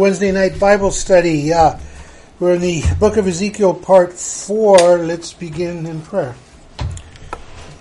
Wednesday 0.00 0.32
night 0.32 0.58
Bible 0.58 0.92
study. 0.92 1.52
Uh, 1.52 1.78
we're 2.38 2.54
in 2.54 2.62
the 2.62 2.82
book 2.98 3.18
of 3.18 3.26
Ezekiel, 3.26 3.74
part 3.74 4.14
four. 4.14 4.96
Let's 4.96 5.34
begin 5.34 5.84
in 5.84 6.00
prayer. 6.00 6.34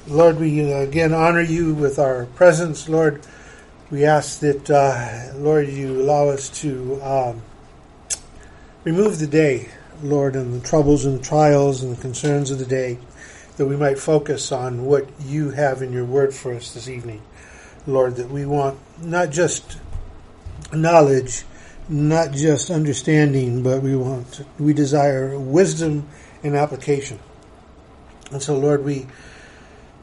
Lord, 0.06 0.38
we 0.38 0.74
uh, 0.74 0.80
again 0.80 1.14
honor 1.14 1.40
you 1.40 1.74
with 1.74 1.98
our 1.98 2.26
presence. 2.26 2.90
Lord, 2.90 3.26
we 3.90 4.04
ask 4.04 4.42
that, 4.42 4.70
uh, 4.70 5.32
Lord, 5.38 5.70
you 5.70 6.02
allow 6.02 6.28
us 6.28 6.50
to 6.60 7.02
um, 7.02 7.42
remove 8.84 9.20
the 9.20 9.26
day, 9.26 9.70
Lord, 10.04 10.36
and 10.36 10.62
the 10.62 10.68
troubles 10.68 11.06
and 11.06 11.20
the 11.20 11.24
trials 11.24 11.84
and 11.84 11.96
the 11.96 12.02
concerns 12.02 12.52
of 12.52 12.60
the 12.60 12.66
day, 12.66 12.98
that 13.56 13.66
we 13.66 13.78
might 13.78 13.98
focus 13.98 14.52
on 14.52 14.84
what 14.84 15.08
you 15.22 15.52
have 15.52 15.82
in 15.82 15.94
your 15.94 16.04
word 16.04 16.34
for 16.34 16.54
us 16.54 16.74
this 16.74 16.90
evening. 16.90 17.22
Lord, 17.88 18.18
that 18.18 18.30
we 18.30 18.46
want 18.46 18.78
not 19.02 19.30
just 19.30 19.78
knowledge 20.74 21.46
not 21.90 22.32
just 22.32 22.70
understanding, 22.70 23.64
but 23.64 23.82
we 23.82 23.96
want 23.96 24.46
we 24.60 24.74
desire 24.74 25.38
wisdom 25.38 26.08
and 26.44 26.56
application. 26.56 27.20
And 28.32 28.42
so, 28.42 28.58
Lord, 28.58 28.86
we 28.86 29.08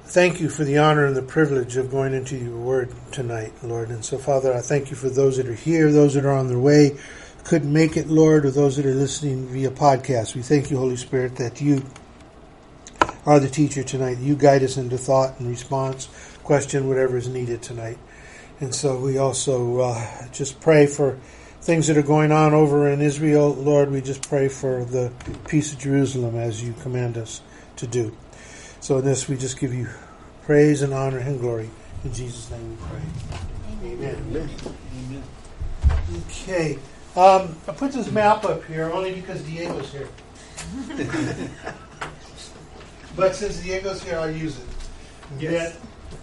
thank 0.04 0.40
you 0.40 0.48
for 0.48 0.64
the 0.64 0.78
honor 0.78 1.06
and 1.06 1.16
the 1.16 1.22
privilege 1.22 1.76
of 1.76 1.90
going 1.90 2.12
into 2.12 2.36
your 2.36 2.56
word 2.56 2.92
tonight, 3.12 3.52
Lord. 3.62 3.90
And 3.90 4.04
so, 4.04 4.18
Father, 4.18 4.52
I 4.52 4.60
thank 4.60 4.90
you 4.90 4.96
for 4.96 5.08
those 5.08 5.36
that 5.36 5.46
are 5.46 5.54
here, 5.54 5.92
those 5.92 6.14
that 6.14 6.24
are 6.24 6.32
on 6.32 6.48
their 6.48 6.58
way, 6.58 6.98
couldn't 7.44 7.72
make 7.72 7.96
it, 7.96 8.08
Lord, 8.08 8.44
or 8.44 8.50
those 8.50 8.76
that 8.76 8.86
are 8.86 8.94
listening 8.94 9.46
via 9.46 9.70
podcast. 9.70 10.34
We 10.34 10.42
thank 10.42 10.70
you, 10.70 10.78
Holy 10.78 10.96
Spirit, 10.96 11.36
that 11.36 11.60
you 11.60 11.84
are 13.24 13.38
the 13.38 13.48
teacher 13.48 13.84
tonight. 13.84 14.18
You 14.18 14.34
guide 14.34 14.64
us 14.64 14.76
into 14.76 14.98
thought 14.98 15.38
and 15.38 15.48
response, 15.48 16.08
question, 16.42 16.88
whatever 16.88 17.16
is 17.16 17.28
needed 17.28 17.62
tonight. 17.62 17.98
And 18.58 18.74
so 18.74 18.98
we 18.98 19.18
also 19.18 19.80
uh, 19.80 20.28
just 20.32 20.60
pray 20.60 20.86
for 20.86 21.18
things 21.66 21.88
that 21.88 21.96
are 21.96 22.02
going 22.02 22.30
on 22.30 22.54
over 22.54 22.88
in 22.88 23.02
Israel, 23.02 23.52
Lord, 23.52 23.90
we 23.90 24.00
just 24.00 24.28
pray 24.28 24.46
for 24.46 24.84
the 24.84 25.10
peace 25.48 25.72
of 25.72 25.80
Jerusalem 25.80 26.36
as 26.36 26.62
you 26.62 26.72
command 26.74 27.18
us 27.18 27.40
to 27.74 27.88
do. 27.88 28.16
So 28.78 28.98
in 28.98 29.04
this, 29.04 29.28
we 29.28 29.36
just 29.36 29.58
give 29.58 29.74
you 29.74 29.88
praise 30.44 30.82
and 30.82 30.94
honor 30.94 31.18
and 31.18 31.40
glory. 31.40 31.68
In 32.04 32.14
Jesus' 32.14 32.48
name 32.52 32.70
we 32.70 32.76
pray. 32.86 33.02
Amen. 33.82 34.14
Amen. 34.30 34.50
Amen. 35.08 35.22
Okay. 36.28 36.78
Um, 37.16 37.56
I 37.66 37.72
put 37.72 37.90
this 37.90 38.12
map 38.12 38.44
up 38.44 38.64
here 38.66 38.92
only 38.92 39.14
because 39.14 39.42
Diego's 39.42 39.90
here. 39.90 40.08
but 43.16 43.34
since 43.34 43.58
Diego's 43.58 44.04
here, 44.04 44.20
I'll 44.20 44.30
use 44.30 44.56
it. 44.56 44.66
Yes. 45.40 45.76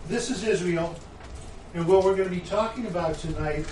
this 0.07 0.29
is 0.29 0.45
Israel. 0.45 0.95
And 1.75 1.87
what 1.87 2.03
we're 2.03 2.15
going 2.15 2.29
to 2.29 2.35
be 2.35 2.41
talking 2.41 2.85
about 2.85 3.17
tonight 3.17 3.65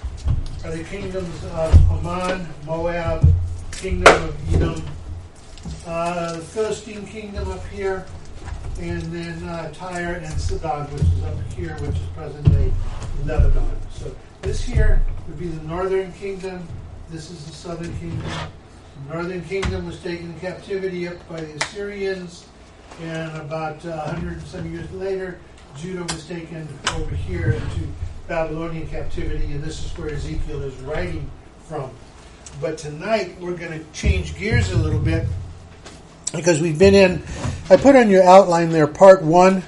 are 0.66 0.71
the 0.75 0.83
kingdoms 0.85 1.44
of 1.53 1.91
Ammon, 1.91 2.47
Moab, 2.66 3.31
kingdom 3.73 4.23
of 4.23 4.55
Edom, 4.55 4.83
uh, 5.85 6.33
the 6.33 6.41
Philistine 6.41 7.05
kingdom 7.05 7.52
up 7.52 7.63
here, 7.67 8.08
and 8.80 9.03
then 9.03 9.43
uh, 9.47 9.71
Tyre 9.71 10.16
and 10.16 10.33
Sidon, 10.33 10.91
which 10.93 11.03
is 11.03 11.23
up 11.23 11.53
here, 11.53 11.75
which 11.75 11.95
is 11.95 12.08
present 12.16 12.52
day 12.52 12.73
Lebanon. 13.23 13.77
So 13.91 14.15
this 14.41 14.63
here 14.63 15.03
would 15.27 15.38
be 15.38 15.49
the 15.49 15.63
northern 15.65 16.11
kingdom. 16.13 16.67
This 17.11 17.30
is 17.30 17.45
the 17.45 17.52
southern 17.52 17.95
kingdom. 17.99 18.31
The 19.08 19.13
northern 19.13 19.43
kingdom 19.43 19.86
was 19.86 20.02
taken 20.02 20.31
in 20.31 20.39
captivity 20.39 21.08
up 21.08 21.30
by 21.30 21.41
the 21.41 21.53
Assyrians, 21.63 22.47
and 23.03 23.38
about 23.38 23.86
uh, 23.86 24.05
100 24.05 24.33
and 24.33 24.41
some 24.47 24.73
years 24.73 24.91
later, 24.91 25.39
Judah 25.77 26.03
was 26.03 26.25
taken 26.27 26.67
over 26.95 27.16
here 27.16 27.52
into 27.52 27.88
Babylonian 28.27 28.88
captivity, 28.88 29.45
and 29.45 29.64
this 29.64 29.86
is 29.86 29.97
where 29.97 30.09
Ezekiel 30.09 30.61
is 30.64 30.75
writing 30.81 31.30
from. 31.67 31.91
But 32.59 32.77
tonight 32.77 33.39
we're 33.39 33.55
going 33.55 33.80
to 33.80 33.86
change 33.92 34.38
gears 34.38 34.72
a 34.72 34.77
little 34.77 34.99
bit 34.99 35.25
because 36.33 36.61
we've 36.61 36.77
been 36.77 36.94
in. 36.94 37.23
I 37.69 37.77
put 37.77 37.95
on 37.95 38.09
your 38.09 38.23
outline 38.23 38.69
there 38.69 38.87
part 38.87 39.21
one, 39.21 39.64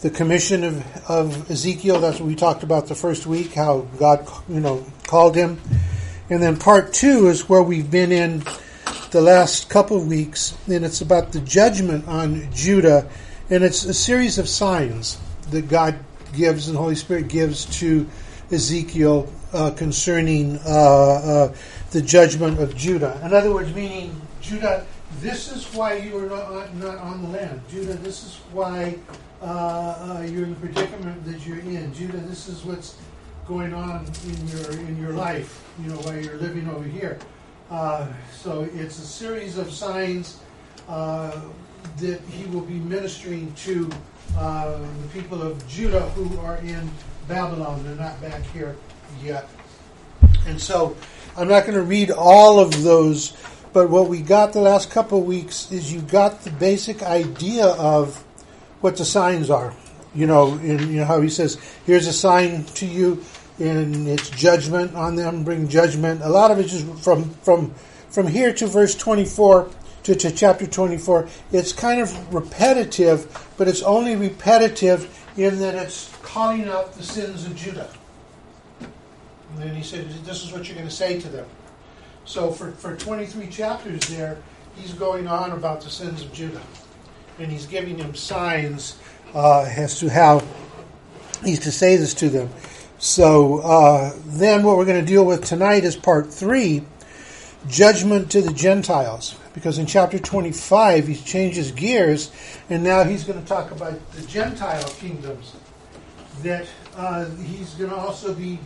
the 0.00 0.10
commission 0.10 0.64
of, 0.64 1.10
of 1.10 1.50
Ezekiel. 1.50 2.00
That's 2.00 2.20
what 2.20 2.26
we 2.26 2.36
talked 2.36 2.62
about 2.62 2.86
the 2.86 2.94
first 2.94 3.26
week, 3.26 3.54
how 3.54 3.80
God 3.98 4.26
you 4.48 4.60
know 4.60 4.86
called 5.06 5.34
him, 5.34 5.60
and 6.30 6.42
then 6.42 6.56
part 6.56 6.94
two 6.94 7.28
is 7.28 7.48
where 7.48 7.62
we've 7.62 7.90
been 7.90 8.12
in 8.12 8.42
the 9.10 9.20
last 9.20 9.68
couple 9.68 9.96
of 9.96 10.06
weeks, 10.06 10.56
and 10.66 10.84
it's 10.84 11.00
about 11.00 11.32
the 11.32 11.40
judgment 11.40 12.08
on 12.08 12.50
Judah, 12.52 13.08
and 13.50 13.62
it's 13.62 13.84
a 13.84 13.92
series 13.92 14.38
of 14.38 14.48
signs 14.48 15.18
that 15.52 15.68
God 15.68 15.98
gives 16.32 16.68
and 16.68 16.76
the 16.76 16.80
Holy 16.80 16.94
Spirit 16.94 17.28
gives 17.28 17.66
to 17.78 18.08
Ezekiel 18.50 19.32
uh, 19.52 19.70
concerning 19.70 20.58
uh, 20.66 20.68
uh, 20.68 21.54
the 21.90 22.02
judgment 22.02 22.58
of 22.58 22.76
Judah. 22.76 23.20
In 23.24 23.32
other 23.32 23.52
words, 23.52 23.72
meaning 23.74 24.20
Judah, 24.40 24.86
this 25.20 25.52
is 25.52 25.64
why 25.74 25.94
you 25.94 26.18
are 26.18 26.26
not, 26.26 26.74
not 26.76 26.98
on 26.98 27.22
the 27.22 27.28
land. 27.28 27.60
Judah, 27.70 27.94
this 27.94 28.24
is 28.24 28.36
why 28.52 28.96
uh, 29.40 29.44
uh, 29.44 30.26
you're 30.28 30.44
in 30.44 30.50
the 30.50 30.60
predicament 30.60 31.24
that 31.24 31.46
you're 31.46 31.58
in. 31.58 31.92
Judah, 31.94 32.18
this 32.18 32.48
is 32.48 32.64
what's 32.64 32.96
going 33.46 33.74
on 33.74 34.06
in 34.26 34.48
your 34.48 34.72
in 34.72 35.00
your 35.00 35.12
life. 35.12 35.64
You 35.82 35.90
know, 35.90 35.96
while 35.96 36.18
you're 36.18 36.36
living 36.36 36.68
over 36.68 36.84
here. 36.84 37.18
Uh, 37.70 38.06
so 38.36 38.68
it's 38.74 38.98
a 38.98 39.06
series 39.06 39.56
of 39.56 39.72
signs 39.72 40.38
that 40.86 42.20
he 42.30 42.46
will 42.46 42.62
be 42.62 42.74
ministering 42.74 43.52
to 43.54 43.90
uh, 44.36 44.78
the 44.78 45.08
people 45.12 45.42
of 45.42 45.66
Judah 45.68 46.00
who 46.10 46.38
are 46.40 46.56
in 46.58 46.90
Babylon. 47.28 47.82
They're 47.84 47.94
not 47.94 48.20
back 48.20 48.42
here 48.52 48.76
yet. 49.22 49.48
And 50.46 50.60
so 50.60 50.96
I'm 51.36 51.48
not 51.48 51.62
going 51.62 51.74
to 51.74 51.82
read 51.82 52.10
all 52.10 52.58
of 52.58 52.82
those, 52.82 53.36
but 53.72 53.90
what 53.90 54.08
we 54.08 54.20
got 54.20 54.52
the 54.52 54.60
last 54.60 54.90
couple 54.90 55.18
of 55.20 55.24
weeks 55.24 55.70
is 55.70 55.92
you 55.92 56.00
got 56.00 56.42
the 56.42 56.50
basic 56.50 57.02
idea 57.02 57.66
of 57.66 58.16
what 58.80 58.96
the 58.96 59.04
signs 59.04 59.50
are. 59.50 59.74
You 60.14 60.26
know, 60.26 60.54
in, 60.58 60.90
you 60.90 61.00
know 61.00 61.04
how 61.06 61.20
he 61.22 61.30
says, 61.30 61.56
"Here's 61.86 62.06
a 62.06 62.12
sign 62.12 62.64
to 62.64 62.86
you, 62.86 63.24
and 63.58 64.06
it's 64.06 64.28
judgment 64.28 64.94
on 64.94 65.16
them. 65.16 65.42
Bring 65.42 65.68
judgment." 65.68 66.20
A 66.22 66.28
lot 66.28 66.50
of 66.50 66.58
it 66.58 66.66
is 66.66 66.84
from 67.02 67.30
from 67.42 67.72
from 68.10 68.26
here 68.26 68.52
to 68.52 68.66
verse 68.66 68.94
24 68.94 69.70
to, 70.04 70.14
to 70.14 70.30
chapter 70.30 70.66
24, 70.66 71.28
it's 71.52 71.72
kind 71.72 72.00
of 72.00 72.34
repetitive, 72.34 73.50
but 73.56 73.68
it's 73.68 73.82
only 73.82 74.16
repetitive 74.16 75.18
in 75.36 75.58
that 75.60 75.74
it's 75.74 76.14
calling 76.22 76.68
out 76.68 76.92
the 76.94 77.02
sins 77.02 77.46
of 77.46 77.54
Judah. 77.54 77.88
And 78.80 79.62
then 79.62 79.74
he 79.74 79.82
said, 79.82 80.08
This 80.24 80.44
is 80.44 80.52
what 80.52 80.66
you're 80.66 80.76
going 80.76 80.88
to 80.88 80.94
say 80.94 81.20
to 81.20 81.28
them. 81.28 81.46
So 82.24 82.50
for, 82.50 82.72
for 82.72 82.96
23 82.96 83.48
chapters 83.48 84.00
there, 84.08 84.38
he's 84.76 84.92
going 84.94 85.26
on 85.26 85.52
about 85.52 85.80
the 85.82 85.90
sins 85.90 86.22
of 86.22 86.32
Judah. 86.32 86.62
And 87.38 87.50
he's 87.50 87.66
giving 87.66 87.96
them 87.96 88.14
signs 88.14 88.98
uh, 89.34 89.62
as 89.62 89.98
to 90.00 90.08
how 90.08 90.42
he's 91.44 91.60
to 91.60 91.72
say 91.72 91.96
this 91.96 92.14
to 92.14 92.28
them. 92.28 92.50
So 92.98 93.58
uh, 93.58 94.12
then 94.26 94.62
what 94.62 94.76
we're 94.76 94.84
going 94.84 95.00
to 95.00 95.06
deal 95.06 95.24
with 95.24 95.44
tonight 95.44 95.84
is 95.84 95.96
part 95.96 96.32
three 96.32 96.84
judgment 97.66 98.30
to 98.32 98.42
the 98.42 98.52
Gentiles 98.52 99.34
because 99.54 99.78
in 99.78 99.86
chapter 99.86 100.18
25 100.18 101.06
he 101.06 101.14
changes 101.14 101.72
gears 101.72 102.30
and 102.70 102.82
now 102.82 103.04
he's 103.04 103.24
going 103.24 103.40
to 103.40 103.46
talk 103.46 103.70
about 103.70 104.12
the 104.12 104.22
Gentile 104.26 104.88
kingdoms. 104.90 105.54
That 106.42 106.66
uh, 106.96 107.26
he's 107.36 107.74
going 107.74 107.90
to 107.90 107.96
also 107.96 108.34
be 108.34 108.58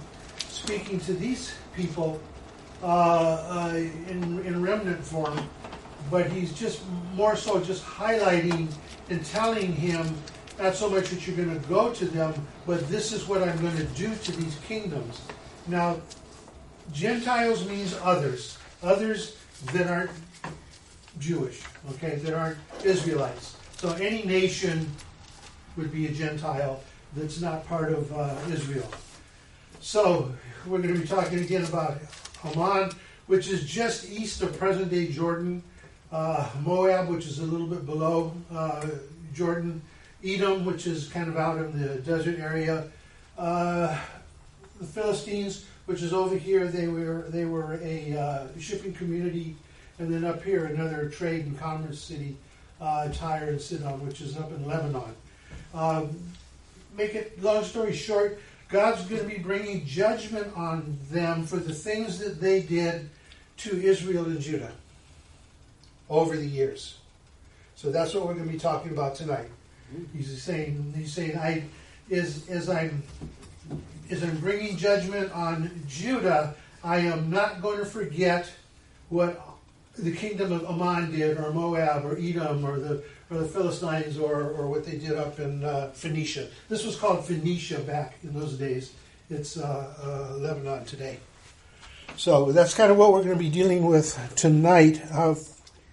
speaking 0.49 1.01
to 1.01 1.13
these 1.13 1.55
people 1.75 2.21
uh, 2.83 2.87
uh, 2.87 3.77
in, 3.77 4.45
in 4.45 4.63
remnant 4.63 5.05
form, 5.05 5.39
but 6.11 6.31
he's 6.31 6.53
just 6.53 6.83
more 7.15 7.37
so 7.37 7.61
just 7.61 7.85
highlighting 7.85 8.69
and 9.11 9.25
telling 9.25 9.73
him 9.73 10.15
not 10.59 10.75
so 10.75 10.89
much 10.89 11.09
that 11.11 11.27
you're 11.27 11.37
going 11.37 11.61
to 11.61 11.69
go 11.69 11.93
to 11.93 12.07
them, 12.07 12.35
but 12.67 12.89
this 12.89 13.13
is 13.13 13.29
what 13.29 13.43
I'm 13.43 13.61
going 13.61 13.77
to 13.77 13.85
do 13.85 14.15
to 14.15 14.33
these 14.33 14.57
kingdoms. 14.67 15.21
Now, 15.67 16.01
Gentiles 16.93 17.67
means 17.69 17.97
others, 18.03 18.57
others 18.83 19.37
that 19.73 19.89
aren't 19.89 20.11
Jewish, 21.19 21.63
okay, 21.93 22.17
that 22.17 22.35
aren't 22.35 22.59
Israelites. 22.85 23.57
So 23.79 23.93
any 23.95 24.25
nation 24.25 24.91
would 25.77 25.93
be 25.93 26.07
a 26.07 26.11
Gentile 26.11 26.81
that's 27.15 27.41
not 27.41 27.67
part 27.67 27.93
of 27.93 28.13
uh, 28.13 28.35
Israel. 28.51 28.89
So 29.81 30.33
we're 30.67 30.79
going 30.79 30.95
to 30.95 31.01
be 31.01 31.07
talking 31.07 31.41
again 31.41 31.65
about 31.65 31.99
Ammon, 32.45 32.91
which 33.27 33.49
is 33.49 33.65
just 33.65 34.11
east 34.11 34.43
of 34.43 34.59
present 34.59 34.91
day 34.91 35.09
Jordan, 35.09 35.63
uh, 36.13 36.49
Moab, 36.63 37.09
which 37.09 37.27
is 37.27 37.39
a 37.39 37.45
little 37.45 37.67
bit 37.67 37.87
below 37.87 38.33
uh, 38.53 38.87
Jordan, 39.35 39.83
Edom, 40.25 40.65
which 40.65 40.87
is 40.87 41.09
kind 41.09 41.29
of 41.29 41.37
out 41.37 41.59
in 41.59 41.81
the 41.81 41.97
desert 41.97 42.39
area, 42.39 42.85
uh, 43.39 43.99
the 44.81 44.87
Philistines, 44.87 45.65
which 45.87 46.03
is 46.03 46.13
over 46.13 46.37
here. 46.37 46.67
They 46.67 46.89
were 46.89 47.25
they 47.29 47.45
were 47.45 47.79
a 47.83 48.17
uh, 48.17 48.47
shipping 48.59 48.93
community 48.93 49.57
and 49.99 50.13
then 50.13 50.25
up 50.25 50.43
here, 50.43 50.67
another 50.67 51.09
trade 51.09 51.47
and 51.47 51.59
commerce 51.59 52.01
city, 52.01 52.37
uh, 52.81 53.09
Tyre 53.09 53.49
and 53.49 53.61
Sidon, 53.61 54.07
which 54.07 54.21
is 54.21 54.37
up 54.37 54.51
in 54.51 54.67
Lebanon. 54.67 55.15
Um, 55.75 56.17
make 56.97 57.15
it 57.15 57.43
long 57.43 57.65
story 57.65 57.95
short, 57.95 58.39
God's 58.69 59.05
going 59.05 59.23
to 59.23 59.29
be 59.29 59.39
bringing 59.39 59.87
judgment 59.87 60.55
on 60.57 60.99
them 61.11 61.45
for 61.45 61.57
the 61.57 61.73
things 61.73 62.19
that 62.19 62.41
they 62.41 62.61
did 62.61 63.09
to 63.59 63.81
Israel 63.81 64.25
and 64.25 64.41
Judah 64.41 64.73
over 66.11 66.37
the 66.37 66.47
years. 66.47 66.99
So 67.77 67.91
that's 67.91 68.15
what 68.15 68.27
we're 68.27 68.35
going 68.35 68.47
to 68.47 68.53
be 68.53 68.59
talking 68.59 68.93
about 68.93 69.15
tonight. 69.15 69.49
He's 70.15 70.43
saying, 70.43 70.93
he's 70.97 71.13
saying, 71.13 71.39
I, 71.39 71.63
is 72.11 72.49
as 72.49 72.69
I'm, 72.69 73.03
as 74.11 74.23
I'm 74.23 74.37
bringing 74.39 74.77
judgment 74.77 75.33
on 75.33 75.71
Judah, 75.89 76.55
I 76.83 76.99
am 76.99 77.31
not 77.31 77.63
going 77.63 77.79
to 77.79 77.85
forget 77.85 78.51
what 79.09 79.41
the 79.99 80.13
kingdom 80.13 80.53
of 80.53 80.65
Ammon 80.65 81.11
did, 81.11 81.39
or 81.39 81.53
Moab, 81.53 82.05
or 82.05 82.17
Edom, 82.19 82.65
or 82.65 82.79
the 82.79 83.03
or 83.31 83.39
the 83.39 83.45
Philistines, 83.45 84.19
or, 84.19 84.51
or 84.51 84.69
what 84.69 84.85
they 84.85 84.97
did 84.99 85.15
up 85.15 85.41
in 85.41 85.65
uh, 85.65 85.91
Phoenicia. 85.93 86.47
This 86.69 86.85
was 86.85 86.95
called 86.97 87.25
Phoenicia 87.25 87.81
back 87.81 88.15
in 88.23 88.33
those 88.39 88.55
days. 88.55 88.93
It's 89.31 89.57
uh, 89.57 89.93
uh, 90.01 90.37
Lebanon 90.37 90.85
today. 90.85 91.19
So 92.17 92.53
that's 92.53 92.73
kind 92.73 92.93
of 92.93 92.97
what 92.97 93.13
we're 93.13 93.25
going 93.25 93.37
to 93.37 93.43
be 93.43 93.51
dealing 93.51 93.85
with 93.85 94.17
tonight. 94.37 94.99
How 94.99 95.35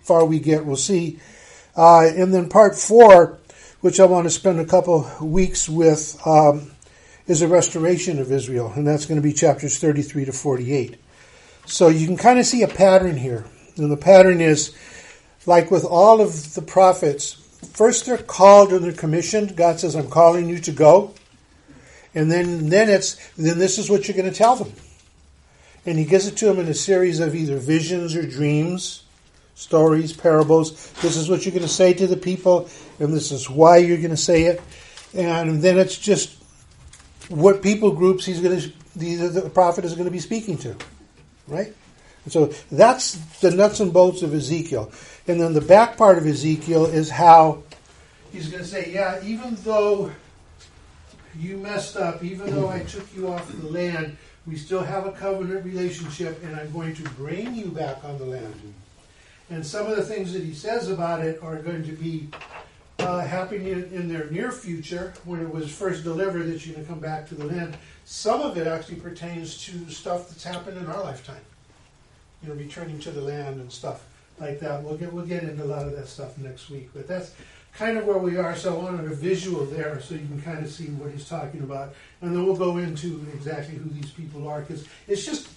far 0.04 0.26
we 0.26 0.40
get, 0.40 0.66
we'll 0.66 0.76
see. 0.76 1.20
Uh, 1.76 2.06
and 2.16 2.34
then 2.34 2.50
part 2.50 2.76
four, 2.76 3.40
which 3.82 4.00
I 4.00 4.06
want 4.06 4.26
to 4.26 4.30
spend 4.30 4.60
a 4.60 4.66
couple 4.66 5.10
weeks 5.20 5.68
with, 5.68 6.22
um, 6.28 6.72
is 7.28 7.42
a 7.42 7.48
restoration 7.48 8.20
of 8.20 8.32
Israel, 8.32 8.72
and 8.76 8.86
that's 8.86 9.06
going 9.06 9.20
to 9.20 9.24
be 9.24 9.34
chapters 9.34 9.80
33 9.80 10.26
to 10.26 10.32
48. 10.32 10.98
So 11.66 11.88
you 11.88 12.06
can 12.06 12.18
kind 12.18 12.38
of 12.38 12.46
see 12.46 12.62
a 12.62 12.68
pattern 12.68 13.18
here. 13.18 13.46
And 13.78 13.92
the 13.92 13.98
pattern 13.98 14.42
is 14.42 14.76
like 15.46 15.72
with 15.72 15.84
all 15.84 16.22
of 16.22 16.54
the 16.54 16.62
prophets, 16.62 17.34
first 17.74 18.06
they're 18.06 18.18
called 18.18 18.72
and 18.72 18.84
they're 18.84 18.92
commissioned. 18.92 19.56
God 19.56 19.80
says, 19.80 19.96
I'm 19.96 20.10
calling 20.10 20.50
you 20.50 20.60
to 20.60 20.72
go. 20.72 21.14
And 22.16 22.32
then, 22.32 22.70
then 22.70 22.90
it's, 22.90 23.16
then 23.36 23.58
this 23.58 23.78
is 23.78 23.90
what 23.90 24.08
you're 24.08 24.18
going 24.18 24.30
to 24.30 24.38
tell 24.38 24.56
them. 24.56 24.72
And 25.86 25.98
he 25.98 26.06
gives 26.06 26.28
it 26.28 26.38
to 26.38 26.46
them 26.46 26.60
in 26.60 26.68
a 26.68 26.74
series 26.74 27.20
of 27.20 27.36
either 27.36 27.58
visions 27.58 28.16
or 28.16 28.26
dreams, 28.26 29.04
stories, 29.56 30.14
parables. 30.14 30.92
This 31.02 31.18
is 31.18 31.30
what 31.30 31.46
you're 31.46 31.52
going 31.52 31.64
to 31.64 31.68
say 31.68 31.94
to 31.94 32.08
the 32.08 32.16
people, 32.16 32.70
and 33.00 33.14
this 33.14 33.32
is 33.32 33.50
why 33.50 33.78
you're 33.78 33.98
going 33.98 34.12
to 34.12 34.18
say 34.18 34.44
it. 34.44 34.62
And 35.14 35.62
then 35.62 35.78
it's 35.78 35.98
just 35.98 36.38
what 37.30 37.62
people 37.62 37.92
groups 37.92 38.26
he's 38.26 38.40
going 38.40 38.62
to, 38.62 38.72
the, 38.96 39.16
the 39.42 39.50
prophet 39.50 39.84
is 39.84 39.94
going 39.94 40.06
to 40.06 40.12
be 40.12 40.20
speaking 40.20 40.58
to. 40.60 40.76
Right? 41.48 41.74
And 42.24 42.34
so 42.34 42.46
that's 42.72 43.16
the 43.40 43.52
nuts 43.52 43.80
and 43.80 43.92
bolts 43.92 44.22
of 44.22 44.34
Ezekiel. 44.34 44.92
And 45.28 45.40
then 45.40 45.54
the 45.54 45.62
back 45.62 45.98
part 45.98 46.18
of 46.18 46.26
Ezekiel 46.26 46.86
is 46.86 47.10
how 47.10 47.64
he's 48.32 48.50
going 48.50 48.64
to 48.64 48.70
say, 48.70 48.92
yeah, 48.92 49.20
even 49.24 49.56
though 49.64 50.12
you 51.38 51.58
messed 51.58 51.96
up, 51.96 52.24
even 52.24 52.54
though 52.54 52.70
I 52.70 52.80
took 52.80 53.14
you 53.16 53.30
off 53.30 53.50
the 53.52 53.68
land, 53.68 54.18
we 54.46 54.58
still 54.58 54.84
have 54.84 55.06
a 55.06 55.12
covenant 55.12 55.66
relationship, 55.66 56.44
and 56.44 56.56
I'm 56.56 56.72
going 56.72 56.96
to 56.96 57.04
bring 57.12 57.56
you 57.56 57.68
back 57.68 58.04
on 58.04 58.18
the 58.18 58.26
land. 58.26 58.74
And 59.50 59.66
some 59.66 59.88
of 59.88 59.96
the 59.96 60.04
things 60.04 60.34
that 60.34 60.44
he 60.44 60.54
says 60.54 60.90
about 60.90 61.22
it 61.22 61.42
are 61.42 61.58
going 61.58 61.84
to 61.86 61.92
be 61.92 62.28
uh, 63.00 63.22
happening 63.22 63.68
in, 63.68 63.84
in, 63.92 64.08
their 64.08 64.30
near 64.30 64.52
future 64.52 65.14
when 65.26 65.42
it 65.42 65.52
was 65.52 65.72
first 65.72 66.04
delivered 66.04 66.48
that 66.48 66.66
you're 66.66 66.76
going 66.76 66.86
to 66.86 66.92
come 66.92 67.00
back 67.00 67.28
to 67.28 67.36
the 67.36 67.46
land. 67.46 67.78
Some 68.06 68.42
of 68.42 68.58
it 68.58 68.68
actually 68.68 68.98
pertains 68.98 69.64
to 69.66 69.90
stuff 69.90 70.30
that's 70.30 70.44
happened 70.44 70.78
in 70.78 70.88
our 70.88 71.04
lifetime. 71.04 71.42
You 72.44 72.50
know, 72.50 72.56
returning 72.56 73.00
to 73.00 73.12
the 73.12 73.22
land 73.22 73.62
and 73.62 73.72
stuff 73.72 74.06
like 74.40 74.60
that. 74.60 74.84
We'll 74.84 74.98
get 74.98 75.12
we'll 75.12 75.26
get 75.26 75.44
into 75.44 75.64
a 75.64 75.66
lot 75.66 75.86
of 75.86 75.96
that 75.96 76.08
stuff 76.08 76.38
next 76.38 76.70
week. 76.70 76.90
But 76.94 77.08
that's 77.08 77.32
kind 77.74 77.98
of 77.98 78.06
where 78.06 78.18
we 78.18 78.38
are. 78.38 78.56
So 78.56 78.76
I 78.76 78.84
wanted 78.84 79.12
a 79.12 79.16
visual 79.16 79.66
there 79.66 80.00
so 80.02 80.16
you 80.16 80.28
can 80.28 80.42
kind 80.42 80.64
of 80.64 80.72
see 80.72 80.86
what 80.88 81.12
he's 81.12 81.28
talking 81.28 81.62
about, 81.62 81.94
and 82.22 82.36
then 82.36 82.46
we'll 82.46 82.56
go 82.56 82.78
into 82.78 83.26
exactly 83.34 83.76
who 83.76 83.90
these 83.90 84.12
people 84.12 84.48
are 84.48 84.62
because 84.62 84.86
it's 85.08 85.26
just 85.26 85.50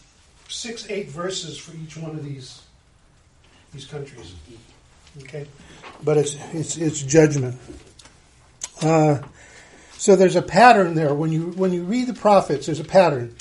six, 0.48 0.88
eight 0.90 1.08
verses 1.08 1.58
for 1.58 1.76
each 1.76 1.96
one 1.96 2.12
of 2.12 2.24
these 2.24 2.62
these 3.72 3.86
countries. 3.86 4.34
Okay, 5.22 5.46
but 6.04 6.16
it's 6.16 6.36
it's 6.52 6.76
it's 6.76 7.02
judgment. 7.02 7.58
Uh, 8.82 9.18
so 9.92 10.14
there's 10.14 10.36
a 10.36 10.42
pattern 10.42 10.94
there 10.94 11.14
when 11.14 11.32
you 11.32 11.50
when 11.52 11.72
you 11.72 11.82
read 11.82 12.06
the 12.06 12.14
prophets. 12.14 12.66
There's 12.66 12.80
a 12.80 12.84
pattern. 12.84 13.34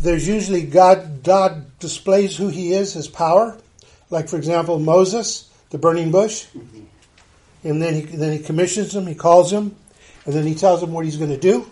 There's 0.00 0.26
usually 0.26 0.62
God 0.62 1.22
God 1.22 1.78
displays 1.78 2.36
who 2.36 2.48
He 2.48 2.72
is, 2.72 2.94
His 2.94 3.08
power. 3.08 3.58
Like 4.10 4.28
for 4.28 4.36
example, 4.36 4.78
Moses 4.78 5.50
the 5.70 5.78
burning 5.78 6.10
bush. 6.10 6.46
Mm-hmm. 6.46 6.84
And 7.62 7.82
then 7.82 7.94
he, 7.94 8.00
then 8.02 8.32
he 8.32 8.38
commissions 8.38 8.94
him, 8.94 9.06
he 9.06 9.14
calls 9.14 9.52
him, 9.52 9.76
and 10.24 10.34
then 10.34 10.46
he 10.46 10.54
tells 10.54 10.82
him 10.82 10.92
what 10.92 11.04
he's 11.04 11.16
going 11.16 11.30
to 11.30 11.38
do, 11.38 11.68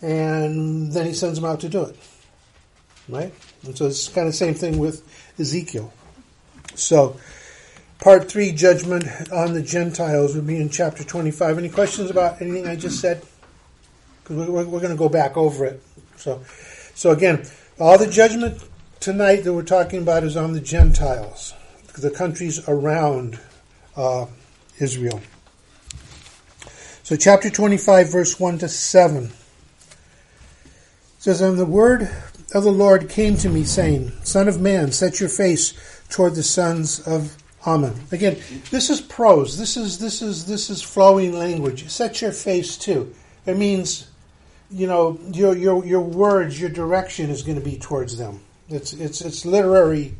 and 0.00 0.92
then 0.92 1.06
he 1.06 1.14
sends 1.14 1.38
him 1.38 1.44
out 1.44 1.60
to 1.60 1.68
do 1.68 1.84
it. 1.84 1.96
Right? 3.08 3.32
And 3.64 3.76
so 3.76 3.86
it's 3.86 4.08
kind 4.08 4.26
of 4.26 4.32
the 4.32 4.36
same 4.36 4.54
thing 4.54 4.78
with 4.78 5.02
Ezekiel. 5.38 5.92
So, 6.74 7.16
part 8.00 8.30
three, 8.30 8.52
judgment 8.52 9.04
on 9.32 9.54
the 9.54 9.62
Gentiles, 9.62 10.34
would 10.34 10.46
be 10.46 10.60
in 10.60 10.68
chapter 10.68 11.04
25. 11.04 11.58
Any 11.58 11.68
questions 11.68 12.10
about 12.10 12.40
anything 12.40 12.66
I 12.66 12.76
just 12.76 13.00
said? 13.00 13.22
Because 14.22 14.48
we're, 14.48 14.64
we're 14.64 14.80
going 14.80 14.92
to 14.92 14.96
go 14.96 15.08
back 15.08 15.36
over 15.36 15.64
it. 15.64 15.82
So, 16.16 16.42
so 16.94 17.10
again, 17.10 17.46
all 17.78 17.98
the 17.98 18.06
judgment 18.06 18.62
tonight 19.00 19.44
that 19.44 19.52
we're 19.52 19.62
talking 19.62 20.02
about 20.02 20.24
is 20.24 20.36
on 20.36 20.52
the 20.52 20.60
Gentiles 20.60 21.54
the 22.00 22.10
countries 22.10 22.66
around 22.68 23.38
uh, 23.96 24.26
Israel. 24.78 25.20
So, 27.02 27.16
chapter 27.16 27.50
25, 27.50 28.10
verse 28.10 28.40
1 28.40 28.58
to 28.58 28.68
7 28.68 29.32
says, 31.18 31.40
And 31.40 31.58
the 31.58 31.66
word 31.66 32.10
of 32.54 32.64
the 32.64 32.72
Lord 32.72 33.08
came 33.08 33.36
to 33.38 33.48
me, 33.48 33.64
saying, 33.64 34.12
Son 34.22 34.48
of 34.48 34.60
man, 34.60 34.92
set 34.92 35.20
your 35.20 35.28
face 35.28 35.74
toward 36.08 36.34
the 36.34 36.42
sons 36.42 37.00
of 37.00 37.36
Ammon. 37.66 37.94
Again, 38.10 38.38
this 38.70 38.90
is 38.90 39.00
prose. 39.00 39.58
This 39.58 39.76
is 39.76 39.98
this 39.98 40.20
is 40.20 40.46
this 40.46 40.68
is 40.68 40.82
flowing 40.82 41.32
language. 41.32 41.88
Set 41.88 42.20
your 42.20 42.32
face 42.32 42.76
to. 42.78 43.14
It 43.46 43.56
means, 43.56 44.08
you 44.72 44.86
know, 44.86 45.18
your 45.32 45.56
your 45.56 45.84
your 45.84 46.00
words, 46.00 46.60
your 46.60 46.70
direction 46.70 47.30
is 47.30 47.42
going 47.42 47.58
to 47.58 47.64
be 47.64 47.78
towards 47.78 48.16
them. 48.16 48.40
It's 48.68 48.92
it's 48.92 49.20
it's 49.20 49.44
literary 49.44 50.14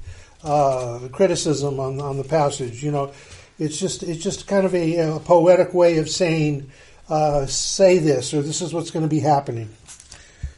uh, 0.44 1.08
criticism 1.10 1.80
on 1.80 2.00
on 2.00 2.18
the 2.18 2.24
passage. 2.24 2.82
You 2.82 2.90
know, 2.90 3.12
it's 3.58 3.78
just 3.78 4.02
it's 4.02 4.22
just 4.22 4.46
kind 4.46 4.66
of 4.66 4.74
a, 4.74 5.16
a 5.16 5.20
poetic 5.20 5.72
way 5.72 5.98
of 5.98 6.08
saying, 6.08 6.70
uh, 7.08 7.46
say 7.46 7.98
this 7.98 8.34
or 8.34 8.42
this 8.42 8.60
is 8.60 8.72
what's 8.74 8.90
going 8.90 9.04
to 9.04 9.10
be 9.10 9.20
happening. 9.20 9.70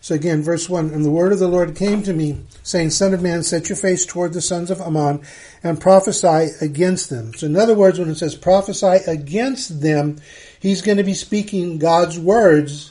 So 0.00 0.14
again, 0.14 0.42
verse 0.42 0.68
one, 0.68 0.90
and 0.90 1.02
the 1.02 1.10
word 1.10 1.32
of 1.32 1.38
the 1.38 1.48
Lord 1.48 1.74
came 1.76 2.02
to 2.02 2.12
me, 2.12 2.40
saying, 2.62 2.90
Son 2.90 3.14
of 3.14 3.22
man, 3.22 3.42
set 3.42 3.70
your 3.70 3.76
face 3.76 4.04
toward 4.04 4.34
the 4.34 4.42
sons 4.42 4.70
of 4.70 4.82
Ammon 4.82 5.22
and 5.62 5.80
prophesy 5.80 6.48
against 6.60 7.08
them. 7.08 7.32
So 7.32 7.46
in 7.46 7.56
other 7.56 7.74
words, 7.74 7.98
when 7.98 8.10
it 8.10 8.16
says 8.16 8.34
prophesy 8.34 8.98
against 9.06 9.80
them, 9.80 10.18
he's 10.60 10.82
going 10.82 10.98
to 10.98 11.04
be 11.04 11.14
speaking 11.14 11.78
God's 11.78 12.18
words 12.18 12.90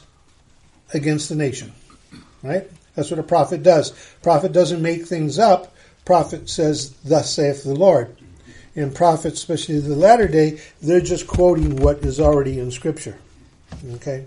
against 0.94 1.30
the 1.30 1.36
nation. 1.36 1.74
Right? 2.42 2.70
That's 2.96 3.10
what 3.10 3.20
a 3.20 3.24
prophet 3.24 3.64
does. 3.64 3.92
Prophet 4.22 4.52
doesn't 4.52 4.82
make 4.82 5.06
things 5.06 5.40
up 5.40 5.74
prophet 6.06 6.50
says, 6.50 6.92
Thus 7.04 7.34
saith 7.34 7.64
the 7.64 7.76
Lord. 7.76 8.16
And 8.76 8.94
prophets, 8.94 9.40
especially 9.40 9.80
the 9.80 9.96
latter 9.96 10.28
day, 10.28 10.60
they're 10.82 11.02
just 11.02 11.28
quoting 11.28 11.76
what 11.78 12.00
is 12.00 12.20
already 12.20 12.60
in 12.60 12.72
Scripture. 12.72 13.20
Okay? 13.96 14.26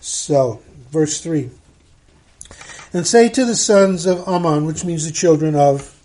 So, 0.00 0.62
verse 0.90 1.20
3. 1.20 1.50
And 2.94 3.06
say 3.06 3.28
to 3.28 3.44
the 3.44 3.54
sons 3.54 4.06
of 4.06 4.26
Ammon, 4.26 4.64
which 4.64 4.84
means 4.84 5.06
the 5.06 5.12
children 5.12 5.54
of, 5.54 5.98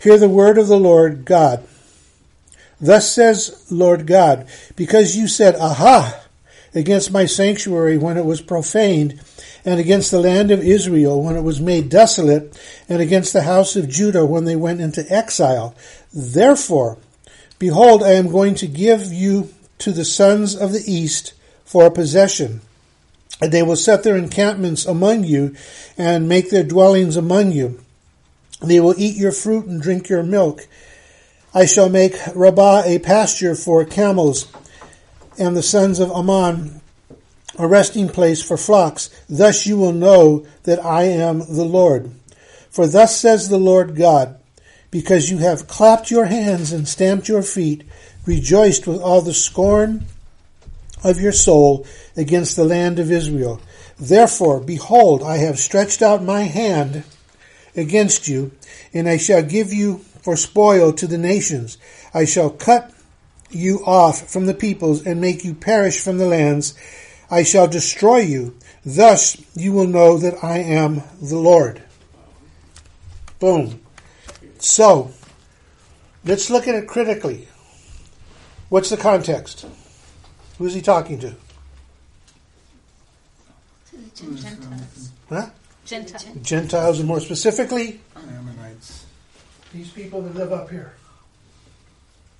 Hear 0.00 0.18
the 0.18 0.28
word 0.28 0.58
of 0.58 0.68
the 0.68 0.78
Lord 0.78 1.24
God. 1.24 1.66
Thus 2.80 3.12
says 3.12 3.66
Lord 3.70 4.06
God, 4.06 4.48
because 4.74 5.16
you 5.16 5.28
said, 5.28 5.54
Aha! 5.56 6.24
Against 6.74 7.10
my 7.10 7.26
sanctuary 7.26 7.98
when 7.98 8.16
it 8.16 8.24
was 8.24 8.40
profaned, 8.40 9.20
and 9.64 9.78
against 9.78 10.10
the 10.10 10.20
land 10.20 10.50
of 10.50 10.62
Israel 10.62 11.22
when 11.22 11.36
it 11.36 11.42
was 11.42 11.60
made 11.60 11.88
desolate, 11.88 12.58
and 12.88 13.02
against 13.02 13.32
the 13.32 13.42
house 13.42 13.76
of 13.76 13.88
Judah 13.88 14.24
when 14.24 14.44
they 14.44 14.56
went 14.56 14.80
into 14.80 15.04
exile. 15.12 15.74
Therefore, 16.12 16.98
behold, 17.58 18.02
I 18.02 18.12
am 18.12 18.30
going 18.30 18.54
to 18.56 18.66
give 18.66 19.12
you 19.12 19.50
to 19.78 19.92
the 19.92 20.04
sons 20.04 20.54
of 20.54 20.72
the 20.72 20.82
east 20.86 21.34
for 21.64 21.86
a 21.86 21.90
possession. 21.90 22.60
And 23.40 23.52
they 23.52 23.62
will 23.62 23.76
set 23.76 24.02
their 24.02 24.16
encampments 24.16 24.84
among 24.84 25.24
you 25.24 25.54
and 25.96 26.28
make 26.28 26.50
their 26.50 26.64
dwellings 26.64 27.16
among 27.16 27.52
you. 27.52 27.80
They 28.60 28.80
will 28.80 28.94
eat 28.98 29.16
your 29.16 29.32
fruit 29.32 29.66
and 29.66 29.80
drink 29.80 30.08
your 30.08 30.22
milk. 30.22 30.68
I 31.54 31.64
shall 31.64 31.88
make 31.88 32.14
Rabbah 32.34 32.82
a 32.84 32.98
pasture 32.98 33.54
for 33.54 33.84
camels, 33.84 34.46
and 35.40 35.56
the 35.56 35.62
sons 35.62 35.98
of 35.98 36.10
Ammon 36.12 36.80
a 37.58 37.66
resting 37.66 38.08
place 38.08 38.42
for 38.42 38.56
flocks. 38.56 39.10
Thus 39.28 39.66
you 39.66 39.76
will 39.76 39.92
know 39.92 40.46
that 40.64 40.84
I 40.84 41.04
am 41.04 41.40
the 41.40 41.64
Lord. 41.64 42.10
For 42.70 42.86
thus 42.86 43.16
says 43.16 43.48
the 43.48 43.58
Lord 43.58 43.96
God, 43.96 44.38
because 44.90 45.30
you 45.30 45.38
have 45.38 45.66
clapped 45.66 46.10
your 46.10 46.26
hands 46.26 46.72
and 46.72 46.86
stamped 46.86 47.28
your 47.28 47.42
feet, 47.42 47.84
rejoiced 48.24 48.86
with 48.86 49.00
all 49.00 49.22
the 49.22 49.34
scorn 49.34 50.04
of 51.02 51.20
your 51.20 51.32
soul 51.32 51.86
against 52.16 52.56
the 52.56 52.64
land 52.64 52.98
of 52.98 53.10
Israel. 53.10 53.60
Therefore, 53.98 54.60
behold, 54.60 55.22
I 55.22 55.38
have 55.38 55.58
stretched 55.58 56.02
out 56.02 56.22
my 56.22 56.42
hand 56.42 57.04
against 57.76 58.28
you, 58.28 58.52
and 58.92 59.08
I 59.08 59.16
shall 59.16 59.42
give 59.42 59.72
you 59.72 59.98
for 60.22 60.36
spoil 60.36 60.92
to 60.92 61.06
the 61.06 61.18
nations. 61.18 61.78
I 62.14 62.24
shall 62.24 62.50
cut 62.50 62.92
you 63.50 63.84
off 63.84 64.30
from 64.30 64.46
the 64.46 64.54
peoples 64.54 65.06
and 65.06 65.20
make 65.20 65.44
you 65.44 65.54
perish 65.54 66.00
from 66.00 66.18
the 66.18 66.26
lands. 66.26 66.74
I 67.30 67.42
shall 67.42 67.68
destroy 67.68 68.18
you. 68.18 68.56
Thus 68.84 69.40
you 69.54 69.72
will 69.72 69.86
know 69.86 70.18
that 70.18 70.42
I 70.42 70.58
am 70.58 71.02
the 71.20 71.38
Lord. 71.38 71.82
Boom. 73.38 73.80
So, 74.58 75.12
let's 76.24 76.50
look 76.50 76.68
at 76.68 76.74
it 76.74 76.86
critically. 76.86 77.48
What's 78.68 78.90
the 78.90 78.96
context? 78.96 79.66
Who's 80.58 80.74
he 80.74 80.82
talking 80.82 81.18
to? 81.20 81.34
To 84.16 84.26
the 84.26 84.40
Gentiles. 84.40 85.10
Huh? 85.28 85.46
Gentiles. 85.84 86.26
Gentiles, 86.42 86.98
and 86.98 87.08
more 87.08 87.20
specifically, 87.20 88.00
Ammonites. 88.14 89.06
these 89.72 89.90
people 89.90 90.20
that 90.22 90.34
live 90.34 90.52
up 90.52 90.70
here. 90.70 90.94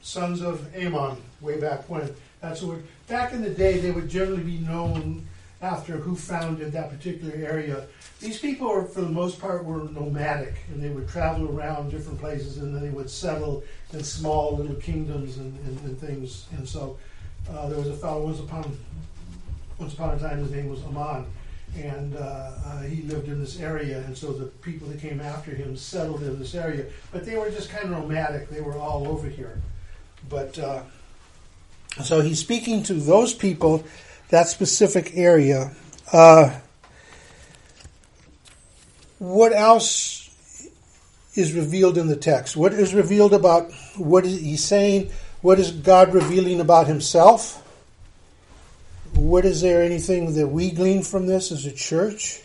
Sons 0.02 0.40
of 0.40 0.74
Ammon, 0.74 1.16
way 1.40 1.60
back 1.60 1.88
when. 1.88 2.14
That's 2.40 2.62
what, 2.62 2.78
back 3.06 3.32
in 3.32 3.42
the 3.42 3.50
day, 3.50 3.78
they 3.78 3.90
would 3.90 4.08
generally 4.08 4.42
be 4.42 4.58
known 4.58 5.26
after 5.62 5.98
who 5.98 6.16
founded 6.16 6.72
that 6.72 6.90
particular 6.90 7.34
area. 7.34 7.86
These 8.18 8.38
people, 8.38 8.70
are, 8.70 8.84
for 8.84 9.02
the 9.02 9.10
most 9.10 9.38
part, 9.38 9.64
were 9.64 9.84
nomadic, 9.84 10.54
and 10.68 10.82
they 10.82 10.88
would 10.88 11.08
travel 11.08 11.54
around 11.54 11.90
different 11.90 12.18
places, 12.18 12.58
and 12.58 12.74
then 12.74 12.82
they 12.82 12.90
would 12.90 13.10
settle 13.10 13.62
in 13.92 14.02
small 14.02 14.56
little 14.56 14.76
kingdoms 14.76 15.36
and, 15.36 15.58
and, 15.66 15.78
and 15.80 15.98
things. 15.98 16.46
And 16.56 16.66
so, 16.66 16.98
uh, 17.50 17.68
there 17.68 17.78
was 17.78 17.88
a 17.88 17.96
fellow 17.96 18.24
once 18.24 18.40
upon, 18.40 18.76
once 19.78 19.92
upon 19.92 20.14
a 20.14 20.18
time, 20.18 20.38
his 20.38 20.50
name 20.50 20.70
was 20.70 20.82
Ammon, 20.84 21.26
and 21.76 22.16
uh, 22.16 22.52
uh, 22.64 22.82
he 22.82 23.02
lived 23.02 23.28
in 23.28 23.38
this 23.38 23.60
area, 23.60 23.98
and 23.98 24.16
so 24.16 24.32
the 24.32 24.46
people 24.46 24.88
that 24.88 25.00
came 25.00 25.20
after 25.20 25.50
him 25.50 25.76
settled 25.76 26.22
in 26.22 26.38
this 26.38 26.54
area. 26.54 26.86
But 27.12 27.26
they 27.26 27.36
were 27.36 27.50
just 27.50 27.70
kind 27.70 27.84
of 27.84 27.90
nomadic; 27.90 28.48
they 28.48 28.60
were 28.60 28.76
all 28.76 29.06
over 29.06 29.28
here. 29.28 29.60
But 30.30 30.58
uh, 30.60 30.82
so 32.04 32.20
he's 32.20 32.38
speaking 32.38 32.84
to 32.84 32.94
those 32.94 33.34
people, 33.34 33.84
that 34.28 34.46
specific 34.46 35.10
area. 35.14 35.72
Uh, 36.12 36.56
what 39.18 39.52
else 39.52 40.30
is 41.34 41.52
revealed 41.52 41.98
in 41.98 42.06
the 42.06 42.16
text? 42.16 42.56
What 42.56 42.72
is 42.72 42.94
revealed 42.94 43.34
about 43.34 43.72
what 43.96 44.24
is 44.24 44.40
he 44.40 44.56
saying? 44.56 45.10
What 45.42 45.58
is 45.58 45.72
God 45.72 46.14
revealing 46.14 46.60
about 46.60 46.86
himself? 46.86 47.56
What 49.14 49.44
is 49.44 49.60
there 49.60 49.82
anything 49.82 50.34
that 50.34 50.46
we 50.46 50.70
glean 50.70 51.02
from 51.02 51.26
this 51.26 51.50
as 51.50 51.66
a 51.66 51.72
church? 51.72 52.40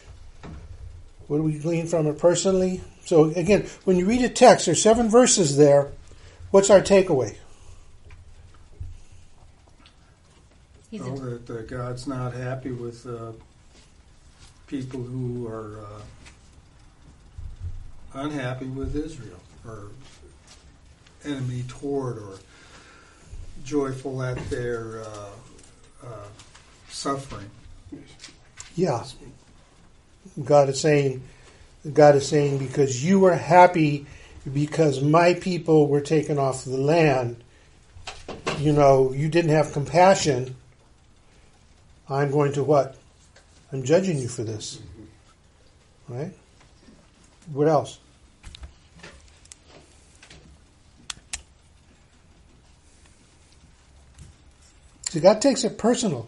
What 1.27 1.38
do 1.38 1.44
we 1.44 1.60
glean 1.60 1.86
from 1.86 2.08
it 2.08 2.18
personally? 2.18 2.82
So 3.06 3.25
again, 3.25 3.68
when 3.84 3.98
you 3.98 4.08
read 4.08 4.24
a 4.24 4.30
text, 4.30 4.65
there's 4.65 4.82
seven 4.82 5.10
verses 5.10 5.56
there. 5.56 5.92
What's 6.50 6.72
our 6.72 6.82
takeaway? 6.82 7.38
He's 10.96 11.04
Oh, 11.04 11.14
a, 11.16 11.38
that 11.40 11.50
uh, 11.50 11.62
God's 11.64 12.08
not 12.08 12.32
happy 12.34 12.72
with 12.72 13.06
uh, 13.06 13.34
people 14.66 15.04
who 15.04 15.46
are 15.46 15.82
uh, 15.82 16.02
unhappy 18.14 18.68
with 18.68 18.96
Israel, 18.96 19.42
or 19.68 19.90
enemy 21.25 21.66
toward, 21.68 22.18
or 22.18 22.38
joyful 23.66 24.24
at 24.24 24.38
their 24.50 25.02
uh, 25.02 25.30
uh, 26.06 26.28
suffering. 26.88 27.50
Yeah. 28.78 29.04
God 30.42 30.70
is 30.70 30.80
saying, 30.80 31.24
God 31.94 32.16
is 32.16 32.25
saying, 32.25 32.60
because 32.60 33.04
you 33.04 33.20
were 33.20 33.36
happy 33.36 34.06
because 34.54 35.02
my 35.02 35.34
people 35.34 35.88
were 35.88 36.00
taken 36.00 36.40
off 36.40 36.64
the 36.64 36.78
land, 36.78 37.44
you 38.60 38.72
know, 38.72 39.12
you 39.12 39.28
didn't 39.28 39.52
have 39.52 39.74
compassion. 39.74 40.56
I'm 42.10 42.32
going 42.32 42.54
to 42.54 42.64
what? 42.64 42.96
I'm 43.72 43.84
judging 43.84 44.20
you 44.20 44.28
for 44.28 44.44
this. 44.44 44.80
Right? 46.08 46.32
What 47.52 47.68
else? 47.68 48.00
See, 55.10 55.20
God 55.20 55.42
takes 55.42 55.64
it 55.64 55.78
personal. 55.78 56.28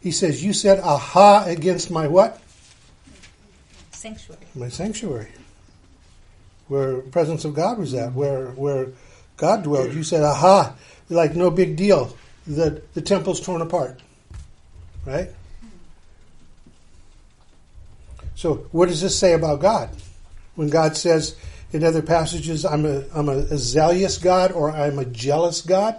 He 0.00 0.12
says, 0.12 0.44
You 0.44 0.52
said 0.52 0.78
aha 0.80 1.44
against 1.46 1.90
my 1.90 2.06
what? 2.06 2.40
sanctuary. 3.98 4.42
My 4.54 4.68
sanctuary. 4.68 5.28
Where 6.68 6.96
the 6.96 7.10
presence 7.10 7.44
of 7.44 7.54
God 7.54 7.78
was 7.78 7.94
at, 7.94 8.12
where 8.12 8.48
where 8.48 8.88
God 9.36 9.62
dwelled. 9.64 9.94
You 9.94 10.02
said, 10.02 10.22
aha, 10.22 10.74
like 11.08 11.34
no 11.34 11.50
big 11.50 11.76
deal. 11.76 12.16
The 12.46 12.82
the 12.94 13.02
temple's 13.02 13.40
torn 13.40 13.62
apart. 13.62 14.00
Right? 15.08 15.30
So 18.34 18.56
what 18.72 18.90
does 18.90 19.00
this 19.00 19.18
say 19.18 19.32
about 19.32 19.62
God? 19.62 19.88
When 20.54 20.68
God 20.68 20.98
says 20.98 21.34
in 21.72 21.82
other 21.82 22.02
passages, 22.02 22.66
I'm 22.66 22.84
a 22.84 23.04
I'm 23.14 23.30
a, 23.30 23.56
zealous 23.56 24.18
God 24.18 24.52
or 24.52 24.70
I'm 24.70 24.98
a 24.98 25.06
jealous 25.06 25.62
God? 25.62 25.96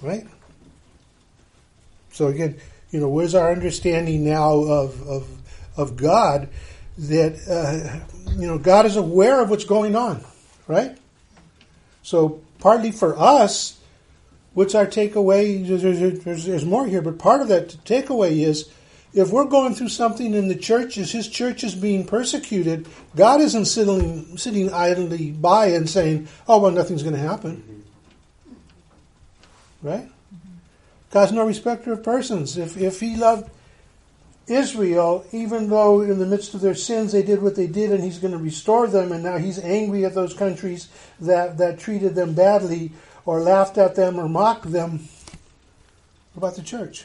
Right? 0.00 0.26
So 2.10 2.26
again, 2.26 2.58
you 2.90 2.98
know, 2.98 3.08
where's 3.08 3.36
our 3.36 3.52
understanding 3.52 4.24
now 4.24 4.54
of 4.54 5.00
of, 5.06 5.28
of 5.76 5.96
God 5.96 6.48
that 6.98 7.38
uh, 7.48 8.32
you 8.32 8.48
know 8.48 8.58
God 8.58 8.86
is 8.86 8.96
aware 8.96 9.40
of 9.40 9.50
what's 9.50 9.64
going 9.64 9.94
on, 9.94 10.24
right? 10.66 10.98
So 12.02 12.40
partly 12.58 12.90
for 12.90 13.16
us, 13.16 13.78
what's 14.54 14.74
our 14.74 14.86
takeaway? 14.86 15.66
There's, 15.66 16.24
there's, 16.24 16.44
there's 16.44 16.64
more 16.64 16.86
here, 16.86 17.02
but 17.02 17.18
part 17.18 17.40
of 17.40 17.48
that 17.48 17.68
takeaway 17.84 18.44
is 18.44 18.68
if 19.14 19.30
we're 19.30 19.44
going 19.44 19.74
through 19.74 19.90
something 19.90 20.34
in 20.34 20.48
the 20.48 20.54
church, 20.54 20.94
churches, 20.94 21.12
His 21.12 21.28
church 21.28 21.64
is 21.64 21.74
being 21.74 22.06
persecuted. 22.06 22.86
God 23.14 23.40
isn't 23.40 23.66
sitting 23.66 24.38
sitting 24.38 24.72
idly 24.72 25.30
by 25.30 25.66
and 25.66 25.88
saying, 25.88 26.28
"Oh 26.48 26.58
well, 26.60 26.70
nothing's 26.70 27.02
going 27.02 27.14
to 27.14 27.20
happen," 27.20 27.84
mm-hmm. 28.48 29.88
right? 29.88 30.08
God's 31.10 31.32
no 31.32 31.44
respecter 31.44 31.92
of 31.92 32.02
persons. 32.02 32.56
If 32.56 32.78
if 32.78 33.00
He 33.00 33.16
loved 33.16 33.50
Israel, 34.48 35.26
even 35.30 35.68
though 35.68 36.00
in 36.00 36.18
the 36.18 36.26
midst 36.26 36.54
of 36.54 36.62
their 36.62 36.74
sins 36.74 37.12
they 37.12 37.22
did 37.22 37.42
what 37.42 37.54
they 37.54 37.66
did, 37.66 37.92
and 37.92 38.02
He's 38.02 38.18
going 38.18 38.32
to 38.32 38.38
restore 38.38 38.86
them, 38.86 39.12
and 39.12 39.22
now 39.22 39.36
He's 39.36 39.58
angry 39.58 40.06
at 40.06 40.14
those 40.14 40.32
countries 40.32 40.88
that 41.20 41.58
that 41.58 41.78
treated 41.78 42.14
them 42.14 42.32
badly, 42.32 42.92
or 43.24 43.40
laughed 43.40 43.78
at 43.78 43.94
them, 43.94 44.18
or 44.18 44.28
mocked 44.28 44.70
them. 44.70 45.08
What 46.34 46.48
about 46.48 46.56
the 46.56 46.62
church? 46.62 47.04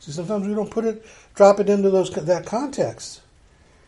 See, 0.00 0.12
sometimes 0.12 0.46
we 0.46 0.54
don't 0.54 0.70
put 0.70 0.84
it, 0.84 1.04
drop 1.34 1.60
it 1.60 1.70
into 1.70 1.88
those 1.90 2.10
that 2.10 2.44
context. 2.44 3.22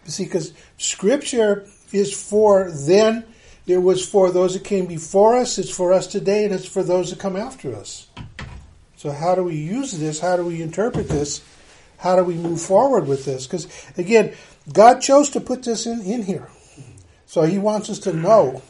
You 0.06 0.12
see, 0.12 0.24
because 0.24 0.54
Scripture 0.78 1.66
is 1.92 2.12
for 2.14 2.70
then, 2.70 3.24
it 3.66 3.78
was 3.78 4.06
for 4.08 4.30
those 4.30 4.54
that 4.54 4.64
came 4.64 4.86
before 4.86 5.36
us, 5.36 5.58
it's 5.58 5.74
for 5.74 5.92
us 5.92 6.06
today, 6.06 6.44
and 6.44 6.54
it's 6.54 6.66
for 6.66 6.82
those 6.82 7.10
that 7.10 7.18
come 7.18 7.36
after 7.36 7.74
us. 7.74 8.06
So, 8.96 9.10
how 9.10 9.34
do 9.34 9.42
we 9.42 9.56
use 9.56 9.92
this? 9.92 10.20
How 10.20 10.36
do 10.36 10.44
we 10.44 10.62
interpret 10.62 11.08
this? 11.08 11.42
How 11.98 12.16
do 12.16 12.24
we 12.24 12.34
move 12.34 12.60
forward 12.60 13.06
with 13.06 13.24
this? 13.24 13.46
Because, 13.46 13.68
again, 13.98 14.34
God 14.72 15.00
chose 15.00 15.30
to 15.30 15.40
put 15.40 15.64
this 15.64 15.84
in, 15.86 16.00
in 16.02 16.22
here. 16.22 16.48
So, 17.26 17.42
He 17.42 17.58
wants 17.58 17.90
us 17.90 17.98
to 18.00 18.12
know. 18.12 18.62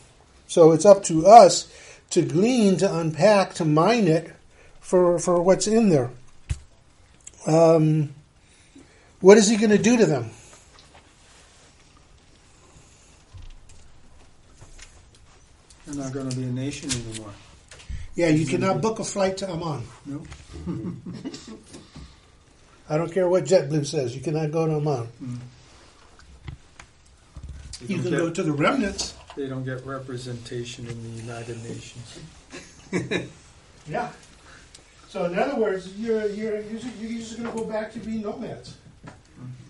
So, 0.47 0.73
it's 0.73 0.85
up 0.85 1.03
to 1.05 1.27
us 1.27 1.69
to 2.11 2.23
glean, 2.23 2.77
to 2.79 2.97
unpack, 2.99 3.55
to 3.55 3.65
mine 3.65 4.07
it 4.09 4.33
for, 4.81 5.19
for 5.19 5.43
what's 5.43 5.67
in 5.67 5.89
there. 5.89 6.11
Um, 7.47 8.15
what 9.21 9.39
is 9.39 9.49
He 9.49 9.57
going 9.57 9.71
to 9.71 9.79
do 9.79 9.97
to 9.97 10.07
them? 10.07 10.31
They're 15.87 16.03
not 16.05 16.13
going 16.13 16.29
to 16.31 16.37
be 16.37 16.43
a 16.45 16.47
nation 16.47 16.91
anymore. 16.91 17.31
Yeah, 18.15 18.29
you 18.29 18.47
cannot 18.47 18.81
book 18.81 18.99
a 18.99 19.05
flight 19.05 19.37
to 19.39 19.51
Amman. 19.51 19.83
No. 20.07 20.23
I 22.89 22.97
don't 22.97 23.13
care 23.13 23.29
what 23.29 23.45
JetBlue 23.45 23.85
says. 23.87 24.15
You 24.15 24.23
cannot 24.23 24.51
go 24.51 24.67
to 24.67 24.75
Amman. 24.77 25.09
They 27.81 27.87
You 27.95 27.97
don't 27.97 28.03
can 28.03 28.11
get- 28.11 28.19
go 28.19 28.31
to 28.31 28.43
the 28.43 28.53
remnants. 28.53 29.15
They 29.37 29.49
don't 29.49 29.65
get 29.65 29.85
representation 29.85 30.87
in 30.87 31.03
the 31.03 31.23
United 31.23 31.63
Nations. 31.63 32.19
Yeah. 33.89 34.11
So 35.09 35.27
in 35.27 35.39
other 35.39 35.55
words, 35.55 35.97
you're 35.97 36.27
you're 36.27 36.61
you're 36.61 36.81
just, 36.81 37.39
going 37.39 37.49
to 37.49 37.57
go 37.57 37.65
back 37.65 37.93
to 37.93 38.01
being 38.01 38.23
nomads. 38.23 38.77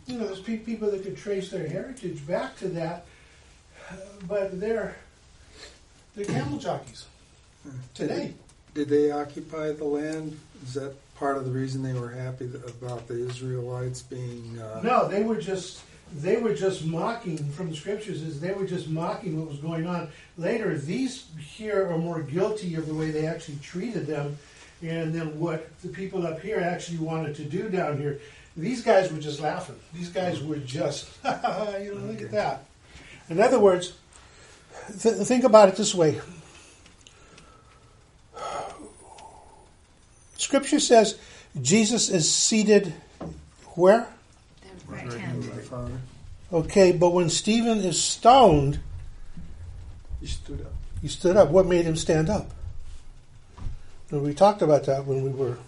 You 0.07 0.17
know, 0.19 0.27
there's 0.27 0.41
pe- 0.41 0.57
people 0.57 0.91
that 0.91 1.03
could 1.03 1.19
trace 1.19 1.51
their 1.51 1.69
heritage 1.69 2.27
back 2.27 2.57
to 2.59 2.69
that, 2.69 3.05
uh, 3.91 3.97
but 4.27 4.59
they're 4.59 4.97
they're 6.15 6.25
camel 6.25 6.59
jockeys. 6.59 7.05
today. 7.93 8.33
Did 8.73 8.89
they 8.89 9.11
occupy 9.11 9.73
the 9.73 9.85
land? 9.85 10.39
Is 10.65 10.73
that 10.75 10.95
part 11.17 11.37
of 11.37 11.45
the 11.45 11.51
reason 11.51 11.83
they 11.83 11.93
were 11.99 12.11
happy 12.11 12.47
about 12.67 13.07
the 13.07 13.29
Israelites 13.29 14.01
being? 14.01 14.59
Uh, 14.59 14.81
No, 14.83 15.09
they 15.09 15.23
were 15.23 15.37
just 15.41 15.83
they 16.23 16.37
were 16.37 16.55
just 16.55 16.85
mocking 16.85 17.37
from 17.51 17.71
the 17.71 17.77
scriptures 17.77 18.23
is 18.23 18.41
they 18.41 18.53
were 18.53 18.67
just 18.67 18.89
mocking 18.89 19.39
what 19.39 19.49
was 19.49 19.59
going 19.59 19.87
on. 19.87 20.09
Later, 20.39 20.79
these 20.79 21.27
here 21.39 21.91
are 21.91 21.99
more 21.99 22.23
guilty 22.23 22.75
of 22.75 22.87
the 22.87 22.95
way 22.95 23.11
they 23.11 23.27
actually 23.27 23.59
treated 23.63 24.07
them, 24.07 24.39
and 24.83 25.15
then 25.15 25.39
what 25.39 25.69
the 25.81 25.89
people 25.89 26.27
up 26.27 26.41
here 26.41 26.61
actually 26.61 26.99
wanted 26.99 27.35
to 27.37 27.45
do 27.45 27.69
down 27.69 27.99
here. 27.99 28.21
These 28.57 28.83
guys 28.83 29.13
were 29.13 29.19
just 29.19 29.41
laughing. 29.41 29.77
These 29.93 30.09
guys 30.09 30.43
were 30.43 30.57
just, 30.57 31.09
you 31.25 31.95
know, 31.95 32.01
look 32.07 32.23
at 32.23 32.31
that. 32.31 32.65
In 33.29 33.41
other 33.41 33.59
words, 33.59 33.93
th- 35.01 35.17
think 35.27 35.45
about 35.45 35.69
it 35.69 35.77
this 35.77 35.95
way. 35.95 36.21
Scripture 40.39 40.81
says 40.81 41.19
Jesus 41.61 42.09
is 42.09 42.33
seated 42.33 42.95
where? 43.75 44.09
Right 44.89 45.13
hand. 45.13 45.49
my 45.49 45.57
father. 45.63 45.93
Okay, 46.53 46.93
but 46.93 47.13
when 47.13 47.29
Stephen 47.29 47.79
is 47.79 48.01
stoned, 48.01 48.79
He 50.21 50.27
stood 50.27 50.61
up. 50.61 50.73
he 51.03 51.09
stood 51.09 51.37
up. 51.37 51.51
What 51.51 51.67
made 51.67 51.85
him 51.85 51.97
stand 51.97 52.29
up? 52.31 52.51
And 54.11 54.23
we 54.23 54.33
talked 54.35 54.63
about 54.63 54.85
that 54.85 55.05
when 55.07 55.25
we 55.25 55.31
were, 55.31 55.59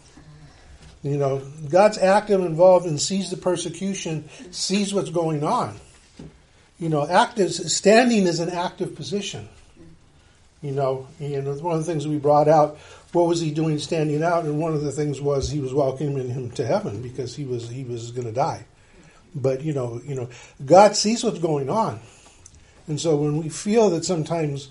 you 1.03 1.17
know, 1.17 1.43
God's 1.69 1.99
active, 1.99 2.41
involved, 2.41 2.87
and 2.87 3.01
sees 3.01 3.31
the 3.31 3.37
persecution, 3.37 4.29
sees 4.53 4.95
what's 4.95 5.11
going 5.11 5.43
on. 5.43 5.77
You 6.79 6.89
know, 6.89 7.05
active 7.09 7.53
standing 7.53 8.27
is 8.29 8.39
an 8.39 8.51
active 8.51 8.95
position. 8.95 9.49
You 10.63 10.73
know, 10.73 11.07
and 11.21 11.61
one 11.61 11.77
of 11.77 11.85
the 11.85 11.93
things 11.93 12.07
we 12.07 12.19
brought 12.19 12.49
out, 12.49 12.79
what 13.13 13.27
was 13.27 13.41
he 13.41 13.51
doing 13.51 13.79
standing 13.79 14.23
out? 14.23 14.45
And 14.45 14.61
one 14.61 14.75
of 14.75 14.83
the 14.83 14.93
things 14.93 15.21
was 15.21 15.51
he 15.51 15.61
was 15.61 15.75
welcoming 15.75 16.29
him 16.31 16.51
to 16.53 16.65
heaven 16.67 17.03
because 17.03 17.35
he 17.35 17.45
was 17.45 17.69
he 17.69 17.83
was 17.85 18.13
going 18.13 18.27
to 18.27 18.33
die. 18.33 18.65
But 19.35 19.63
you 19.63 19.73
know, 19.73 20.01
you 20.05 20.15
know, 20.15 20.29
God 20.65 20.97
sees 20.97 21.23
what's 21.23 21.39
going 21.39 21.69
on, 21.69 22.01
and 22.87 23.01
so 23.01 23.17
when 23.17 23.39
we 23.39 23.49
feel 23.49 23.91
that 23.91 24.05
sometimes 24.05 24.71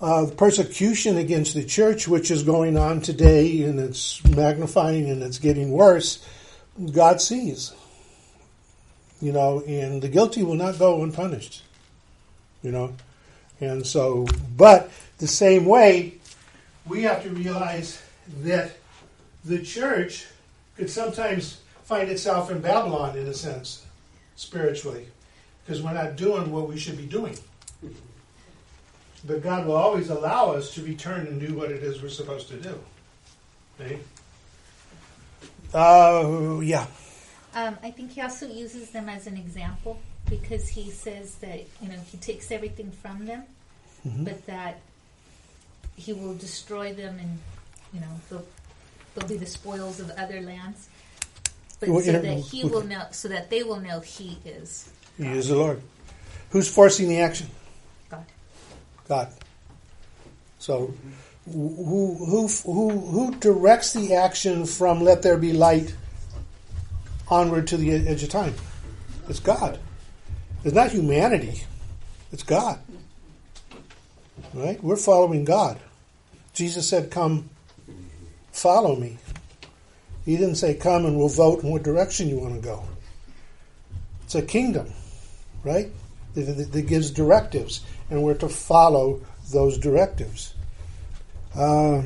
uh, 0.00 0.26
persecution 0.36 1.16
against 1.16 1.54
the 1.54 1.64
church, 1.64 2.06
which 2.06 2.30
is 2.30 2.42
going 2.42 2.76
on 2.76 3.00
today, 3.00 3.62
and 3.64 3.80
it's 3.80 4.24
magnifying 4.24 5.10
and 5.10 5.22
it's 5.22 5.38
getting 5.38 5.70
worse, 5.70 6.24
God 6.92 7.20
sees. 7.20 7.74
You 9.20 9.32
know, 9.32 9.62
and 9.66 10.00
the 10.00 10.08
guilty 10.08 10.44
will 10.44 10.54
not 10.54 10.78
go 10.78 11.02
unpunished. 11.02 11.64
You 12.62 12.70
know, 12.70 12.94
and 13.60 13.86
so, 13.86 14.26
but 14.56 14.90
the 15.18 15.26
same 15.26 15.64
way, 15.64 16.14
we 16.86 17.02
have 17.02 17.22
to 17.24 17.30
realize 17.30 18.00
that 18.42 18.76
the 19.44 19.60
church 19.62 20.26
could 20.76 20.90
sometimes 20.90 21.60
find 21.84 22.08
itself 22.08 22.50
in 22.50 22.60
Babylon 22.60 23.16
in 23.18 23.26
a 23.26 23.34
sense, 23.34 23.84
spiritually, 24.38 25.06
because 25.64 25.82
we're 25.82 25.92
not 25.92 26.14
doing 26.16 26.50
what 26.52 26.68
we 26.68 26.78
should 26.78 26.96
be 26.96 27.06
doing. 27.06 27.36
But 29.26 29.42
God 29.42 29.66
will 29.66 29.74
always 29.76 30.10
allow 30.10 30.52
us 30.52 30.72
to 30.74 30.82
return 30.84 31.26
and 31.26 31.40
do 31.40 31.52
what 31.54 31.72
it 31.72 31.82
is 31.82 32.00
we're 32.00 32.08
supposed 32.08 32.48
to 32.48 32.56
do. 32.56 32.78
Okay? 33.80 33.98
Uh, 35.74 36.60
yeah. 36.62 36.86
Um, 37.54 37.76
I 37.82 37.90
think 37.90 38.12
he 38.12 38.20
also 38.22 38.46
uses 38.46 38.90
them 38.90 39.08
as 39.08 39.26
an 39.26 39.36
example 39.36 39.98
because 40.30 40.68
he 40.68 40.90
says 40.90 41.34
that 41.36 41.60
you 41.82 41.88
know 41.88 41.98
he 42.10 42.16
takes 42.18 42.50
everything 42.50 42.90
from 42.90 43.26
them, 43.26 43.42
Mm-hmm. 44.06 44.24
but 44.24 44.46
that 44.46 44.78
he 45.96 46.12
will 46.12 46.34
destroy 46.36 46.94
them 46.94 47.18
and 47.18 47.38
you 47.92 47.98
know 48.00 48.06
they'll, 48.30 48.46
they'll 49.14 49.28
be 49.28 49.36
the 49.36 49.44
spoils 49.44 49.98
of 49.98 50.08
other 50.10 50.40
lands. 50.40 50.88
But 51.80 51.88
Well, 51.90 52.00
so 52.00 52.12
that 52.12 52.38
he 52.38 52.64
will 52.64 52.82
know, 52.82 53.06
so 53.12 53.28
that 53.28 53.50
they 53.50 53.62
will 53.62 53.80
know 53.80 54.00
he 54.00 54.38
is 54.44 54.90
He 55.16 55.26
is 55.26 55.48
the 55.48 55.56
Lord. 55.56 55.80
Who's 56.50 56.68
forcing 56.68 57.08
the 57.08 57.20
action? 57.20 57.48
God. 58.10 58.26
God. 59.06 59.28
So, 60.58 60.94
who 61.44 62.14
who 62.14 62.48
who 62.48 62.90
who 62.90 63.34
directs 63.36 63.92
the 63.92 64.14
action 64.14 64.66
from 64.66 65.02
"Let 65.02 65.22
there 65.22 65.36
be 65.36 65.52
light" 65.52 65.94
onward 67.28 67.66
to 67.68 67.76
the 67.76 67.92
edge 67.92 68.22
of 68.22 68.30
time? 68.30 68.54
It's 69.28 69.40
God. 69.40 69.78
It's 70.64 70.74
not 70.74 70.90
humanity. 70.90 71.64
It's 72.32 72.42
God. 72.42 72.80
Right? 74.52 74.82
We're 74.82 74.96
following 74.96 75.44
God. 75.44 75.78
Jesus 76.54 76.88
said, 76.88 77.10
"Come, 77.10 77.50
follow 78.50 78.96
me." 78.96 79.18
He 80.28 80.36
didn't 80.36 80.56
say, 80.56 80.74
"Come 80.74 81.06
and 81.06 81.16
we'll 81.16 81.30
vote 81.30 81.64
in 81.64 81.70
what 81.70 81.82
direction 81.82 82.28
you 82.28 82.36
want 82.36 82.54
to 82.54 82.60
go." 82.60 82.82
It's 84.24 84.34
a 84.34 84.42
kingdom, 84.42 84.92
right? 85.64 85.90
That, 86.34 86.70
that, 86.70 86.82
gives 86.82 87.10
directives, 87.10 87.80
and 88.10 88.22
we're 88.22 88.34
to 88.34 88.48
follow 88.50 89.22
those 89.50 89.78
directives. 89.78 90.52
Uh, 91.56 92.02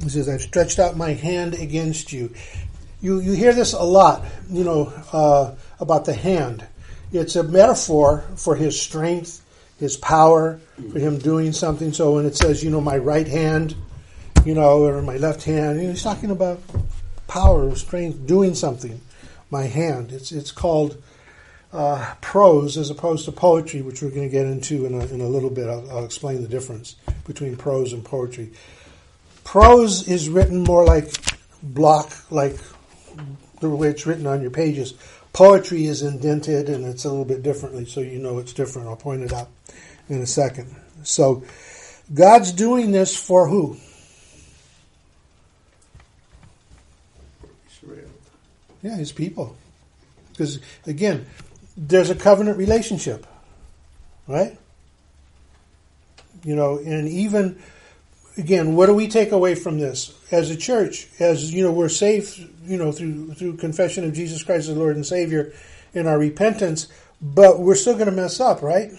he 0.00 0.08
says, 0.08 0.28
"I've 0.28 0.42
stretched 0.42 0.78
out 0.78 0.96
my 0.96 1.14
hand 1.14 1.54
against 1.54 2.12
you." 2.12 2.32
You 3.00 3.18
you 3.18 3.32
hear 3.32 3.52
this 3.52 3.72
a 3.72 3.82
lot, 3.82 4.24
you 4.48 4.62
know, 4.62 4.92
uh, 5.12 5.50
about 5.80 6.04
the 6.04 6.14
hand. 6.14 6.64
It's 7.12 7.34
a 7.34 7.42
metaphor 7.42 8.22
for 8.36 8.54
his 8.54 8.80
strength, 8.80 9.42
his 9.82 9.96
power, 9.96 10.60
for 10.92 10.98
him 11.00 11.18
doing 11.18 11.50
something. 11.50 11.92
So 11.92 12.14
when 12.14 12.24
it 12.24 12.36
says, 12.36 12.62
you 12.62 12.70
know, 12.70 12.80
my 12.80 12.96
right 12.96 13.26
hand, 13.26 13.74
you 14.44 14.54
know, 14.54 14.84
or 14.84 15.02
my 15.02 15.16
left 15.16 15.42
hand, 15.42 15.80
you 15.80 15.86
know, 15.86 15.90
he's 15.90 16.04
talking 16.04 16.30
about 16.30 16.60
power, 17.26 17.74
strength, 17.74 18.24
doing 18.24 18.54
something. 18.54 19.00
My 19.50 19.64
hand. 19.64 20.12
It's 20.12 20.30
it's 20.30 20.52
called 20.52 21.02
uh, 21.72 22.14
prose 22.20 22.78
as 22.78 22.90
opposed 22.90 23.24
to 23.24 23.32
poetry, 23.32 23.82
which 23.82 24.02
we're 24.02 24.10
going 24.10 24.22
to 24.22 24.28
get 24.28 24.46
into 24.46 24.86
in 24.86 24.94
a, 24.94 25.04
in 25.06 25.20
a 25.20 25.28
little 25.28 25.50
bit. 25.50 25.68
I'll, 25.68 25.90
I'll 25.90 26.04
explain 26.04 26.42
the 26.42 26.48
difference 26.48 26.94
between 27.26 27.56
prose 27.56 27.92
and 27.92 28.04
poetry. 28.04 28.52
Prose 29.42 30.06
is 30.06 30.28
written 30.28 30.62
more 30.62 30.84
like 30.84 31.12
block, 31.60 32.12
like 32.30 32.56
the 33.60 33.68
way 33.68 33.88
it's 33.88 34.06
written 34.06 34.28
on 34.28 34.42
your 34.42 34.52
pages. 34.52 34.94
Poetry 35.32 35.86
is 35.86 36.02
indented 36.02 36.68
and 36.68 36.84
it's 36.86 37.04
a 37.04 37.08
little 37.08 37.24
bit 37.24 37.42
differently, 37.42 37.84
so 37.84 38.00
you 38.00 38.20
know 38.20 38.38
it's 38.38 38.52
different. 38.52 38.88
I'll 38.88 38.96
point 38.96 39.22
it 39.22 39.32
out 39.32 39.48
in 40.08 40.20
a 40.20 40.26
second. 40.26 40.74
So, 41.02 41.44
God's 42.12 42.52
doing 42.52 42.92
this 42.92 43.16
for 43.16 43.48
who? 43.48 43.76
Israel. 47.70 48.10
Yeah, 48.82 48.96
his 48.96 49.12
people. 49.12 49.56
Because, 50.30 50.60
again, 50.86 51.26
there's 51.76 52.10
a 52.10 52.14
covenant 52.14 52.58
relationship, 52.58 53.26
right? 54.26 54.58
You 56.44 56.56
know, 56.56 56.78
and 56.78 57.08
even, 57.08 57.62
again, 58.36 58.74
what 58.74 58.86
do 58.86 58.94
we 58.94 59.08
take 59.08 59.32
away 59.32 59.54
from 59.54 59.78
this? 59.78 60.14
As 60.30 60.50
a 60.50 60.56
church, 60.56 61.08
as, 61.20 61.52
you 61.52 61.62
know, 61.62 61.72
we're 61.72 61.88
saved, 61.88 62.38
you 62.64 62.76
know, 62.76 62.92
through, 62.92 63.34
through 63.34 63.56
confession 63.56 64.04
of 64.04 64.12
Jesus 64.12 64.42
Christ 64.42 64.68
as 64.68 64.76
Lord 64.76 64.96
and 64.96 65.06
Savior 65.06 65.52
in 65.94 66.06
our 66.06 66.18
repentance, 66.18 66.88
but 67.20 67.60
we're 67.60 67.74
still 67.74 67.94
going 67.94 68.06
to 68.06 68.12
mess 68.12 68.40
up, 68.40 68.62
right? 68.62 68.92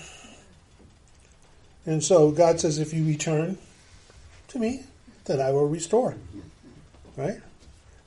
And 1.86 2.04
so 2.04 2.32
God 2.32 2.60
says, 2.60 2.80
if 2.80 2.94
you 2.94 3.06
return 3.06 3.58
to 4.50 4.60
me, 4.60 4.84
then 5.26 5.42
I 5.42 5.52
will 5.52 5.68
restore. 5.68 6.16
Right? 7.16 7.40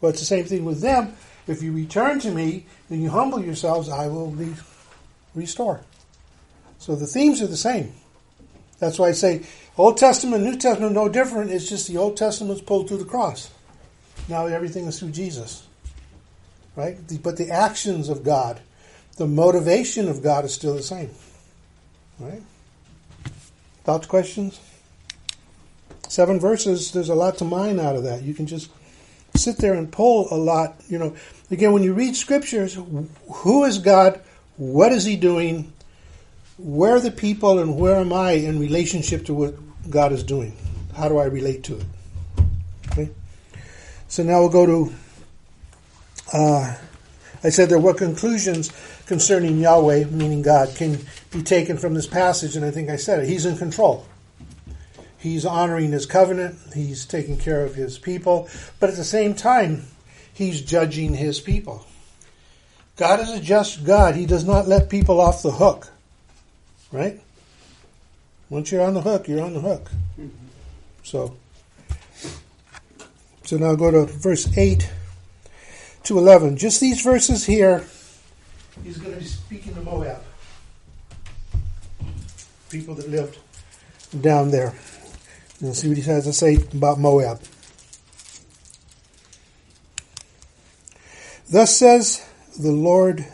Well, 0.00 0.10
it's 0.10 0.20
the 0.20 0.26
same 0.26 0.44
thing 0.44 0.64
with 0.64 0.80
them. 0.80 1.14
If 1.46 1.62
you 1.62 1.72
return 1.72 2.18
to 2.20 2.30
me 2.30 2.66
and 2.90 3.02
you 3.02 3.10
humble 3.10 3.42
yourselves, 3.42 3.88
I 3.88 4.08
will 4.08 4.30
re- 4.30 4.54
restore. 5.34 5.80
So 6.78 6.96
the 6.96 7.06
themes 7.06 7.40
are 7.40 7.46
the 7.46 7.56
same. 7.56 7.92
That's 8.78 8.98
why 8.98 9.08
I 9.08 9.12
say 9.12 9.42
Old 9.78 9.96
Testament, 9.96 10.44
New 10.44 10.56
Testament, 10.56 10.92
no 10.92 11.08
different. 11.08 11.50
It's 11.50 11.68
just 11.68 11.88
the 11.88 11.96
Old 11.96 12.16
Testament's 12.16 12.62
pulled 12.62 12.88
through 12.88 12.98
the 12.98 13.04
cross. 13.04 13.50
Now 14.28 14.46
everything 14.46 14.86
is 14.86 14.98
through 14.98 15.10
Jesus. 15.10 15.66
Right? 16.74 16.98
But 17.22 17.36
the 17.36 17.50
actions 17.50 18.08
of 18.08 18.22
God, 18.22 18.60
the 19.16 19.26
motivation 19.26 20.08
of 20.08 20.22
God 20.22 20.44
is 20.44 20.52
still 20.52 20.74
the 20.74 20.82
same. 20.82 21.10
Right? 22.18 22.42
Thoughts, 23.86 24.08
questions? 24.08 24.58
Seven 26.08 26.40
verses, 26.40 26.90
there's 26.90 27.08
a 27.08 27.14
lot 27.14 27.38
to 27.38 27.44
mine 27.44 27.78
out 27.78 27.94
of 27.94 28.02
that. 28.02 28.22
You 28.22 28.34
can 28.34 28.48
just 28.48 28.68
sit 29.36 29.58
there 29.58 29.74
and 29.74 29.92
pull 29.92 30.26
a 30.32 30.34
lot. 30.34 30.74
You 30.88 30.98
know, 30.98 31.16
again, 31.52 31.72
when 31.72 31.84
you 31.84 31.94
read 31.94 32.16
scriptures, 32.16 32.76
who 33.30 33.64
is 33.64 33.78
God? 33.78 34.20
What 34.56 34.90
is 34.90 35.04
He 35.04 35.14
doing? 35.14 35.72
Where 36.58 36.96
are 36.96 37.00
the 37.00 37.12
people, 37.12 37.60
and 37.60 37.78
where 37.78 37.94
am 37.94 38.12
I 38.12 38.32
in 38.32 38.58
relationship 38.58 39.24
to 39.26 39.34
what 39.34 39.54
God 39.88 40.10
is 40.10 40.24
doing? 40.24 40.56
How 40.96 41.08
do 41.08 41.18
I 41.18 41.26
relate 41.26 41.62
to 41.64 41.76
it? 41.76 41.86
Okay. 42.90 43.10
So 44.08 44.24
now 44.24 44.40
we'll 44.40 44.48
go 44.48 44.66
to 44.66 44.94
uh, 46.32 46.74
I 47.44 47.50
said 47.50 47.68
there 47.68 47.78
were 47.78 47.94
conclusions 47.94 48.72
concerning 49.06 49.58
Yahweh, 49.58 50.04
meaning 50.06 50.42
God, 50.42 50.74
can 50.74 50.98
be 51.30 51.42
taken 51.42 51.78
from 51.78 51.94
this 51.94 52.06
passage, 52.06 52.56
and 52.56 52.64
I 52.64 52.70
think 52.70 52.90
I 52.90 52.96
said 52.96 53.20
it. 53.22 53.28
He's 53.28 53.46
in 53.46 53.56
control. 53.56 54.06
He's 55.18 55.46
honoring 55.46 55.92
his 55.92 56.06
covenant, 56.06 56.58
he's 56.74 57.04
taking 57.04 57.38
care 57.38 57.64
of 57.64 57.74
his 57.74 57.98
people, 57.98 58.48
but 58.78 58.90
at 58.90 58.96
the 58.96 59.04
same 59.04 59.34
time, 59.34 59.84
he's 60.32 60.60
judging 60.60 61.14
his 61.14 61.40
people. 61.40 61.84
God 62.96 63.20
is 63.20 63.30
a 63.30 63.40
just 63.40 63.84
God. 63.84 64.14
He 64.14 64.24
does 64.24 64.44
not 64.44 64.68
let 64.68 64.88
people 64.88 65.20
off 65.20 65.42
the 65.42 65.50
hook. 65.50 65.92
Right? 66.92 67.20
Once 68.48 68.70
you're 68.72 68.82
on 68.82 68.94
the 68.94 69.02
hook, 69.02 69.28
you're 69.28 69.42
on 69.42 69.54
the 69.54 69.60
hook. 69.60 69.90
So, 71.02 71.36
so 73.44 73.56
now 73.56 73.74
go 73.74 73.90
to 73.90 74.04
verse 74.06 74.56
8 74.56 74.90
to 76.04 76.18
11. 76.18 76.56
Just 76.56 76.80
these 76.80 77.02
verses 77.02 77.44
here. 77.44 77.84
He's 78.84 78.98
going 78.98 79.14
to 79.14 79.20
be 79.20 79.24
speaking 79.24 79.74
to 79.74 79.80
Moab. 79.80 80.22
People 82.70 82.94
that 82.94 83.08
lived 83.08 83.38
down 84.20 84.50
there. 84.50 84.74
And 85.60 85.74
see 85.74 85.88
what 85.88 85.96
he 85.96 86.02
has 86.04 86.24
to 86.24 86.32
say 86.32 86.56
about 86.74 86.98
Moab. 86.98 87.40
Thus 91.48 91.76
says 91.76 92.26
the 92.58 92.72
Lord 92.72 93.24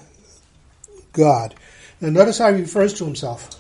God. 1.12 1.55
Now 2.00 2.11
notice 2.11 2.38
how 2.38 2.52
he 2.52 2.61
refers 2.61 2.94
to 2.94 3.05
himself. 3.05 3.59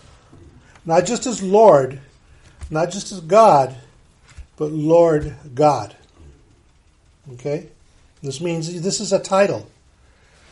Not 0.84 1.06
just 1.06 1.26
as 1.26 1.42
Lord, 1.42 2.00
not 2.70 2.90
just 2.90 3.12
as 3.12 3.20
God, 3.20 3.76
but 4.56 4.72
Lord 4.72 5.34
God. 5.54 5.96
Okay? 7.34 7.68
This 8.22 8.40
means 8.40 8.82
this 8.82 9.00
is 9.00 9.12
a 9.12 9.18
title. 9.18 9.68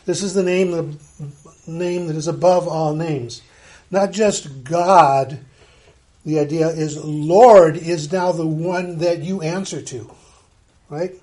This 0.05 0.23
is 0.23 0.33
the 0.33 0.43
name 0.43 0.71
the 0.71 0.97
name 1.67 2.07
that 2.07 2.15
is 2.15 2.27
above 2.27 2.67
all 2.67 2.93
names. 2.93 3.41
Not 3.89 4.11
just 4.11 4.63
God. 4.63 5.39
The 6.25 6.39
idea 6.39 6.67
is 6.67 7.03
Lord 7.03 7.77
is 7.77 8.11
now 8.11 8.31
the 8.31 8.47
one 8.47 8.99
that 8.99 9.19
you 9.19 9.41
answer 9.41 9.81
to. 9.81 10.11
Right? 10.89 11.13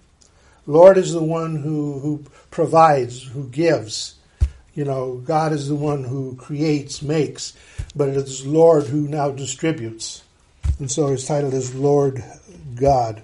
Lord 0.67 0.99
is 0.99 1.13
the 1.13 1.23
one 1.23 1.57
who, 1.57 1.99
who 2.01 2.25
provides, 2.51 3.23
who 3.23 3.49
gives. 3.49 4.17
You 4.75 4.85
know, 4.85 5.17
God 5.25 5.53
is 5.53 5.69
the 5.69 5.75
one 5.75 6.05
who 6.05 6.37
creates, 6.37 7.03
makes, 7.03 7.55
but 7.97 8.09
it 8.09 8.17
is 8.17 8.47
Lord 8.47 8.87
who 8.87 9.09
now 9.09 9.31
distributes. 9.31 10.23
And 10.79 10.91
so 10.91 11.09
his 11.09 11.27
title 11.27 11.55
is 11.55 11.75
Lord 11.75 12.23
God. 12.75 13.23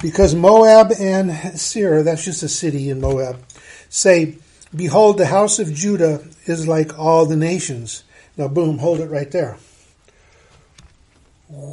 Because 0.00 0.34
Moab 0.34 0.92
and 0.98 1.58
Seir, 1.58 2.02
that's 2.02 2.24
just 2.24 2.42
a 2.42 2.48
city 2.48 2.90
in 2.90 3.00
Moab, 3.00 3.42
say, 3.88 4.36
Behold, 4.74 5.18
the 5.18 5.26
house 5.26 5.58
of 5.58 5.72
Judah 5.72 6.22
is 6.46 6.66
like 6.66 6.98
all 6.98 7.26
the 7.26 7.36
nations. 7.36 8.04
Now, 8.36 8.48
boom, 8.48 8.78
hold 8.78 9.00
it 9.00 9.10
right 9.10 9.30
there. 9.30 9.58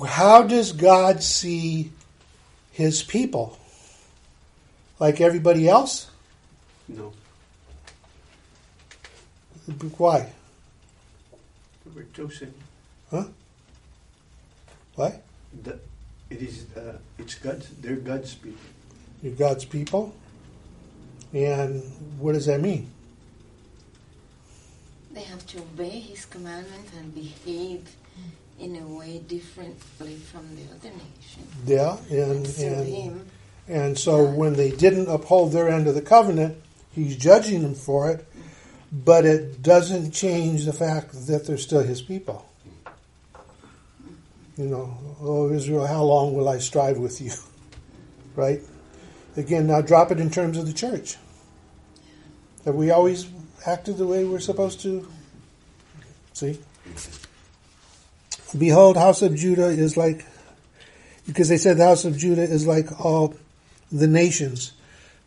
How 0.06 0.44
does 0.44 0.74
God 0.74 1.24
see 1.24 1.92
his 2.72 3.02
people? 3.02 3.58
Like 5.00 5.22
everybody 5.22 5.70
else? 5.70 6.10
No. 6.90 7.14
Why? 9.98 10.30
We're 11.96 12.04
chosen. 12.14 12.54
Huh? 13.10 13.26
Why? 14.96 15.22
The, 15.64 15.80
it 16.30 16.42
is. 16.42 16.66
Uh, 16.76 16.98
it's 17.18 17.36
God's. 17.36 17.70
They're 17.82 17.96
God's 17.96 18.36
people. 18.36 18.60
You're 19.24 19.34
God's 19.34 19.66
people. 19.66 20.14
And 21.34 21.84
what 22.18 22.34
does 22.34 22.46
that 22.48 22.60
mean? 22.60 22.90
They 25.12 25.22
have 25.22 25.46
to 25.48 25.60
obey 25.60 26.00
His 26.00 26.26
commandments 26.26 26.92
and 26.98 27.14
behave 27.14 27.88
in 28.60 28.76
a 28.76 28.88
way 28.98 29.20
differently 29.20 30.16
from 30.16 30.48
the 30.56 30.64
other 30.74 30.90
nations. 30.90 31.48
Yeah, 31.66 31.98
and 32.10 32.46
and 32.46 32.88
Him. 32.88 33.26
and 33.68 33.98
so 33.98 34.24
when 34.24 34.54
they 34.54 34.72
didn't 34.72 35.08
uphold 35.08 35.52
their 35.52 35.70
end 35.70 35.88
of 35.88 35.96
the 35.96 36.02
covenant, 36.02 36.58
he's 36.92 37.16
judging 37.16 37.62
them 37.64 37.76
for 37.76 38.12
it, 38.12 38.26
but 38.92 39.26
it 39.26 39.62
doesn't 39.62 40.12
change 40.12 40.66
the 40.66 40.74
fact 40.74 41.14
that 41.28 41.46
they're 41.46 41.58
still 41.58 41.84
his 41.84 42.02
people. 42.02 42.46
You 44.58 44.66
know, 44.66 44.98
oh 45.22 45.52
Israel, 45.52 45.88
how 45.88 46.04
long 46.04 46.34
will 46.34 46.50
I 46.50 46.60
strive 46.60 46.98
with 46.98 47.22
you? 47.22 47.32
Right? 48.36 48.62
Again, 49.40 49.68
now 49.68 49.80
drop 49.80 50.12
it 50.12 50.20
in 50.20 50.30
terms 50.30 50.58
of 50.58 50.68
the 50.68 50.74
church. 50.74 51.16
Have 52.66 52.76
we 52.76 52.92
always 52.92 53.26
acted 53.66 53.96
the 53.96 54.06
way 54.06 54.26
we're 54.26 54.40
supposed 54.40 54.82
to? 54.82 55.08
See? 56.34 56.60
Behold, 58.58 58.98
house 58.98 59.22
of 59.22 59.36
Judah 59.36 59.68
is 59.68 59.96
like, 59.96 60.26
because 61.26 61.48
they 61.48 61.58
said 61.58 61.78
the 61.78 61.86
house 61.86 62.04
of 62.04 62.18
Judah 62.18 62.42
is 62.42 62.68
like 62.68 63.00
all 63.00 63.34
the 63.90 64.08
nations. 64.08 64.74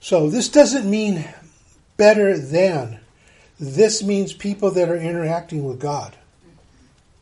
So 0.00 0.28
this 0.28 0.50
doesn't 0.50 0.88
mean 0.88 1.24
better 1.96 2.36
than. 2.36 3.00
This 3.58 4.02
means 4.02 4.34
people 4.34 4.70
that 4.72 4.90
are 4.90 4.96
interacting 4.96 5.64
with 5.64 5.80
God. 5.80 6.14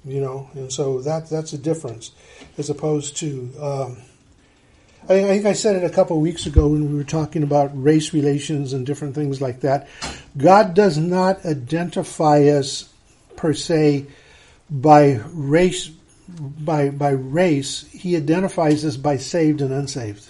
You 0.05 0.21
know, 0.21 0.51
and 0.55 0.73
so 0.73 1.01
that 1.03 1.31
that's 1.31 1.53
a 1.53 1.59
difference 1.59 2.11
as 2.59 2.69
opposed 2.69 3.17
to. 3.19 3.53
Um, 3.61 3.99
I, 5.11 5.15
I 5.15 5.27
think 5.27 5.47
I 5.47 5.53
said 5.53 5.77
it 5.77 5.85
a 5.85 5.91
couple 5.91 6.17
of 6.17 6.23
weeks 6.23 6.47
ago 6.47 6.69
when 6.69 6.91
we 6.91 6.97
were 6.97 7.05
talking 7.05 7.43
about 7.43 7.71
race 7.75 8.15
relations 8.15 8.73
and 8.73 8.87
different 8.87 9.15
things 9.15 9.41
like 9.41 9.61
that. 9.61 9.89
God 10.37 10.75
does 10.75 10.97
not 10.97 11.45
identify 11.45 12.45
us 12.45 12.89
per 13.37 13.53
se 13.53 14.07
by 14.71 15.21
race 15.33 15.89
by 16.29 16.91
by 16.91 17.11
race. 17.11 17.87
He 17.91 18.17
identifies 18.17 18.85
us 18.85 18.97
by 18.97 19.17
saved 19.17 19.61
and 19.61 19.73
unsaved. 19.73 20.29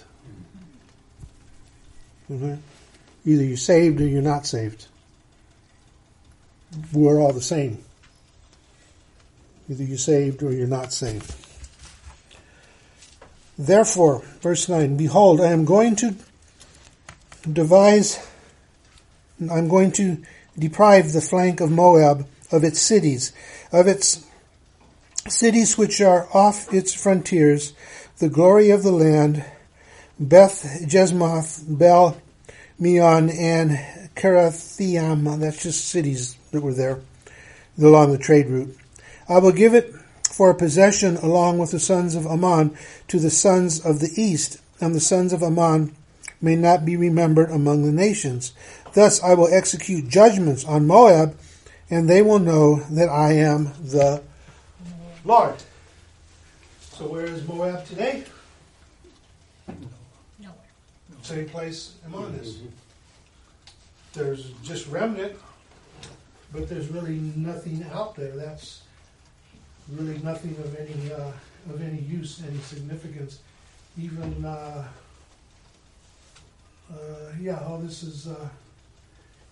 Mhm. 2.29 2.57
Either 3.23 3.43
you're 3.43 3.57
saved 3.57 4.01
or 4.01 4.07
you're 4.07 4.23
not 4.23 4.47
saved. 4.47 4.87
We're 6.91 7.19
all 7.19 7.33
the 7.33 7.41
same. 7.41 7.77
Either 9.69 9.83
you're 9.83 9.97
saved 9.97 10.41
or 10.41 10.51
you're 10.51 10.65
not 10.65 10.91
saved. 10.91 11.35
Therefore, 13.61 14.23
verse 14.41 14.67
9, 14.67 14.97
behold, 14.97 15.39
I 15.39 15.51
am 15.51 15.65
going 15.65 15.95
to 15.97 16.15
devise, 17.51 18.19
I'm 19.39 19.67
going 19.67 19.91
to 19.93 20.17
deprive 20.57 21.13
the 21.13 21.21
flank 21.21 21.61
of 21.61 21.69
Moab 21.69 22.25
of 22.51 22.63
its 22.63 22.81
cities, 22.81 23.31
of 23.71 23.85
its 23.85 24.25
cities 25.29 25.77
which 25.77 26.01
are 26.01 26.27
off 26.33 26.73
its 26.73 26.91
frontiers, 26.91 27.73
the 28.17 28.29
glory 28.29 28.71
of 28.71 28.81
the 28.81 28.91
land, 28.91 29.45
Beth 30.19 30.83
Jesmoth, 30.87 31.63
Bel 31.67 32.19
Meon, 32.79 33.29
and 33.29 33.79
Karathiam. 34.15 35.39
That's 35.39 35.61
just 35.61 35.85
cities 35.85 36.35
that 36.49 36.61
were 36.61 36.73
there 36.73 36.99
along 37.77 38.11
the 38.11 38.17
trade 38.17 38.47
route. 38.47 38.75
I 39.29 39.37
will 39.37 39.51
give 39.51 39.75
it 39.75 39.93
for 40.31 40.49
a 40.49 40.55
possession 40.55 41.17
along 41.17 41.57
with 41.57 41.71
the 41.71 41.79
sons 41.79 42.15
of 42.15 42.25
Ammon 42.25 42.75
to 43.09 43.19
the 43.19 43.29
sons 43.29 43.83
of 43.83 43.99
the 43.99 44.11
east, 44.15 44.57
and 44.79 44.95
the 44.95 44.99
sons 44.99 45.33
of 45.33 45.43
Ammon 45.43 45.95
may 46.41 46.55
not 46.55 46.85
be 46.85 46.95
remembered 46.97 47.51
among 47.51 47.83
the 47.83 47.91
nations. 47.91 48.53
Thus 48.93 49.21
I 49.21 49.33
will 49.33 49.53
execute 49.53 50.07
judgments 50.07 50.65
on 50.65 50.87
Moab, 50.87 51.37
and 51.89 52.09
they 52.09 52.21
will 52.21 52.39
know 52.39 52.77
that 52.89 53.09
I 53.09 53.33
am 53.33 53.73
the 53.81 54.23
Lord. 55.23 55.55
So 56.93 57.07
where 57.07 57.25
is 57.25 57.47
Moab 57.47 57.85
today? 57.85 58.23
Nowhere. 60.39 60.55
Same 61.21 61.49
place 61.49 61.95
Ammon 62.05 62.33
is. 62.35 62.55
Mm-hmm. 62.55 62.67
There's 64.13 64.51
just 64.63 64.87
remnant, 64.87 65.35
but 66.51 66.67
there's 66.67 66.89
really 66.89 67.19
nothing 67.35 67.85
out 67.93 68.15
there. 68.15 68.31
That's 68.31 68.80
really 69.89 70.17
nothing 70.19 70.55
of 70.63 70.75
any 70.75 71.11
uh, 71.13 71.31
of 71.69 71.81
any 71.81 71.99
use, 72.01 72.41
any 72.47 72.59
significance. 72.59 73.39
Even 73.99 74.45
uh, 74.45 74.87
uh, 76.91 76.95
yeah, 77.39 77.59
this 77.81 78.03
is 78.03 78.27
uh, 78.27 78.49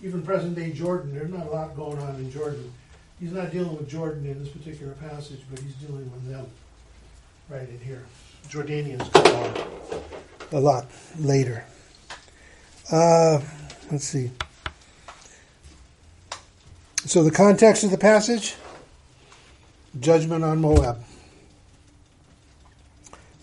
even 0.02 0.22
present 0.22 0.56
day 0.56 0.72
Jordan. 0.72 1.14
There's 1.14 1.32
not 1.32 1.48
a 1.48 1.50
lot 1.50 1.76
going 1.76 2.00
on 2.00 2.16
in 2.16 2.32
Jordan. 2.32 2.72
He's 3.20 3.34
not 3.34 3.52
dealing 3.52 3.76
with 3.76 3.90
Jordan 3.90 4.26
in 4.26 4.42
this 4.42 4.50
particular 4.50 4.94
passage, 4.94 5.42
but 5.50 5.60
he's 5.60 5.74
dealing 5.76 6.10
with 6.12 6.30
them 6.30 6.46
right 7.50 7.68
in 7.68 7.80
here. 7.80 8.04
Jordanians 8.48 9.12
come 9.12 9.36
on 9.36 10.04
a 10.52 10.60
lot 10.60 10.86
later. 11.20 11.66
Uh, 12.92 13.42
let's 13.92 14.06
see. 14.06 14.32
So 17.06 17.24
the 17.24 17.32
context 17.32 17.84
of 17.84 17.92
the 17.92 17.98
passage 17.98 18.56
judgment 20.00 20.44
on 20.44 20.60
Moab. 20.60 21.04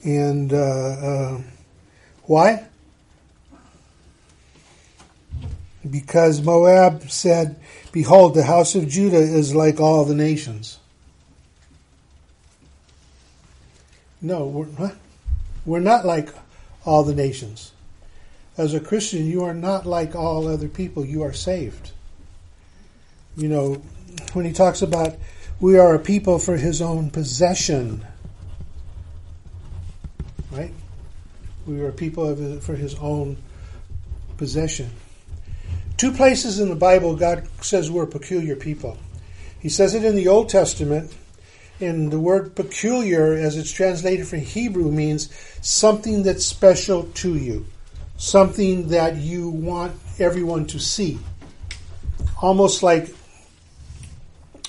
And 0.04 0.52
uh, 0.52 0.56
uh, 0.56 1.40
why? 2.24 2.66
because 5.90 6.40
Moab 6.42 7.10
said, 7.10 7.56
Behold, 7.92 8.34
the 8.34 8.44
house 8.44 8.74
of 8.74 8.88
Judah 8.88 9.16
is 9.16 9.54
like 9.54 9.80
all 9.80 10.04
the 10.04 10.14
nations. 10.14 10.78
No, 14.20 14.46
we're, 14.46 14.70
huh? 14.72 14.94
we're 15.64 15.80
not 15.80 16.04
like 16.04 16.30
all 16.84 17.04
the 17.04 17.14
nations. 17.14 17.72
As 18.56 18.74
a 18.74 18.80
Christian, 18.80 19.26
you 19.26 19.44
are 19.44 19.54
not 19.54 19.86
like 19.86 20.14
all 20.14 20.48
other 20.48 20.68
people. 20.68 21.04
You 21.04 21.22
are 21.22 21.32
saved. 21.32 21.92
You 23.36 23.48
know, 23.48 23.82
when 24.32 24.46
he 24.46 24.52
talks 24.52 24.82
about 24.82 25.16
we 25.60 25.78
are 25.78 25.94
a 25.94 25.98
people 25.98 26.38
for 26.38 26.56
his 26.56 26.82
own 26.82 27.10
possession, 27.10 28.04
right? 30.50 30.72
We 31.66 31.80
are 31.80 31.88
a 31.88 31.92
people 31.92 32.60
for 32.60 32.74
his 32.76 32.94
own 32.96 33.38
possession. 34.36 34.90
Two 35.96 36.12
places 36.12 36.60
in 36.60 36.68
the 36.68 36.76
Bible 36.76 37.16
God 37.16 37.48
says 37.62 37.90
we're 37.90 38.06
peculiar 38.06 38.54
people. 38.54 38.98
He 39.58 39.70
says 39.70 39.94
it 39.94 40.04
in 40.04 40.14
the 40.14 40.28
Old 40.28 40.50
Testament, 40.50 41.14
and 41.80 42.10
the 42.12 42.20
word 42.20 42.54
peculiar, 42.54 43.32
as 43.32 43.56
it's 43.56 43.72
translated 43.72 44.28
from 44.28 44.40
Hebrew, 44.40 44.90
means 44.92 45.34
something 45.62 46.22
that's 46.22 46.44
special 46.44 47.04
to 47.14 47.34
you, 47.34 47.66
something 48.18 48.88
that 48.88 49.16
you 49.16 49.48
want 49.48 49.94
everyone 50.18 50.66
to 50.66 50.78
see. 50.78 51.18
Almost 52.42 52.82
like, 52.82 53.15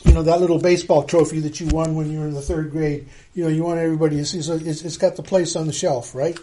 you 0.04 0.14
know, 0.14 0.24
that 0.24 0.40
little 0.40 0.60
baseball 0.60 1.04
trophy 1.04 1.40
that 1.42 1.60
you 1.60 1.68
won 1.68 1.96
when 1.96 2.12
you 2.12 2.20
were 2.20 2.28
in 2.28 2.34
the 2.34 2.42
third 2.42 2.72
grade. 2.72 3.08
You 3.34 3.44
know, 3.44 3.50
you 3.50 3.64
want 3.64 3.80
everybody 3.80 4.18
to 4.18 4.26
see. 4.26 4.42
So 4.42 4.54
it's, 4.54 4.84
it's 4.84 4.98
got 4.98 5.16
the 5.16 5.24
place 5.24 5.56
on 5.56 5.68
the 5.68 5.74
shelf, 5.74 6.14
right? 6.14 6.38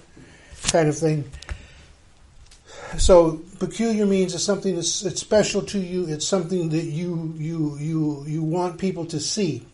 Kind 0.70 0.88
of 0.88 0.96
thing. 0.96 1.24
So 2.98 3.40
peculiar 3.58 4.06
means 4.06 4.34
it's 4.34 4.44
something 4.44 4.76
that's 4.76 5.04
it's 5.04 5.20
special 5.20 5.62
to 5.62 5.78
you. 5.78 6.06
It's 6.06 6.26
something 6.26 6.68
that 6.70 6.84
you 6.84 7.34
you 7.36 7.76
you 7.78 8.24
you 8.26 8.42
want 8.42 8.78
people 8.78 9.04
to 9.06 9.18
see. 9.18 9.66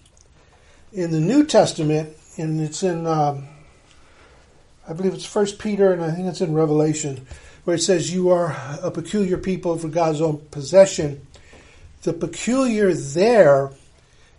In 0.93 1.11
the 1.11 1.21
New 1.21 1.45
Testament, 1.45 2.17
and 2.37 2.61
it's 2.61 2.83
in 2.83 3.07
um, 3.07 3.47
I 4.89 4.93
believe 4.93 5.15
it's 5.15 5.27
First 5.27 5.59
Peter, 5.59 5.93
and 5.93 6.03
I 6.03 6.11
think 6.11 6.29
it's 6.29 6.41
in 6.41 6.55
Revelation, 6.55 7.27
where 7.65 7.77
it 7.77 7.81
says 7.81 8.13
you 8.13 8.31
are 8.31 8.57
a 8.83 8.91
peculiar 8.91 9.37
people 9.37 9.77
for 9.79 9.89
God's 9.89 10.21
own 10.21 10.39
possession. 10.51 11.27
The 12.03 12.13
peculiar 12.13 12.93
there, 12.95 13.71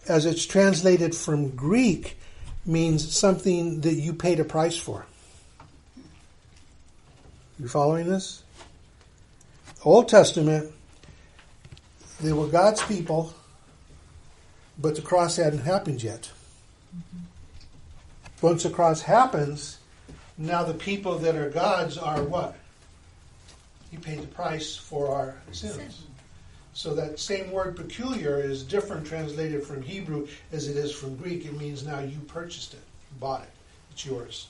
as 0.08 0.26
it's 0.26 0.46
translated 0.46 1.16
from 1.16 1.50
Greek, 1.50 2.18
means 2.66 3.16
something 3.16 3.82
that 3.82 3.94
you 3.94 4.14
paid 4.14 4.40
a 4.40 4.44
price 4.44 4.78
for. 4.78 5.06
You 7.60 7.68
following 7.68 8.08
this? 8.08 8.44
Old 9.84 10.10
Testament, 10.10 10.72
they 12.20 12.34
were 12.34 12.48
God's 12.48 12.84
people, 12.84 13.34
but 14.80 14.96
the 14.96 15.02
cross 15.02 15.38
hadn't 15.38 15.60
happened 15.62 16.02
yet. 16.02 16.32
Mm-hmm. 16.96 17.26
Once 18.42 18.64
the 18.64 18.70
cross 18.72 19.02
happens, 19.02 19.78
now 20.38 20.64
the 20.64 20.74
people 20.74 21.20
that 21.20 21.36
are 21.36 21.50
God's 21.50 21.98
are 21.98 22.24
what? 22.24 22.56
He 23.92 23.98
paid 23.98 24.22
the 24.22 24.28
price 24.28 24.76
for 24.76 25.14
our 25.14 25.36
sins. 25.52 26.04
So 26.74 26.94
that 26.96 27.20
same 27.20 27.52
word 27.52 27.76
peculiar 27.76 28.40
is 28.40 28.64
different 28.64 29.06
translated 29.06 29.64
from 29.64 29.82
Hebrew 29.82 30.28
as 30.52 30.68
it 30.68 30.78
is 30.78 30.92
from 30.92 31.18
Greek. 31.18 31.46
It 31.46 31.58
means 31.58 31.86
now 31.86 32.00
you 32.00 32.18
purchased 32.28 32.74
it, 32.74 32.82
bought 33.20 33.42
it, 33.42 33.50
it's 33.92 34.06
yours. 34.06 34.48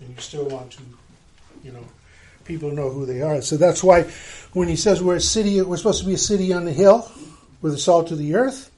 And 0.00 0.08
you 0.08 0.20
still 0.20 0.46
want 0.46 0.72
to, 0.72 0.82
you 1.62 1.72
know, 1.72 1.84
people 2.44 2.70
know 2.70 2.90
who 2.90 3.06
they 3.06 3.22
are. 3.22 3.42
So 3.42 3.56
that's 3.56 3.84
why 3.84 4.04
when 4.52 4.66
he 4.66 4.76
says 4.76 5.02
we're 5.02 5.16
a 5.16 5.20
city, 5.20 5.60
we're 5.60 5.76
supposed 5.76 6.00
to 6.00 6.06
be 6.06 6.14
a 6.14 6.18
city 6.18 6.52
on 6.52 6.64
the 6.64 6.72
hill, 6.72 7.10
we're 7.60 7.70
the 7.70 7.78
salt 7.78 8.10
of 8.10 8.18
the 8.18 8.34
earth. 8.34 8.70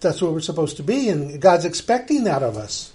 That's 0.00 0.22
what 0.22 0.32
we're 0.32 0.40
supposed 0.40 0.78
to 0.78 0.82
be, 0.82 1.08
and 1.08 1.40
God's 1.40 1.64
expecting 1.64 2.24
that 2.24 2.42
of 2.42 2.56
us. 2.56 2.92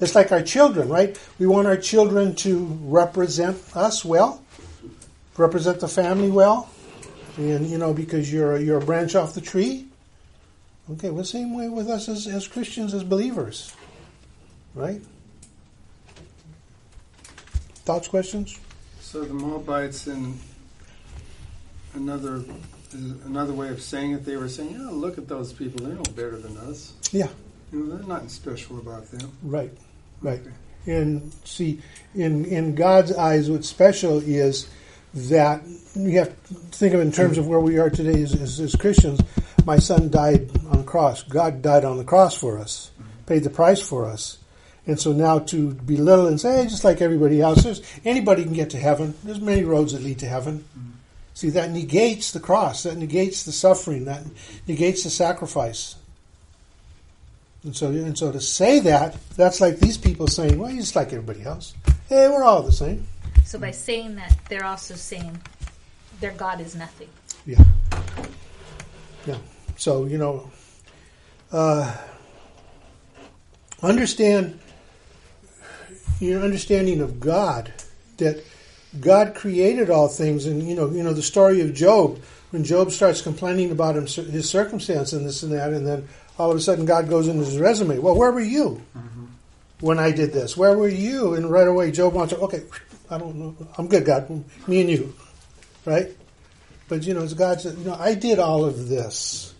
It's 0.00 0.14
like 0.14 0.32
our 0.32 0.42
children, 0.42 0.88
right? 0.88 1.18
We 1.38 1.46
want 1.46 1.66
our 1.66 1.76
children 1.76 2.34
to 2.36 2.78
represent 2.82 3.58
us 3.76 4.04
well, 4.04 4.42
represent 5.36 5.80
the 5.80 5.88
family 5.88 6.30
well, 6.30 6.68
and 7.36 7.66
you 7.66 7.78
know 7.78 7.92
because 7.92 8.32
you're 8.32 8.58
you're 8.58 8.78
a 8.78 8.84
branch 8.84 9.14
off 9.14 9.34
the 9.34 9.40
tree. 9.40 9.86
Okay, 10.92 11.10
well, 11.10 11.24
same 11.24 11.56
way 11.56 11.68
with 11.68 11.88
us 11.88 12.10
as, 12.10 12.26
as 12.26 12.46
Christians, 12.46 12.92
as 12.92 13.02
believers, 13.02 13.74
right? 14.74 15.00
Thoughts, 17.86 18.06
questions? 18.06 18.58
So 19.00 19.24
the 19.24 19.32
Moabites, 19.32 20.06
in 20.06 20.38
another 21.94 22.44
another 22.92 23.52
way 23.52 23.68
of 23.68 23.80
saying 23.80 24.12
it, 24.12 24.24
they 24.24 24.36
were 24.36 24.48
saying, 24.48 24.76
"Oh, 24.80 24.92
look 24.92 25.18
at 25.18 25.28
those 25.28 25.52
people; 25.52 25.84
they're 25.86 25.94
no 25.94 26.02
better 26.02 26.36
than 26.36 26.56
us. 26.58 26.92
Yeah, 27.12 27.28
You 27.72 27.80
know, 27.80 27.96
there's 27.96 28.06
nothing 28.06 28.28
special 28.28 28.78
about 28.78 29.10
them." 29.10 29.32
right, 29.42 29.72
right. 30.20 30.40
Okay. 30.40 30.50
And 30.86 31.32
see, 31.44 31.80
in 32.14 32.44
in 32.44 32.74
God's 32.74 33.12
eyes, 33.12 33.50
what's 33.50 33.68
special 33.68 34.18
is 34.18 34.68
that 35.14 35.62
you 35.94 36.18
have 36.18 36.28
to 36.48 36.54
think 36.54 36.94
of 36.94 37.00
in 37.00 37.12
terms 37.12 37.38
of 37.38 37.46
where 37.46 37.60
we 37.60 37.78
are 37.78 37.90
today 37.90 38.22
as, 38.22 38.34
as, 38.34 38.60
as 38.60 38.74
Christians. 38.74 39.20
My 39.64 39.78
son 39.78 40.10
died 40.10 40.50
on 40.66 40.78
the 40.78 40.84
cross. 40.84 41.22
God 41.22 41.62
died 41.62 41.84
on 41.84 41.98
the 41.98 42.04
cross 42.04 42.36
for 42.36 42.58
us, 42.58 42.90
paid 43.26 43.44
the 43.44 43.50
price 43.50 43.80
for 43.80 44.04
us. 44.04 44.38
And 44.86 45.00
so 45.00 45.12
now 45.12 45.38
to 45.38 45.72
belittle 45.72 46.26
and 46.26 46.38
say, 46.38 46.62
hey, 46.62 46.64
just 46.64 46.84
like 46.84 47.00
everybody 47.00 47.40
else, 47.40 47.80
anybody 48.04 48.44
can 48.44 48.52
get 48.52 48.70
to 48.70 48.78
heaven. 48.78 49.14
There's 49.24 49.40
many 49.40 49.64
roads 49.64 49.92
that 49.92 50.02
lead 50.02 50.18
to 50.18 50.26
heaven. 50.26 50.64
See, 51.32 51.50
that 51.50 51.70
negates 51.70 52.32
the 52.32 52.40
cross. 52.40 52.82
That 52.82 52.98
negates 52.98 53.44
the 53.44 53.52
suffering. 53.52 54.04
That 54.04 54.22
negates 54.68 55.04
the 55.04 55.10
sacrifice. 55.10 55.96
And 57.64 57.74
so, 57.74 57.88
and 57.88 58.16
so 58.16 58.30
to 58.30 58.40
say 58.40 58.80
that, 58.80 59.16
that's 59.36 59.60
like 59.60 59.78
these 59.78 59.96
people 59.96 60.28
saying, 60.28 60.58
well, 60.58 60.70
you're 60.70 60.82
just 60.82 60.94
like 60.94 61.14
everybody 61.14 61.44
else. 61.44 61.72
Hey, 62.08 62.28
we're 62.28 62.44
all 62.44 62.62
the 62.62 62.72
same. 62.72 63.06
So 63.44 63.58
by 63.58 63.70
saying 63.70 64.16
that, 64.16 64.36
they're 64.48 64.64
also 64.64 64.94
saying 64.94 65.40
their 66.20 66.32
God 66.32 66.60
is 66.60 66.74
nothing. 66.74 67.08
Yeah. 67.46 67.62
Yeah. 69.26 69.38
So, 69.76 70.06
you 70.06 70.18
know, 70.18 70.50
uh, 71.52 71.96
understand 73.82 74.58
your 76.20 76.42
understanding 76.42 77.00
of 77.00 77.20
God, 77.20 77.72
that 78.18 78.44
God 79.00 79.34
created 79.34 79.90
all 79.90 80.08
things, 80.08 80.46
and 80.46 80.62
you 80.62 80.74
know, 80.74 80.90
you 80.90 81.02
know 81.02 81.12
the 81.12 81.22
story 81.22 81.60
of 81.60 81.74
Job. 81.74 82.20
When 82.50 82.62
Job 82.64 82.92
starts 82.92 83.20
complaining 83.20 83.72
about 83.72 83.96
him, 83.96 84.06
his 84.06 84.48
circumstance 84.48 85.12
and 85.12 85.26
this 85.26 85.42
and 85.42 85.52
that, 85.52 85.72
and 85.72 85.86
then 85.86 86.08
all 86.38 86.50
of 86.50 86.56
a 86.56 86.60
sudden 86.60 86.84
God 86.84 87.08
goes 87.08 87.26
into 87.26 87.44
his 87.44 87.58
resume. 87.58 87.98
Well, 87.98 88.14
where 88.14 88.30
were 88.30 88.40
you 88.40 88.80
when 89.80 89.98
I 89.98 90.12
did 90.12 90.32
this? 90.32 90.56
Where 90.56 90.76
were 90.78 90.88
you? 90.88 91.34
And 91.34 91.50
right 91.50 91.66
away, 91.66 91.90
Job 91.90 92.14
wants 92.14 92.32
to. 92.32 92.38
Okay, 92.40 92.62
I 93.14 93.18
don't 93.18 93.36
know. 93.36 93.54
I'm 93.78 93.86
good, 93.86 94.04
God. 94.04 94.28
Me 94.66 94.80
and 94.80 94.90
you, 94.90 95.14
right? 95.84 96.08
But 96.88 97.04
you 97.04 97.14
know, 97.14 97.22
as 97.22 97.32
God 97.32 97.60
said, 97.60 97.78
you 97.78 97.84
know, 97.84 97.94
I 97.94 98.14
did 98.14 98.40
all 98.40 98.64
of 98.64 98.88
this. 98.88 99.54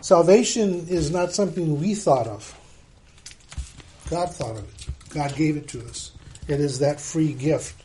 Salvation 0.00 0.88
is 0.88 1.12
not 1.12 1.32
something 1.32 1.78
we 1.78 1.94
thought 1.94 2.26
of. 2.26 2.52
God 4.10 4.34
thought 4.34 4.56
of 4.56 4.64
it. 4.64 4.86
God 5.10 5.36
gave 5.36 5.56
it 5.56 5.68
to 5.68 5.80
us. 5.86 6.10
It 6.48 6.58
is 6.58 6.80
that 6.80 7.00
free 7.00 7.32
gift. 7.32 7.80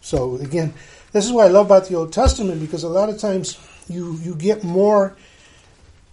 So 0.00 0.36
again, 0.36 0.72
this 1.12 1.26
is 1.26 1.32
what 1.32 1.46
I 1.46 1.50
love 1.50 1.66
about 1.66 1.88
the 1.88 1.96
Old 1.96 2.14
Testament 2.14 2.62
because 2.62 2.84
a 2.84 2.88
lot 2.88 3.10
of 3.10 3.18
times 3.18 3.58
you 3.86 4.14
you 4.22 4.34
get 4.34 4.64
more 4.64 5.14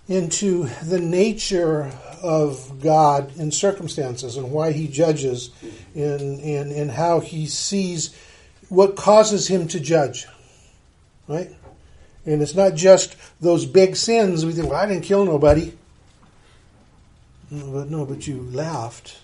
into 0.07 0.69
the 0.83 0.99
nature 0.99 1.91
of 2.21 2.81
God 2.81 3.35
in 3.37 3.51
circumstances 3.51 4.37
and 4.37 4.51
why 4.51 4.71
He 4.71 4.87
judges 4.87 5.49
and 5.93 6.39
and, 6.41 6.71
and 6.71 6.91
how 6.91 7.19
He 7.19 7.47
sees 7.47 8.15
what 8.69 8.95
causes 8.95 9.47
Him 9.47 9.67
to 9.69 9.79
judge. 9.79 10.27
Right? 11.27 11.49
And 12.25 12.41
it's 12.41 12.55
not 12.55 12.75
just 12.75 13.15
those 13.39 13.65
big 13.65 13.95
sins. 13.95 14.45
We 14.45 14.53
think, 14.53 14.69
well, 14.69 14.79
I 14.79 14.87
didn't 14.87 15.03
kill 15.03 15.25
nobody. 15.25 15.73
No, 17.51 17.71
but 17.71 17.89
no, 17.89 18.05
but 18.05 18.25
you 18.25 18.41
laughed 18.51 19.19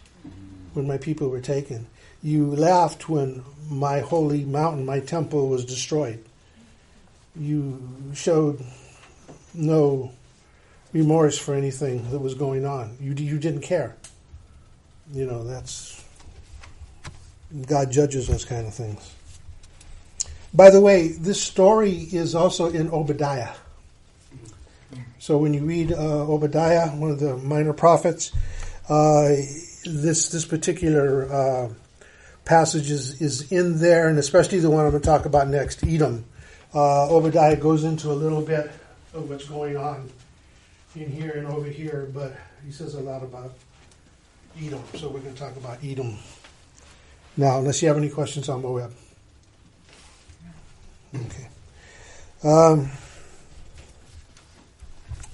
when 0.73 0.87
my 0.87 0.97
people 0.97 1.29
were 1.29 1.41
taken. 1.41 1.87
You 2.21 2.55
laughed 2.55 3.09
when 3.09 3.43
my 3.69 3.99
holy 3.99 4.45
mountain, 4.45 4.85
my 4.85 4.99
temple, 4.99 5.49
was 5.49 5.65
destroyed. 5.65 6.23
You 7.35 7.81
showed 8.13 8.63
no 9.53 10.11
remorse 10.93 11.37
for 11.37 11.53
anything 11.53 12.09
that 12.11 12.19
was 12.19 12.33
going 12.33 12.65
on. 12.65 12.97
You 12.99 13.13
you 13.13 13.39
didn't 13.39 13.61
care. 13.61 13.95
You 15.13 15.25
know 15.25 15.43
that's 15.43 16.03
God 17.67 17.91
judges 17.91 18.27
those 18.27 18.45
kind 18.45 18.67
of 18.67 18.73
things. 18.73 19.13
By 20.53 20.69
the 20.69 20.81
way, 20.81 21.09
this 21.09 21.41
story 21.41 21.91
is 21.91 22.35
also 22.35 22.69
in 22.69 22.89
Obadiah. 22.91 23.53
So 25.19 25.37
when 25.37 25.53
you 25.53 25.63
read 25.63 25.91
uh, 25.93 25.95
Obadiah, 25.97 26.89
one 26.89 27.11
of 27.11 27.19
the 27.19 27.37
minor 27.37 27.73
prophets, 27.73 28.31
uh, 28.89 29.29
this 29.85 30.29
this 30.29 30.45
particular 30.45 31.31
uh, 31.31 31.69
passage 32.43 32.89
is, 32.89 33.21
is 33.21 33.51
in 33.51 33.79
there, 33.79 34.07
and 34.07 34.17
especially 34.17 34.59
the 34.59 34.69
one 34.69 34.83
I'm 34.83 34.91
going 34.91 35.01
to 35.01 35.07
talk 35.07 35.25
about 35.25 35.47
next, 35.47 35.83
Edom. 35.85 36.25
uh, 36.73 37.09
Obadiah 37.09 37.55
goes 37.55 37.83
into 37.83 38.11
a 38.11 38.13
little 38.13 38.41
bit 38.41 38.71
of 39.13 39.29
what's 39.29 39.47
going 39.47 39.77
on 39.77 40.09
in 40.95 41.09
here 41.11 41.31
and 41.31 41.47
over 41.47 41.67
here, 41.67 42.09
but 42.13 42.35
he 42.65 42.71
says 42.71 42.95
a 42.95 42.99
lot 42.99 43.23
about 43.23 43.53
Edom. 44.61 44.83
So 44.95 45.07
we're 45.09 45.19
going 45.21 45.33
to 45.33 45.39
talk 45.39 45.55
about 45.55 45.77
Edom 45.83 46.17
now, 47.37 47.59
unless 47.59 47.81
you 47.81 47.87
have 47.87 47.97
any 47.97 48.09
questions 48.09 48.49
on 48.49 48.61
Moab. 48.61 48.93
Okay. 51.15 51.47
Um, 52.43 52.89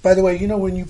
by 0.02 0.14
the 0.14 0.22
way, 0.22 0.36
you 0.38 0.46
know 0.46 0.58
when 0.58 0.76
you 0.76 0.86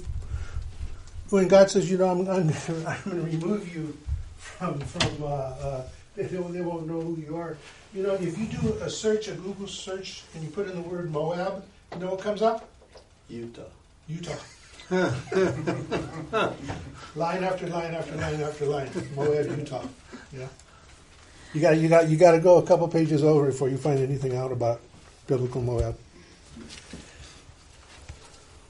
when 1.31 1.46
God 1.48 1.70
says, 1.70 1.90
you 1.90 1.98
know, 1.98 2.09
I'm, 2.09 2.20
I'm, 2.28 2.48
I'm 2.87 3.02
going 3.04 3.31
to 3.31 3.38
remove 3.38 3.74
you 3.74 3.96
from 4.37 4.81
from 4.81 5.22
uh, 5.22 5.26
uh, 5.26 5.83
they, 6.16 6.24
they 6.24 6.38
won't- 6.38 6.54
they 6.54 6.61
won't 6.61 6.87
know 6.87 7.00
who 7.00 7.16
you 7.20 7.37
are. 7.37 7.57
You 7.94 8.02
know, 8.02 8.14
if 8.14 8.37
you 8.38 8.46
do 8.46 8.74
a 8.83 8.90
search, 8.90 9.28
a 9.28 9.33
Google 9.33 9.66
search, 9.66 10.24
and 10.35 10.42
you 10.44 10.50
put 10.50 10.68
in 10.68 10.74
the 10.74 10.83
word 10.83 11.11
Moab, 11.11 11.64
you 11.94 12.00
know 12.00 12.11
what 12.11 12.20
comes 12.20 12.42
up? 12.42 12.68
Utah. 13.31 13.62
Utah. 14.09 14.35
line 17.14 17.44
after 17.44 17.66
line 17.66 17.94
after 17.94 18.16
line 18.16 18.40
after 18.40 18.64
line. 18.64 18.90
Moab, 19.14 19.59
Utah. 19.59 19.85
Yeah. 20.33 20.46
You 21.53 21.61
got 21.61 21.77
you 21.77 21.88
got 21.88 22.09
you 22.09 22.16
got 22.16 22.33
to 22.33 22.40
go 22.40 22.57
a 22.57 22.62
couple 22.62 22.88
pages 22.88 23.22
over 23.22 23.46
before 23.46 23.68
you 23.68 23.77
find 23.77 23.98
anything 23.98 24.35
out 24.35 24.51
about 24.51 24.81
biblical 25.27 25.61
Moab. 25.61 25.98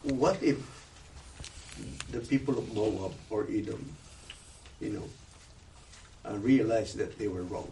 What 0.02 0.42
if 0.42 0.59
the 2.11 2.18
people 2.18 2.59
of 2.59 2.74
Moab 2.74 3.12
or 3.31 3.46
Edom, 3.48 3.94
you 4.81 4.90
know, 4.90 5.04
uh, 6.28 6.37
realized 6.38 6.96
that 6.98 7.16
they 7.16 7.28
were 7.28 7.42
wrong? 7.44 7.70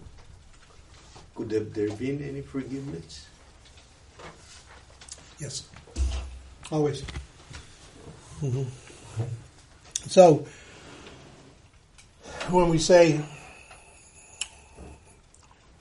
Could 1.35 1.51
have 1.51 1.75
there 1.75 1.91
been 1.91 2.23
any 2.23 2.43
forgiveness? 2.43 3.27
Yes. 5.41 5.69
Always. 6.71 7.03
Hmm 8.41 8.63
So, 10.09 10.47
when 12.51 12.69
we 12.69 12.79
say, 12.79 13.21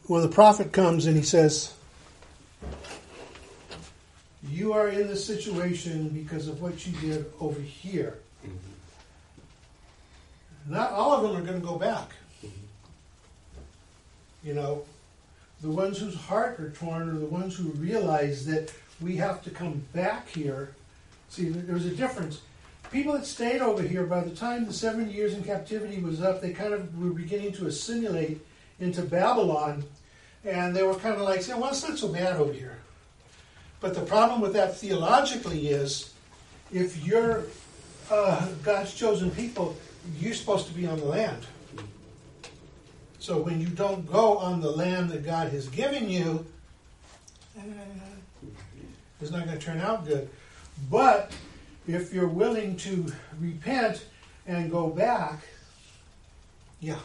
when 0.08 0.22
the 0.22 0.30
prophet 0.30 0.72
comes 0.72 1.06
and 1.06 1.16
he 1.16 1.24
says, 1.24 1.74
You 4.50 4.74
are 4.74 4.88
in 4.88 5.08
this 5.08 5.26
situation 5.26 6.10
because 6.10 6.48
of 6.48 6.62
what 6.62 6.86
you 6.86 6.94
did 7.00 7.26
over 7.40 7.60
here. 7.60 8.18
Not 10.68 10.92
all 10.92 11.14
of 11.14 11.24
them 11.24 11.36
are 11.36 11.46
going 11.46 11.60
to 11.60 11.66
go 11.66 11.78
back. 11.78 12.12
You 14.44 14.54
know, 14.54 14.84
the 15.62 15.70
ones 15.70 16.00
whose 16.00 16.16
heart 16.16 16.60
are 16.60 16.70
torn 16.72 17.10
are 17.10 17.20
the 17.20 17.26
ones 17.26 17.56
who 17.56 17.70
realize 17.72 18.46
that 18.46 18.72
we 19.02 19.16
have 19.18 19.44
to 19.44 19.50
come 19.50 19.84
back 19.94 20.30
here. 20.30 20.76
See, 21.30 21.50
there 21.50 21.76
was 21.76 21.86
a 21.86 21.96
difference. 21.96 22.42
People 22.92 23.14
that 23.14 23.26
stayed 23.26 23.62
over 23.62 23.82
here, 23.82 24.06
by 24.06 24.22
the 24.22 24.36
time 24.36 24.66
the 24.66 24.74
seven 24.74 25.10
years 25.10 25.34
in 25.34 25.44
captivity 25.44 26.00
was 26.00 26.22
up, 26.22 26.42
they 26.42 26.54
kind 26.54 26.74
of 26.74 26.98
were 26.98 27.10
beginning 27.10 27.52
to 27.54 27.68
assimilate 27.68 28.40
into 28.80 29.02
Babylon, 29.02 29.84
and 30.44 30.76
they 30.76 30.84
were 30.84 30.96
kind 30.96 31.16
of 31.16 31.22
like 31.22 31.46
well, 31.48 31.70
it's 31.70 31.88
not 31.88 31.98
so 31.98 32.08
bad 32.08 32.38
over 32.38 32.54
here. 32.54 32.78
But 33.80 33.96
the 33.96 34.02
problem 34.02 34.42
with 34.42 34.54
that 34.54 34.78
theologically 34.78 35.68
is 35.68 36.14
if 36.72 37.06
you're 37.06 37.46
uh, 38.10 38.48
God's 38.64 38.94
chosen 38.94 39.32
people, 39.32 39.76
you're 40.20 40.34
supposed 40.34 40.68
to 40.68 40.74
be 40.74 40.86
on 40.88 40.98
the 41.00 41.06
land. 41.06 41.46
So 43.20 43.42
when 43.42 43.60
you 43.60 43.68
don't 43.68 44.10
go 44.12 44.38
on 44.38 44.62
the 44.62 44.70
land 44.70 45.10
that 45.10 45.26
God 45.26 45.52
has 45.52 45.68
given 45.68 46.10
you, 46.10 46.46
it's 49.20 49.32
not 49.32 49.46
going 49.46 49.58
to 49.58 49.66
turn 49.66 49.80
out 49.80 50.06
good. 50.06 50.30
But 50.90 51.32
if 51.88 52.14
you're 52.14 52.28
willing 52.28 52.76
to 52.78 53.12
repent 53.40 54.06
and 54.48 54.72
go 54.72 54.90
back, 54.90 55.42
yeah. 56.80 57.00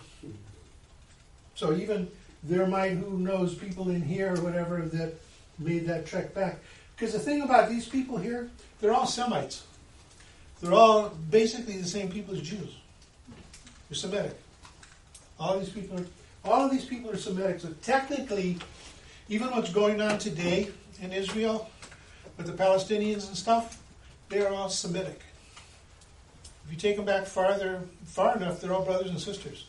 So 1.55 1.75
even 1.75 2.09
there 2.43 2.67
might, 2.67 2.93
who 2.93 3.19
knows, 3.19 3.55
people 3.55 3.91
in 3.91 4.03
here 4.03 4.35
or 4.35 4.41
whatever 4.43 4.81
that 4.83 5.15
made 5.59 5.87
that 5.87 6.07
trek 6.07 6.35
back. 6.35 6.59
Because 6.97 7.13
the 7.13 7.19
thing 7.19 7.43
about 7.43 7.69
these 7.69 7.89
people 7.89 8.17
here, 8.17 8.51
they're 8.81 8.93
all 8.93 9.07
Semites. 9.07 9.65
They're 10.61 10.75
all 10.75 11.11
basically 11.31 11.77
the 11.77 11.89
same 11.89 12.11
people 12.11 12.35
as 12.35 12.43
Jews. 12.43 12.77
They're 13.89 13.97
Semitic. 13.97 14.39
All 15.39 15.59
these 15.59 15.71
people 15.71 16.01
are 16.01 16.07
all 16.43 16.65
of 16.65 16.71
these 16.71 16.85
people 16.85 17.11
are 17.11 17.17
Semitic. 17.17 17.61
So 17.61 17.75
technically, 17.83 18.59
even 19.29 19.51
what's 19.51 19.73
going 19.73 20.01
on 20.01 20.19
today 20.19 20.71
in 21.03 21.13
Israel 21.13 21.69
with 22.41 22.57
the 22.57 22.63
Palestinians 22.63 23.29
and 23.29 23.37
stuff, 23.37 23.83
they 24.31 24.41
are 24.41 24.53
all 24.53 24.71
Semitic. 24.71 25.21
If 26.65 26.73
you 26.73 26.79
take 26.79 26.97
them 26.97 27.05
back 27.05 27.27
farther, 27.27 27.83
far 28.07 28.37
enough, 28.37 28.61
they're 28.61 28.73
all 28.73 28.85
brothers 28.85 29.11
and 29.11 29.21
sisters, 29.21 29.67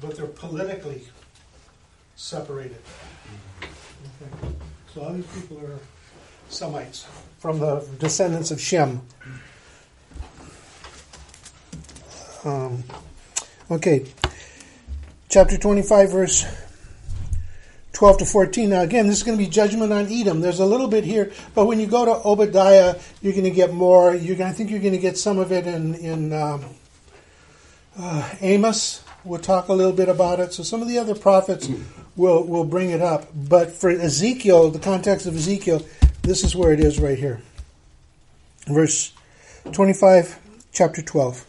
but 0.00 0.16
they're 0.16 0.26
politically 0.26 1.02
separated. 2.16 2.78
Okay. 3.60 4.54
So 4.94 5.02
all 5.02 5.12
these 5.12 5.26
people 5.26 5.58
are 5.58 5.78
Semites 6.48 7.06
from 7.38 7.58
the 7.58 7.86
descendants 7.98 8.50
of 8.50 8.60
Shem. 8.60 9.02
Um, 12.44 12.82
okay, 13.70 14.06
chapter 15.28 15.58
25, 15.58 16.12
verse 16.12 16.67
12 17.98 18.18
to 18.18 18.24
14. 18.24 18.70
Now, 18.70 18.82
again, 18.82 19.08
this 19.08 19.16
is 19.16 19.22
going 19.24 19.36
to 19.36 19.44
be 19.44 19.50
judgment 19.50 19.92
on 19.92 20.06
Edom. 20.06 20.40
There's 20.40 20.60
a 20.60 20.64
little 20.64 20.86
bit 20.86 21.02
here, 21.02 21.32
but 21.52 21.66
when 21.66 21.80
you 21.80 21.88
go 21.88 22.04
to 22.04 22.12
Obadiah, 22.24 22.94
you're 23.20 23.32
going 23.32 23.42
to 23.42 23.50
get 23.50 23.72
more. 23.72 24.14
You're 24.14 24.36
going, 24.36 24.48
I 24.48 24.52
think 24.52 24.70
you're 24.70 24.78
going 24.78 24.92
to 24.92 25.00
get 25.00 25.18
some 25.18 25.36
of 25.36 25.50
it 25.50 25.66
in, 25.66 25.96
in 25.96 26.32
um, 26.32 26.64
uh, 27.98 28.32
Amos. 28.40 29.02
We'll 29.24 29.40
talk 29.40 29.66
a 29.66 29.72
little 29.72 29.92
bit 29.92 30.08
about 30.08 30.38
it. 30.38 30.52
So 30.52 30.62
some 30.62 30.80
of 30.80 30.86
the 30.86 30.96
other 30.96 31.16
prophets 31.16 31.68
will, 32.16 32.44
will 32.44 32.62
bring 32.62 32.90
it 32.90 33.02
up. 33.02 33.30
But 33.34 33.72
for 33.72 33.90
Ezekiel, 33.90 34.70
the 34.70 34.78
context 34.78 35.26
of 35.26 35.34
Ezekiel, 35.34 35.84
this 36.22 36.44
is 36.44 36.54
where 36.54 36.72
it 36.72 36.78
is 36.78 37.00
right 37.00 37.18
here. 37.18 37.40
Verse 38.68 39.12
25, 39.72 40.38
chapter 40.70 41.02
12. 41.02 41.44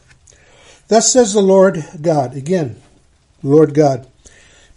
Thus 0.88 1.14
says 1.14 1.34
the 1.34 1.42
Lord 1.42 1.86
God, 2.02 2.36
again, 2.36 2.82
Lord 3.44 3.76
God, 3.76 4.08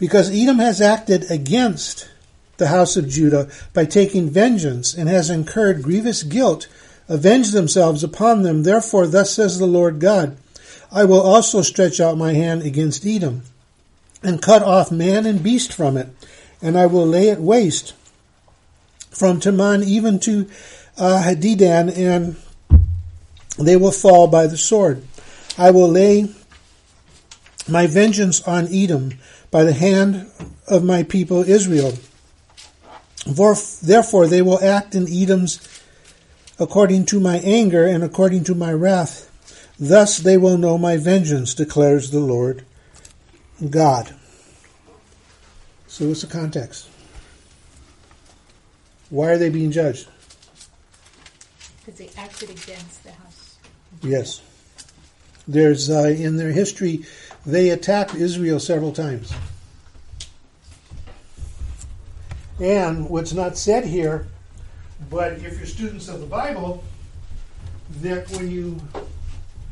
because 0.03 0.33
Edom 0.33 0.59
has 0.59 0.81
acted 0.81 1.31
against 1.31 2.11
the 2.57 2.67
house 2.67 2.97
of 2.97 3.09
Judah 3.09 3.49
by 3.73 3.85
taking 3.85 4.29
vengeance 4.29 4.95
and 4.95 5.09
has 5.09 5.31
incurred 5.31 5.85
grievous 5.85 6.25
guilt, 6.25 6.67
avenge 7.09 7.53
themselves 7.53 8.03
upon 8.03 8.43
them. 8.43 8.65
Therefore, 8.65 9.07
thus 9.07 9.33
says 9.33 9.61
the 9.61 9.65
Lord 9.65 10.01
God, 10.01 10.37
I 10.91 11.05
will 11.05 11.21
also 11.21 11.63
stretch 11.63 12.01
out 12.01 12.19
my 12.19 12.33
hand 12.33 12.63
against 12.63 13.07
Edom 13.07 13.43
and 14.25 14.43
cut 14.43 14.65
off 14.65 14.91
man 14.91 15.25
and 15.25 15.41
beast 15.41 15.73
from 15.73 15.97
it, 15.97 16.09
and 16.61 16.77
I 16.77 16.87
will 16.87 17.07
lay 17.07 17.29
it 17.29 17.39
waste 17.39 17.95
from 19.11 19.39
Teman 19.39 19.85
even 19.85 20.19
to 20.19 20.51
uh, 20.99 21.23
Hadidan, 21.25 21.97
and 21.97 22.35
they 23.57 23.77
will 23.77 23.93
fall 23.93 24.27
by 24.27 24.49
the 24.49 24.59
sword. 24.59 25.05
I 25.57 25.71
will 25.71 25.89
lay 25.89 26.29
my 27.69 27.87
vengeance 27.87 28.43
on 28.49 28.67
Edom 28.67 29.13
by 29.53 29.63
the 29.63 29.73
hand 29.73 30.29
of 30.67 30.83
my 30.83 31.05
people 31.05 31.49
Israel. 31.49 31.93
Therefore, 33.25 34.27
they 34.27 34.43
will 34.43 34.61
act 34.61 34.97
in 34.97 35.07
Edom's 35.07 35.61
according 36.59 37.07
to 37.07 37.21
my 37.21 37.39
anger 37.39 37.87
and 37.87 38.03
according 38.03 38.43
to 38.45 38.55
my 38.57 38.73
wrath. 38.73 39.29
Thus 39.79 40.19
they 40.19 40.37
will 40.37 40.59
know 40.59 40.77
my 40.79 40.97
vengeance, 40.97 41.55
declares 41.55 42.11
the 42.11 42.21
Lord 42.21 42.65
God. 43.71 44.15
So, 45.87 46.09
what's 46.09 46.23
the 46.23 46.27
context? 46.27 46.89
Why 49.11 49.33
are 49.33 49.39
they 49.39 49.51
being 49.51 49.71
judged? 49.71 50.09
Because 51.85 51.99
they 51.99 52.11
acted 52.17 52.51
against 52.51 53.05
the 53.05 53.13
house. 53.13 53.59
Yes. 54.03 54.41
There's 55.47 55.91
uh, 55.91 56.05
in 56.05 56.37
their 56.37 56.53
history, 56.53 57.05
they 57.45 57.71
attacked 57.71 58.15
Israel 58.15 58.61
several 58.61 58.93
times. 58.93 59.33
And 62.61 63.09
what's 63.09 63.33
not 63.33 63.57
said 63.57 63.85
here, 63.85 64.27
but 65.11 65.33
if 65.33 65.59
you're 65.59 65.67
students 65.67 66.09
of 66.09 66.21
the 66.21 66.27
Bible, 66.27 66.85
that 68.01 68.31
when 68.31 68.51
you 68.51 68.81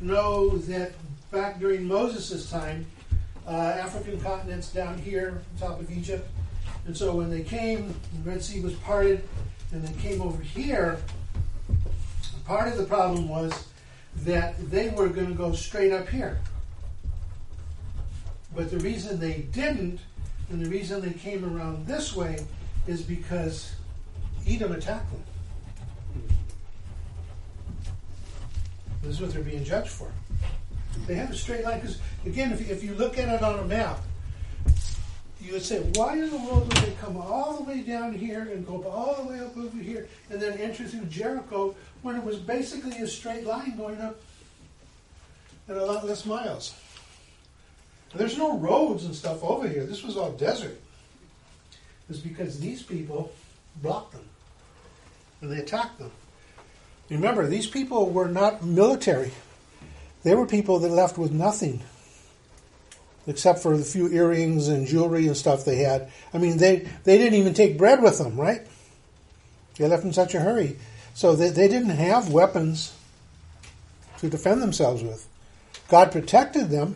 know 0.01 0.57
that 0.59 0.93
back 1.31 1.61
during 1.61 1.87
Moses' 1.87 2.51
time, 2.51 2.87
uh, 3.47 3.51
African 3.51 4.21
continents 4.21 4.73
down 4.73 4.99
here, 4.99 5.43
top 5.59 5.81
of 5.81 5.91
Egypt, 5.91 6.29
and 6.87 6.97
so 6.97 7.15
when 7.15 7.31
they 7.31 7.43
came, 7.43 7.95
the 8.25 8.31
Red 8.31 8.43
Sea 8.43 8.61
was 8.61 8.75
parted, 8.75 9.23
and 9.73 9.87
they 9.87 10.03
came 10.03 10.21
over 10.21 10.43
here. 10.43 10.99
Part 12.45 12.69
of 12.69 12.77
the 12.77 12.85
problem 12.85 13.29
was 13.29 13.53
that 14.25 14.71
they 14.71 14.89
were 14.89 15.09
going 15.09 15.29
to 15.29 15.35
go 15.35 15.53
straight 15.53 15.93
up 15.93 16.09
here. 16.09 16.41
But 18.55 18.71
the 18.71 18.79
reason 18.79 19.21
they 19.21 19.43
didn't, 19.53 20.01
and 20.51 20.65
the 20.65 20.69
reason 20.69 21.01
they 21.01 21.13
came 21.13 21.45
around 21.45 21.87
this 21.87 22.15
way, 22.15 22.45
is 22.87 23.03
because 23.03 23.73
Edom 24.47 24.73
attacked 24.73 25.11
them. 25.11 25.23
This 29.03 29.15
is 29.15 29.21
what 29.21 29.33
they're 29.33 29.43
being 29.43 29.65
judged 29.65 29.89
for. 29.89 30.11
They 31.07 31.15
have 31.15 31.31
a 31.31 31.35
straight 31.35 31.65
line 31.65 31.81
because, 31.81 31.99
again, 32.27 32.53
if 32.53 32.61
you, 32.61 32.73
if 32.73 32.83
you 32.83 32.95
look 32.95 33.19
at 33.19 33.29
it 33.29 33.43
on 33.43 33.59
a 33.61 33.65
map, 33.65 34.01
you 35.41 35.53
would 35.53 35.63
say, 35.63 35.81
why 35.95 36.15
in 36.15 36.29
the 36.29 36.37
world 36.37 36.69
would 36.69 36.85
they 36.85 36.93
come 37.01 37.17
all 37.17 37.57
the 37.57 37.63
way 37.63 37.81
down 37.81 38.13
here 38.13 38.43
and 38.43 38.67
go 38.67 38.85
all 38.85 39.23
the 39.23 39.29
way 39.29 39.41
up 39.41 39.57
over 39.57 39.79
here 39.79 40.07
and 40.29 40.41
then 40.41 40.59
enter 40.59 40.85
through 40.85 41.07
Jericho 41.07 41.75
when 42.03 42.17
it 42.17 42.23
was 42.23 42.37
basically 42.37 42.99
a 42.99 43.07
straight 43.07 43.47
line 43.47 43.77
going 43.77 44.01
up 44.01 44.21
and 45.67 45.79
a 45.79 45.85
lot 45.85 46.07
less 46.07 46.27
miles? 46.27 46.75
There's 48.15 48.37
no 48.37 48.59
roads 48.59 49.05
and 49.05 49.15
stuff 49.15 49.43
over 49.45 49.69
here. 49.69 49.85
This 49.85 50.03
was 50.03 50.17
all 50.17 50.33
desert. 50.33 50.79
It's 52.09 52.19
because 52.19 52.59
these 52.59 52.83
people 52.83 53.33
blocked 53.83 54.13
them 54.13 54.25
and 55.41 55.53
they 55.53 55.59
attacked 55.59 55.99
them. 55.99 56.11
Remember, 57.09 57.47
these 57.47 57.67
people 57.67 58.11
were 58.11 58.29
not 58.29 58.65
military. 58.65 59.33
They 60.23 60.35
were 60.35 60.47
people 60.47 60.79
that 60.81 60.91
left 60.91 61.19
with 61.19 61.33
nothing 61.33 61.83
except 63.27 63.61
for 63.61 63.77
the 63.77 63.85
few 63.85 64.09
earrings 64.09 64.69
and 64.69 64.87
jewelry 64.87 65.27
and 65.27 65.37
stuff 65.37 65.65
they 65.65 65.77
had. 65.77 66.11
I 66.35 66.39
mean, 66.39 66.59
they, 66.59 66.89
they 67.05 67.17
didn't 67.19 67.39
even 67.39 67.55
take 67.55 67.79
bread 67.79 68.03
with 68.03 68.19
them, 68.19 68.39
right? 68.39 68.63
They 69.77 69.87
left 69.87 70.05
in 70.05 70.13
such 70.13 70.35
a 70.35 70.41
hurry. 70.41 70.79
So 71.15 71.37
they, 71.37 71.51
they 71.51 71.69
didn't 71.69 71.91
have 71.91 72.33
weapons 72.33 72.95
to 74.19 74.29
defend 74.29 74.63
themselves 74.63 75.03
with. 75.03 75.27
God 75.89 76.13
protected 76.13 76.71
them, 76.71 76.95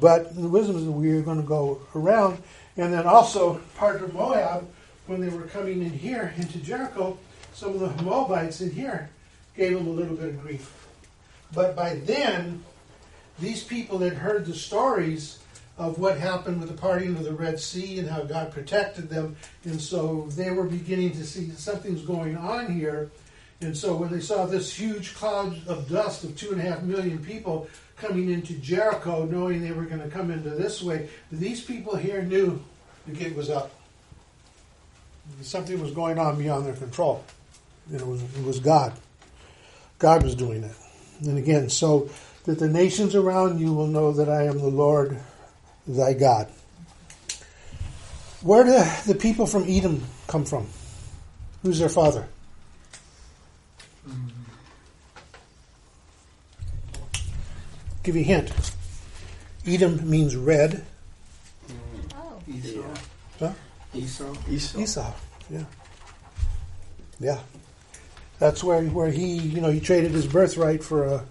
but 0.00 0.34
the 0.34 0.48
wisdom 0.48 0.76
is 0.76 0.84
we 0.84 1.10
are 1.12 1.22
going 1.22 1.40
to 1.40 1.46
go 1.46 1.80
around. 1.94 2.42
And 2.76 2.92
then 2.92 3.06
also, 3.06 3.60
part 3.76 4.02
of 4.02 4.14
Moab, 4.14 4.68
when 5.06 5.20
they 5.20 5.28
were 5.28 5.42
coming 5.42 5.82
in 5.82 5.90
here 5.90 6.32
into 6.36 6.58
Jericho, 6.58 7.18
some 7.52 7.74
of 7.74 7.80
the 7.80 8.02
Moabites 8.02 8.60
in 8.60 8.70
here 8.70 9.10
gave 9.56 9.74
them 9.74 9.86
a 9.86 9.90
little 9.90 10.16
bit 10.16 10.28
of 10.28 10.40
grief. 10.40 10.86
But 11.52 11.74
by 11.74 11.96
then, 11.96 12.62
these 13.38 13.64
people 13.64 13.98
had 13.98 14.14
heard 14.14 14.46
the 14.46 14.54
stories 14.54 15.40
of 15.78 15.98
what 15.98 16.18
happened 16.18 16.60
with 16.60 16.68
the 16.68 16.76
parting 16.76 17.16
of 17.16 17.24
the 17.24 17.32
Red 17.32 17.58
Sea 17.58 17.98
and 17.98 18.08
how 18.08 18.22
God 18.22 18.52
protected 18.52 19.08
them. 19.08 19.34
And 19.64 19.80
so 19.80 20.26
they 20.30 20.50
were 20.50 20.64
beginning 20.64 21.12
to 21.12 21.24
see 21.24 21.50
something's 21.52 22.02
going 22.02 22.36
on 22.36 22.72
here. 22.72 23.10
And 23.62 23.76
so 23.76 23.96
when 23.96 24.10
they 24.10 24.20
saw 24.20 24.46
this 24.46 24.72
huge 24.72 25.14
cloud 25.14 25.66
of 25.66 25.88
dust 25.88 26.24
of 26.24 26.36
two 26.36 26.52
and 26.52 26.60
a 26.60 26.64
half 26.64 26.82
million 26.82 27.18
people 27.24 27.68
coming 28.00 28.30
into 28.30 28.54
Jericho, 28.54 29.24
knowing 29.24 29.60
they 29.60 29.72
were 29.72 29.84
going 29.84 30.02
to 30.02 30.08
come 30.08 30.30
into 30.30 30.50
this 30.50 30.82
way, 30.82 31.08
these 31.30 31.62
people 31.62 31.96
here 31.96 32.22
knew 32.22 32.62
the 33.06 33.12
gate 33.12 33.36
was 33.36 33.50
up. 33.50 33.72
Something 35.42 35.80
was 35.80 35.92
going 35.92 36.18
on 36.18 36.38
beyond 36.38 36.66
their 36.66 36.74
control. 36.74 37.24
It 37.92 38.04
was, 38.06 38.22
it 38.22 38.44
was 38.44 38.60
God. 38.60 38.92
God 39.98 40.22
was 40.22 40.34
doing 40.34 40.64
it. 40.64 40.74
And 41.22 41.38
again, 41.38 41.68
so 41.68 42.08
that 42.44 42.58
the 42.58 42.68
nations 42.68 43.14
around 43.14 43.60
you 43.60 43.72
will 43.72 43.86
know 43.86 44.12
that 44.12 44.28
I 44.28 44.44
am 44.44 44.58
the 44.58 44.66
Lord 44.66 45.20
thy 45.86 46.14
God. 46.14 46.48
Where 48.42 48.64
do 48.64 48.82
the 49.06 49.14
people 49.14 49.46
from 49.46 49.64
Edom 49.68 50.02
come 50.26 50.44
from? 50.44 50.66
Who's 51.62 51.78
their 51.78 51.90
father? 51.90 52.26
Give 58.10 58.16
you 58.16 58.22
a 58.22 58.38
hint. 58.38 58.72
Edom 59.64 60.10
means 60.10 60.34
red. 60.34 60.84
Oh, 62.16 62.42
Esau. 62.48 62.80
Huh? 63.38 63.52
Esau. 63.94 64.34
Esau. 64.50 64.80
Esau. 64.80 65.12
Yeah. 65.48 65.64
Yeah. 67.20 67.38
That's 68.40 68.64
where 68.64 68.82
where 68.82 69.12
he 69.12 69.36
you 69.36 69.60
know 69.60 69.70
he 69.70 69.78
traded 69.78 70.10
his 70.10 70.26
birthright 70.26 70.82
for 70.82 71.04
a 71.04 71.24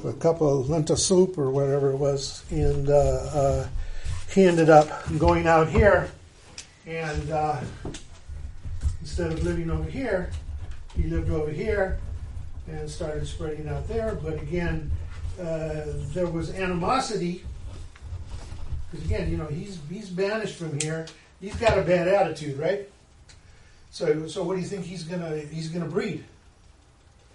for 0.00 0.08
a 0.08 0.14
cup 0.14 0.40
of 0.40 0.70
lentil 0.70 0.96
soup 0.96 1.36
or 1.36 1.50
whatever 1.50 1.90
it 1.90 1.98
was, 1.98 2.44
and 2.50 2.88
uh, 2.88 2.94
uh, 2.94 3.68
he 4.30 4.46
ended 4.46 4.70
up 4.70 4.88
going 5.18 5.46
out 5.46 5.68
here, 5.68 6.10
and 6.86 7.30
uh, 7.30 7.60
instead 9.02 9.30
of 9.30 9.42
living 9.42 9.70
over 9.70 9.90
here, 9.90 10.30
he 10.96 11.02
lived 11.02 11.28
over 11.28 11.50
here 11.50 11.98
and 12.68 12.88
started 12.88 13.26
spreading 13.26 13.68
out 13.68 13.86
there. 13.86 14.14
But 14.14 14.40
again, 14.40 14.90
uh, 15.40 15.84
there 16.12 16.26
was 16.26 16.50
animosity 16.50 17.44
because 18.92 19.06
again, 19.06 19.30
you 19.30 19.38
know, 19.38 19.46
he's 19.46 19.78
he's 19.90 20.10
banished 20.10 20.56
from 20.56 20.78
here. 20.80 21.06
He's 21.40 21.56
got 21.56 21.78
a 21.78 21.82
bad 21.82 22.08
attitude, 22.08 22.58
right? 22.58 22.88
So, 23.90 24.26
so 24.26 24.42
what 24.42 24.54
do 24.54 24.60
you 24.60 24.66
think 24.66 24.84
he's 24.84 25.04
gonna 25.04 25.38
he's 25.38 25.68
gonna 25.68 25.86
breed? 25.86 26.24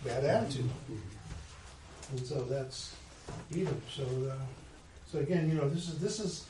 Bad 0.06 0.24
attitude. 0.24 0.70
And 2.12 2.26
so 2.26 2.44
that's 2.44 2.96
Edom. 3.52 3.82
So, 3.94 4.04
uh, 4.04 4.36
so 5.12 5.20
again, 5.20 5.50
you 5.50 5.56
know, 5.56 5.68
this 5.68 5.90
is 5.90 5.98
this 5.98 6.20
is 6.20 6.46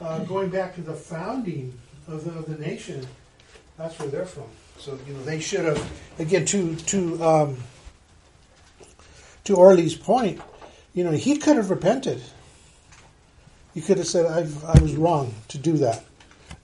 uh, 0.00 0.20
going 0.20 0.50
back 0.50 0.74
to 0.76 0.82
the 0.82 0.94
founding 0.94 1.76
of 2.06 2.24
the, 2.24 2.30
of 2.38 2.46
the 2.46 2.56
nation. 2.64 3.04
That's 3.76 3.98
where 3.98 4.08
they're 4.08 4.24
from. 4.24 4.48
So 4.78 4.98
you 5.06 5.14
know, 5.14 5.24
they 5.24 5.40
should 5.40 5.64
have 5.64 5.90
again 6.20 6.44
to 6.46 6.76
to 6.76 7.24
um, 7.24 7.56
to 9.44 9.56
Orly's 9.56 9.96
point. 9.96 10.40
You 10.94 11.04
know, 11.04 11.10
he 11.10 11.36
could 11.36 11.56
have 11.56 11.70
repented. 11.70 12.22
He 13.74 13.80
could 13.80 13.98
have 13.98 14.06
said, 14.06 14.26
"I 14.26 14.78
was 14.80 14.94
wrong 14.94 15.34
to 15.48 15.58
do 15.58 15.76
that. 15.78 16.04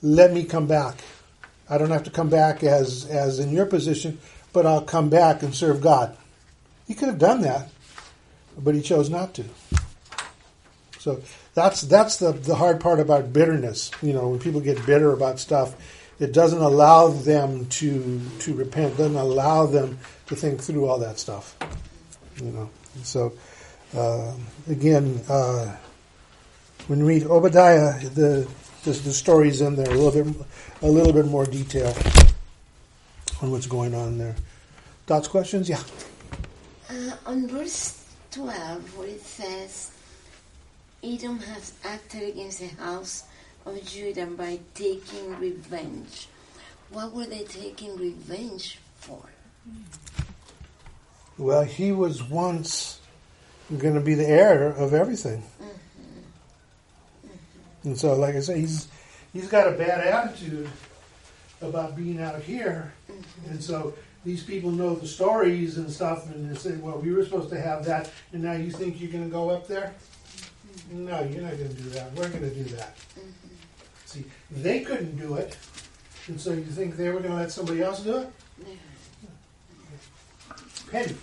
Let 0.01 0.33
me 0.33 0.45
come 0.45 0.67
back. 0.67 1.03
I 1.69 1.77
don't 1.77 1.91
have 1.91 2.05
to 2.05 2.11
come 2.11 2.29
back 2.29 2.63
as 2.63 3.05
as 3.07 3.41
in 3.41 3.51
your 3.51 3.67
position, 3.67 4.19
but 4.53 4.65
I'll 4.65 4.83
come 4.83 5.09
back 5.09 5.43
and 5.43 5.53
serve 5.55 5.81
God." 5.81 6.17
He 6.87 6.95
could 6.95 7.09
have 7.09 7.19
done 7.19 7.43
that, 7.43 7.69
but 8.57 8.75
he 8.75 8.81
chose 8.81 9.11
not 9.11 9.35
to. 9.35 9.45
So 11.01 11.21
that's 11.55 11.81
that's 11.83 12.19
the 12.19 12.33
the 12.33 12.55
hard 12.55 12.81
part 12.81 13.01
about 13.01 13.33
bitterness. 13.33 13.91
You 14.03 14.13
know, 14.13 14.29
when 14.29 14.39
people 14.39 14.61
get 14.61 14.87
bitter 14.87 15.13
about 15.13 15.41
stuff, 15.41 15.75
it 16.21 16.33
doesn't 16.33 16.61
allow 16.61 17.09
them 17.09 17.67
to 17.67 18.21
to 18.41 18.55
repent. 18.55 18.97
Doesn't 18.97 19.17
allow 19.17 19.67
them 19.67 19.99
to 20.27 20.37
think 20.37 20.61
through 20.61 20.87
all 20.87 20.99
that 20.99 21.19
stuff. 21.19 21.57
You 22.37 22.53
know, 22.53 22.71
so 23.03 23.33
uh, 23.95 24.33
again, 24.69 25.21
uh, 25.29 25.75
when 26.87 27.05
we 27.05 27.15
read 27.15 27.25
Obadiah, 27.25 27.99
the, 28.01 28.49
the 28.85 28.91
the 28.91 29.13
stories 29.13 29.61
in 29.61 29.77
there 29.77 29.91
a 29.91 29.95
little 29.95 30.25
bit 30.25 30.47
a 30.83 30.89
little 30.89 31.13
bit 31.13 31.27
more 31.27 31.45
detail 31.45 31.95
on 33.43 33.51
what's 33.51 33.67
going 33.67 33.95
on 33.95 34.19
there. 34.19 34.37
Thoughts, 35.07 35.29
questions? 35.29 35.69
Yeah. 35.69 35.83
Uh, 36.89 37.17
on 37.27 37.49
verse 37.49 38.05
12, 38.31 38.97
where 38.97 39.09
it 39.09 39.23
says, 39.23 39.91
Edom 41.03 41.39
has 41.41 41.73
acted 41.85 42.29
against 42.29 42.61
the 42.61 42.69
house 42.83 43.25
of 43.67 43.85
Judah 43.85 44.27
by 44.27 44.61
taking 44.75 45.39
revenge. 45.39 46.29
What 46.91 47.13
were 47.13 47.27
they 47.27 47.45
taking 47.45 47.97
revenge 47.97 48.79
for? 48.97 49.23
Well, 51.39 51.65
he 51.65 51.93
was 51.93 52.23
once 52.23 53.00
going 53.79 53.95
to 53.95 54.01
be 54.01 54.15
the 54.15 54.27
heir 54.27 54.69
of 54.73 54.95
everything. 54.95 55.43
Mm-hmm. 55.43 55.69
And 57.85 57.99
so, 57.99 58.15
like 58.15 58.35
I 58.35 58.41
say, 58.41 58.61
he's 58.61 58.89
he's 59.33 59.49
got 59.49 59.69
a 59.69 59.73
bad 59.73 60.07
attitude 60.07 60.69
about 61.63 61.97
being 61.97 62.21
out 62.21 62.41
here, 62.43 62.93
mm-hmm. 63.11 63.51
and 63.51 63.63
so 63.63 63.95
these 64.25 64.43
people 64.43 64.71
know 64.71 64.95
the 64.95 65.07
stories 65.07 65.79
and 65.79 65.91
stuff, 65.91 66.27
and 66.31 66.51
they 66.51 66.59
say, 66.59 66.77
"Well, 66.77 66.99
we 66.99 67.13
were 67.13 67.25
supposed 67.25 67.51
to 67.51 67.61
have 67.61 67.85
that, 67.87 68.11
and 68.33 68.43
now 68.43 68.53
you 68.53 68.71
think 68.71 69.01
you're 69.01 69.13
going 69.13 69.25
to 69.25 69.31
go 69.31 69.51
up 69.51 69.67
there? 69.67 69.95
Mm-hmm. 70.67 71.07
No, 71.07 71.23
you're 71.23 71.43
not 71.43 71.57
going 71.57 71.69
to 71.69 71.83
do 71.83 71.89
that. 71.91 72.13
We're 72.13 72.29
going 72.29 72.43
to 72.43 72.55
do 72.55 72.65
that." 72.77 72.97
See, 74.07 74.25
they 74.51 74.81
couldn't 74.81 75.17
do 75.17 75.37
it, 75.37 75.57
and 76.27 76.41
so 76.41 76.53
you 76.53 76.63
think 76.63 76.97
they 76.97 77.11
were 77.11 77.21
going 77.21 77.31
to 77.31 77.37
let 77.37 77.53
somebody 77.53 77.81
else 77.81 78.01
do 78.01 78.17
it? 78.17 78.33
Petty, 80.91 81.15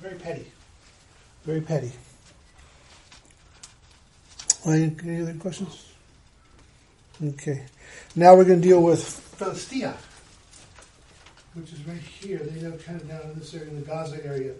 very 0.00 0.14
petty, 0.14 0.46
very 1.46 1.60
petty. 1.60 1.92
Any 4.66 5.22
other 5.22 5.34
questions? 5.34 5.86
Okay. 7.24 7.64
Now 8.16 8.34
we're 8.34 8.44
going 8.44 8.60
to 8.60 8.68
deal 8.68 8.82
with 8.82 9.00
Philistia, 9.04 9.96
which 11.54 11.72
is 11.72 11.86
right 11.86 12.00
here. 12.00 12.38
They 12.38 12.60
live 12.60 12.84
kind 12.84 13.00
of 13.00 13.08
down 13.08 13.22
in 13.30 13.38
this 13.38 13.54
area, 13.54 13.68
in 13.68 13.76
the 13.76 13.86
Gaza 13.86 14.26
area. 14.26 14.54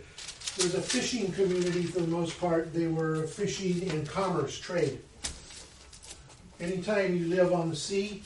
It 0.58 0.62
was 0.62 0.74
a 0.76 0.80
fishing 0.80 1.32
community 1.32 1.82
for 1.82 2.00
the 2.00 2.06
most 2.06 2.38
part. 2.38 2.72
They 2.72 2.86
were 2.86 3.26
fishing 3.26 3.90
and 3.90 4.08
commerce, 4.08 4.56
trade. 4.56 5.00
Anytime 6.60 7.16
you 7.16 7.26
live 7.26 7.52
on 7.52 7.68
the 7.68 7.76
sea, 7.76 8.22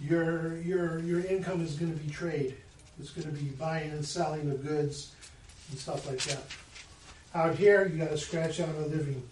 your 0.00 0.56
your 0.56 0.98
your 1.00 1.20
income 1.20 1.62
is 1.62 1.74
going 1.74 1.92
to 1.92 2.02
be 2.02 2.10
trade. 2.10 2.56
It's 2.98 3.10
going 3.10 3.28
to 3.28 3.42
be 3.42 3.50
buying 3.50 3.90
and 3.90 4.04
selling 4.04 4.50
of 4.50 4.66
goods 4.66 5.14
and 5.70 5.78
stuff 5.78 6.06
like 6.08 6.20
that. 6.22 6.42
Out 7.34 7.54
here, 7.54 7.88
you 7.88 7.96
got 7.96 8.10
to 8.10 8.18
scratch 8.18 8.60
out 8.60 8.68
a 8.74 8.82
living. 8.82 9.22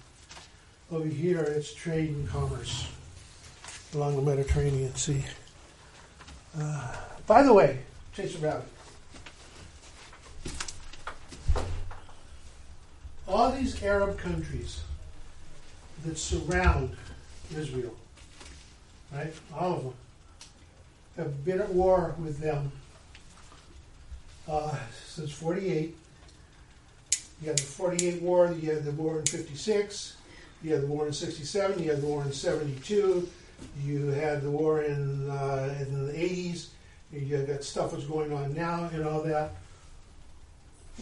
Over 0.91 1.07
here, 1.07 1.41
it's 1.43 1.75
trade 1.75 2.09
and 2.09 2.27
commerce 2.27 2.89
along 3.95 4.17
the 4.17 4.23
Mediterranean 4.23 4.95
Sea. 4.95 5.23
Uh, 6.59 6.97
by 7.27 7.43
the 7.43 7.53
way, 7.53 7.81
chase 8.15 8.37
a 8.37 8.39
rabbit. 8.39 8.69
All 13.29 13.53
these 13.53 13.83
Arab 13.83 14.17
countries 14.17 14.81
that 16.07 16.17
surround 16.17 16.97
Israel, 17.55 17.95
right? 19.13 19.33
All 19.55 19.73
of 19.75 19.83
them 19.85 19.95
have 21.19 21.45
been 21.45 21.61
at 21.61 21.69
war 21.69 22.15
with 22.19 22.39
them 22.39 22.73
uh, 24.49 24.75
since 25.07 25.31
48. 25.33 25.95
You 27.41 27.49
had 27.49 27.59
the 27.59 27.63
48 27.63 28.23
war, 28.23 28.53
you 28.53 28.71
had 28.71 28.85
the 28.85 28.93
war 28.93 29.19
in 29.19 29.25
56, 29.25 30.17
you 30.63 30.73
had 30.73 30.83
the 30.83 30.87
war 30.87 31.07
in 31.07 31.13
67, 31.13 31.83
you 31.83 31.91
had 31.91 32.03
the 32.03 32.07
war 32.07 32.23
in 32.23 32.33
72, 32.33 33.29
you 33.83 34.07
had 34.09 34.43
the 34.43 34.51
war 34.51 34.83
in, 34.83 35.31
uh, 35.31 35.75
in 35.81 36.07
the 36.07 36.13
80s, 36.13 36.69
you 37.13 37.39
got 37.39 37.65
stuff 37.65 37.93
that's 37.93 38.05
going 38.05 38.33
on 38.33 38.55
now 38.55 38.91
and 38.93 39.07
all 39.07 39.23
that. 39.23 39.53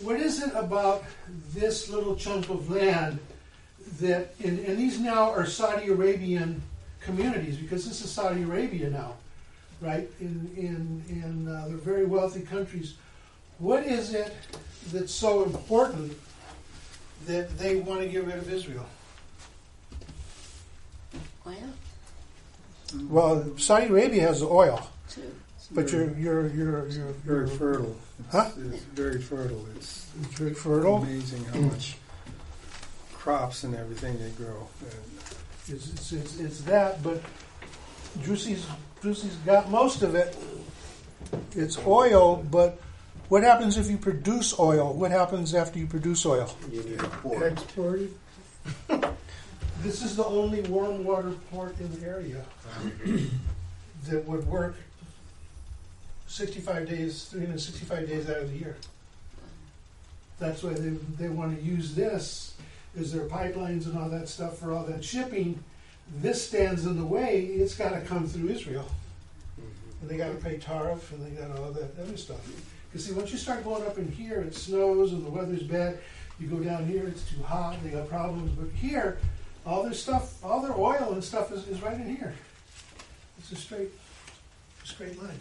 What 0.03 0.21
is 0.21 0.43
it 0.43 0.53
about 0.55 1.05
this 1.53 1.89
little 1.91 2.15
chunk 2.15 2.49
of 2.51 2.71
land 2.71 3.19
that, 4.01 4.35
and, 4.43 4.61
and 4.61 4.79
these 4.79 5.01
now 5.01 5.31
are 5.31 5.45
Saudi 5.45 5.89
Arabian 5.89 6.63
communities 7.01 7.57
because 7.57 7.87
this 7.87 8.01
is 8.01 8.11
Saudi 8.11 8.43
Arabia 8.43 8.91
now, 8.91 9.15
right? 9.81 10.09
In, 10.21 10.51
in, 10.57 11.03
in 11.09 11.49
uh, 11.49 11.67
they're 11.67 11.77
very 11.77 12.07
wealthy 12.07 12.43
countries. 12.43 12.95
What 13.59 13.85
is 13.85 14.15
it 14.15 14.35
that's 14.93 15.13
so 15.13 15.43
important 15.43 16.17
that 17.27 17.59
they 17.59 17.77
want 17.77 18.01
to 18.01 18.09
get 18.09 18.25
rid 18.25 18.37
of 18.37 18.53
Israel? 18.53 18.87
Well, 21.45 21.57
Well, 23.09 23.59
Saudi 23.59 23.87
Arabia 23.87 24.23
has 24.23 24.41
the 24.41 24.47
oil, 24.49 24.89
too. 25.11 25.35
but 25.73 25.91
you're 25.93 26.11
you're 26.17 26.49
you're 26.49 26.89
you're, 26.89 27.13
Very 27.25 27.47
you're 27.49 27.57
fertile. 27.59 27.97
It's, 28.21 28.33
Huh? 28.33 28.51
it's 28.73 28.83
very 28.95 29.21
fertile. 29.21 29.65
It's 29.77 30.07
It's 30.23 30.35
very 30.39 30.55
fertile. 30.55 30.97
amazing 31.03 31.45
how 31.47 31.61
much 31.61 31.97
crops 33.15 33.65
and 33.65 33.75
everything 33.75 34.19
they 34.19 34.31
grow. 34.31 34.69
And 34.81 35.75
It's, 35.77 35.89
it's, 35.91 36.13
it's, 36.13 36.41
it's 36.41 36.61
that, 36.63 37.03
but 37.03 37.21
Drusi's, 38.21 38.67
Drusi's 39.03 39.37
got 39.45 39.71
most 39.71 40.03
of 40.03 40.15
it. 40.15 40.37
It's 41.55 41.79
oil, 41.87 42.37
but 42.51 42.81
what 43.29 43.43
happens 43.43 43.77
if 43.77 43.91
you 43.91 43.99
produce 43.99 44.59
oil? 44.59 44.93
What 44.95 45.11
happens 45.11 45.55
after 45.55 45.79
you 45.79 45.87
produce 45.87 46.25
oil? 46.25 46.55
You 46.71 46.83
need 46.83 47.01
a 47.01 47.09
port. 47.09 47.53
exported. 47.53 48.15
This 49.81 50.03
is 50.03 50.17
the 50.17 50.25
only 50.25 50.63
warm 50.63 51.05
water 51.05 51.33
port 51.53 51.79
in 51.79 52.01
the 52.01 52.07
area 52.07 52.45
that 54.09 54.27
would 54.27 54.45
work 54.49 54.75
65 56.27 56.89
days, 56.89 57.27
365 57.27 58.09
days 58.09 58.29
out 58.29 58.39
of 58.39 58.51
the 58.51 58.59
year. 58.59 58.77
That's 60.41 60.65
why 60.65 60.73
they, 60.73 60.91
they 61.17 61.29
want 61.29 61.57
to 61.57 61.65
use 61.65 61.95
this, 61.95 62.55
is 62.97 63.13
their 63.13 63.27
pipelines 63.27 63.87
and 63.87 63.97
all 63.97 64.09
that 64.09 64.29
stuff 64.29 64.59
for 64.59 64.73
all 64.73 64.83
that 64.85 65.05
shipping. 65.05 65.63
This 66.17 66.45
stands 66.45 66.85
in 66.85 66.97
the 66.97 67.05
way, 67.05 67.43
it's 67.43 67.77
got 67.77 67.91
to 67.91 68.01
come 68.01 68.27
through 68.27 68.49
Israel. 68.49 68.89
Mm-hmm. 69.61 70.03
And 70.03 70.11
they 70.11 70.17
got 70.17 70.31
to 70.31 70.45
pay 70.45 70.59
tariff 70.59 71.13
and 71.13 71.25
they 71.25 71.41
got 71.41 71.57
all 71.57 71.71
that 71.71 71.97
other 72.01 72.17
stuff. 72.17 72.41
Because 72.89 73.07
see, 73.07 73.13
once 73.13 73.31
you 73.31 73.39
start 73.39 73.65
going 73.65 73.85
up 73.85 73.99
in 73.99 74.11
here, 74.11 74.41
it 74.41 74.55
snows 74.55 75.13
and 75.13 75.25
the 75.25 75.31
weather's 75.31 75.63
bad. 75.63 75.99
You 76.41 76.47
go 76.49 76.59
down 76.59 76.87
here, 76.87 77.07
it's 77.07 77.29
too 77.29 77.43
hot, 77.43 77.77
they 77.83 77.91
got 77.91 78.09
problems. 78.09 78.53
But 78.53 78.71
here, 78.75 79.19
all 79.67 79.83
their 79.83 79.93
stuff, 79.93 80.43
all 80.45 80.63
their 80.63 80.77
oil 80.77 81.13
and 81.13 81.23
stuff 81.23 81.53
is, 81.53 81.67
is 81.69 81.83
right 81.83 81.95
in 81.95 82.17
here. 82.17 82.35
It's 83.39 83.53
a 83.53 83.57
straight, 83.57 83.91
straight 84.85 85.21
line. 85.23 85.39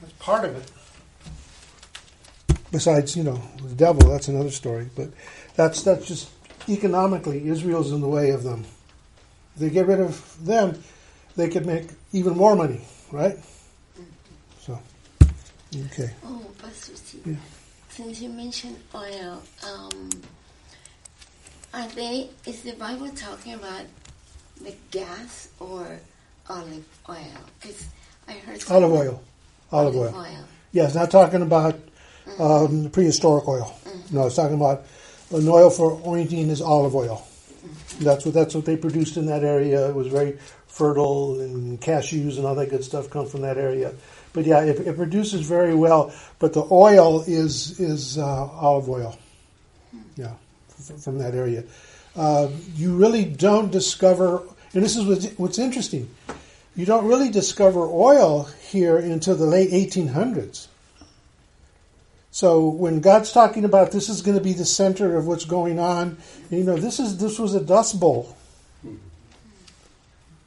That's 0.00 0.12
part 0.14 0.44
of 0.44 0.56
it. 0.56 0.70
Besides, 2.70 3.16
you 3.16 3.24
know, 3.24 3.40
the 3.62 3.74
devil, 3.74 4.10
that's 4.10 4.28
another 4.28 4.50
story. 4.50 4.88
But 4.96 5.08
that's 5.56 5.82
that's 5.82 6.06
just 6.06 6.30
economically, 6.68 7.48
Israel's 7.48 7.92
in 7.92 8.00
the 8.00 8.08
way 8.08 8.30
of 8.30 8.42
them. 8.44 8.64
If 9.54 9.60
they 9.60 9.70
get 9.70 9.86
rid 9.86 10.00
of 10.00 10.44
them, 10.44 10.82
they 11.36 11.48
could 11.48 11.66
make 11.66 11.88
even 12.12 12.36
more 12.36 12.56
money, 12.56 12.80
right? 13.10 13.38
Okay. 15.74 16.10
Oh, 16.24 16.44
Pastor 16.58 16.94
Steve, 16.96 17.26
Yeah. 17.26 17.34
since 17.88 18.20
you 18.20 18.28
mentioned 18.28 18.76
oil, 18.94 19.42
um, 19.66 20.10
are 21.72 21.88
they, 21.88 22.28
is 22.46 22.62
the 22.62 22.72
Bible 22.72 23.08
talking 23.10 23.54
about 23.54 23.84
the 24.60 24.74
gas 24.90 25.48
or 25.58 25.98
olive 26.48 26.84
oil? 27.08 27.16
Because 27.60 27.86
I 28.28 28.32
heard 28.32 28.62
Olive 28.70 28.92
oil. 28.92 29.22
Olive 29.72 29.96
oil. 29.96 30.14
oil. 30.14 30.44
Yes, 30.72 30.94
not 30.94 31.10
talking 31.10 31.40
about 31.42 31.78
um, 32.38 32.90
prehistoric 32.90 33.48
oil. 33.48 33.74
No, 34.10 34.26
it's 34.26 34.36
talking 34.36 34.56
about 34.56 34.84
an 35.30 35.48
oil 35.48 35.70
for 35.70 35.98
ointing 36.00 36.48
is 36.50 36.60
olive 36.60 36.94
oil. 36.94 37.26
That's 38.00 38.24
what 38.24 38.34
that's 38.34 38.54
what 38.54 38.64
they 38.64 38.76
produced 38.76 39.16
in 39.16 39.26
that 39.26 39.44
area. 39.44 39.88
It 39.88 39.94
was 39.94 40.08
very 40.08 40.38
fertile, 40.66 41.40
and 41.40 41.80
cashews 41.80 42.36
and 42.36 42.46
all 42.46 42.54
that 42.56 42.70
good 42.70 42.84
stuff 42.84 43.08
come 43.10 43.26
from 43.26 43.42
that 43.42 43.56
area. 43.58 43.92
But 44.32 44.46
yeah, 44.46 44.60
it, 44.60 44.80
it 44.80 44.96
produces 44.96 45.42
very 45.42 45.74
well. 45.74 46.12
But 46.38 46.52
the 46.52 46.66
oil 46.70 47.22
is 47.22 47.78
is 47.78 48.18
uh, 48.18 48.48
olive 48.50 48.88
oil. 48.88 49.18
Yeah, 50.16 50.34
from 51.00 51.18
that 51.18 51.34
area. 51.34 51.64
Uh, 52.14 52.48
you 52.74 52.94
really 52.94 53.24
don't 53.24 53.70
discover, 53.70 54.42
and 54.74 54.82
this 54.82 54.96
is 54.96 55.04
what's, 55.04 55.26
what's 55.38 55.58
interesting. 55.58 56.10
You 56.76 56.86
don't 56.86 57.06
really 57.06 57.30
discover 57.30 57.80
oil 57.80 58.44
here 58.70 58.98
until 58.98 59.34
the 59.34 59.46
late 59.46 59.70
1800s. 59.70 60.68
So 62.30 62.68
when 62.68 63.00
God's 63.00 63.32
talking 63.32 63.64
about 63.64 63.92
this 63.92 64.08
is 64.08 64.22
going 64.22 64.38
to 64.38 64.42
be 64.42 64.54
the 64.54 64.64
center 64.64 65.16
of 65.16 65.26
what's 65.26 65.44
going 65.44 65.78
on, 65.78 66.16
you 66.50 66.64
know, 66.64 66.76
this 66.76 66.98
is 66.98 67.18
this 67.18 67.38
was 67.38 67.54
a 67.54 67.60
dust 67.60 68.00
bowl. 68.00 68.36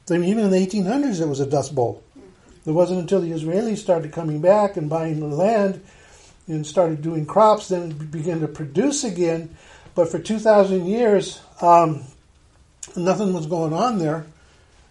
I 0.08 0.18
mean, 0.18 0.24
even 0.24 0.44
in 0.44 0.50
the 0.50 0.58
1800s, 0.58 1.20
it 1.20 1.28
was 1.28 1.40
a 1.40 1.46
dust 1.46 1.74
bowl. 1.74 2.02
It 2.66 2.72
wasn't 2.72 3.00
until 3.00 3.20
the 3.20 3.30
Israelis 3.30 3.78
started 3.78 4.12
coming 4.12 4.40
back 4.40 4.76
and 4.76 4.90
buying 4.90 5.20
the 5.20 5.26
land 5.26 5.82
and 6.48 6.66
started 6.66 7.02
doing 7.02 7.26
crops, 7.26 7.68
then 7.68 7.90
it 7.90 8.10
began 8.10 8.40
to 8.40 8.48
produce 8.48 9.04
again. 9.04 9.56
But 9.94 10.10
for 10.10 10.18
2,000 10.18 10.86
years, 10.86 11.40
um, 11.60 12.04
nothing 12.96 13.32
was 13.32 13.46
going 13.46 13.72
on 13.72 13.98
there. 13.98 14.26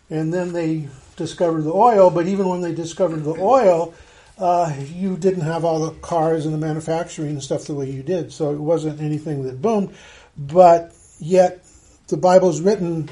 And 0.10 0.34
then 0.34 0.54
they 0.54 0.88
discovered 1.16 1.64
the 1.64 1.74
oil, 1.74 2.10
but 2.10 2.28
even 2.28 2.48
when 2.48 2.62
they 2.62 2.74
discovered 2.74 3.24
the 3.24 3.40
oil, 3.40 3.94
uh, 4.38 4.74
you 4.94 5.16
didn't 5.18 5.42
have 5.42 5.64
all 5.64 5.80
the 5.80 5.92
cars 6.00 6.46
and 6.46 6.54
the 6.54 6.58
manufacturing 6.58 7.30
and 7.30 7.44
stuff 7.44 7.66
the 7.66 7.74
way 7.74 7.90
you 7.90 8.04
did. 8.04 8.32
So 8.32 8.52
it 8.52 8.60
wasn't 8.60 9.02
anything 9.02 9.44
that 9.44 9.62
boomed. 9.62 9.96
But 10.38 10.94
yet, 11.20 11.66
the 12.08 12.18
Bible's 12.18 12.62
written 12.62 13.10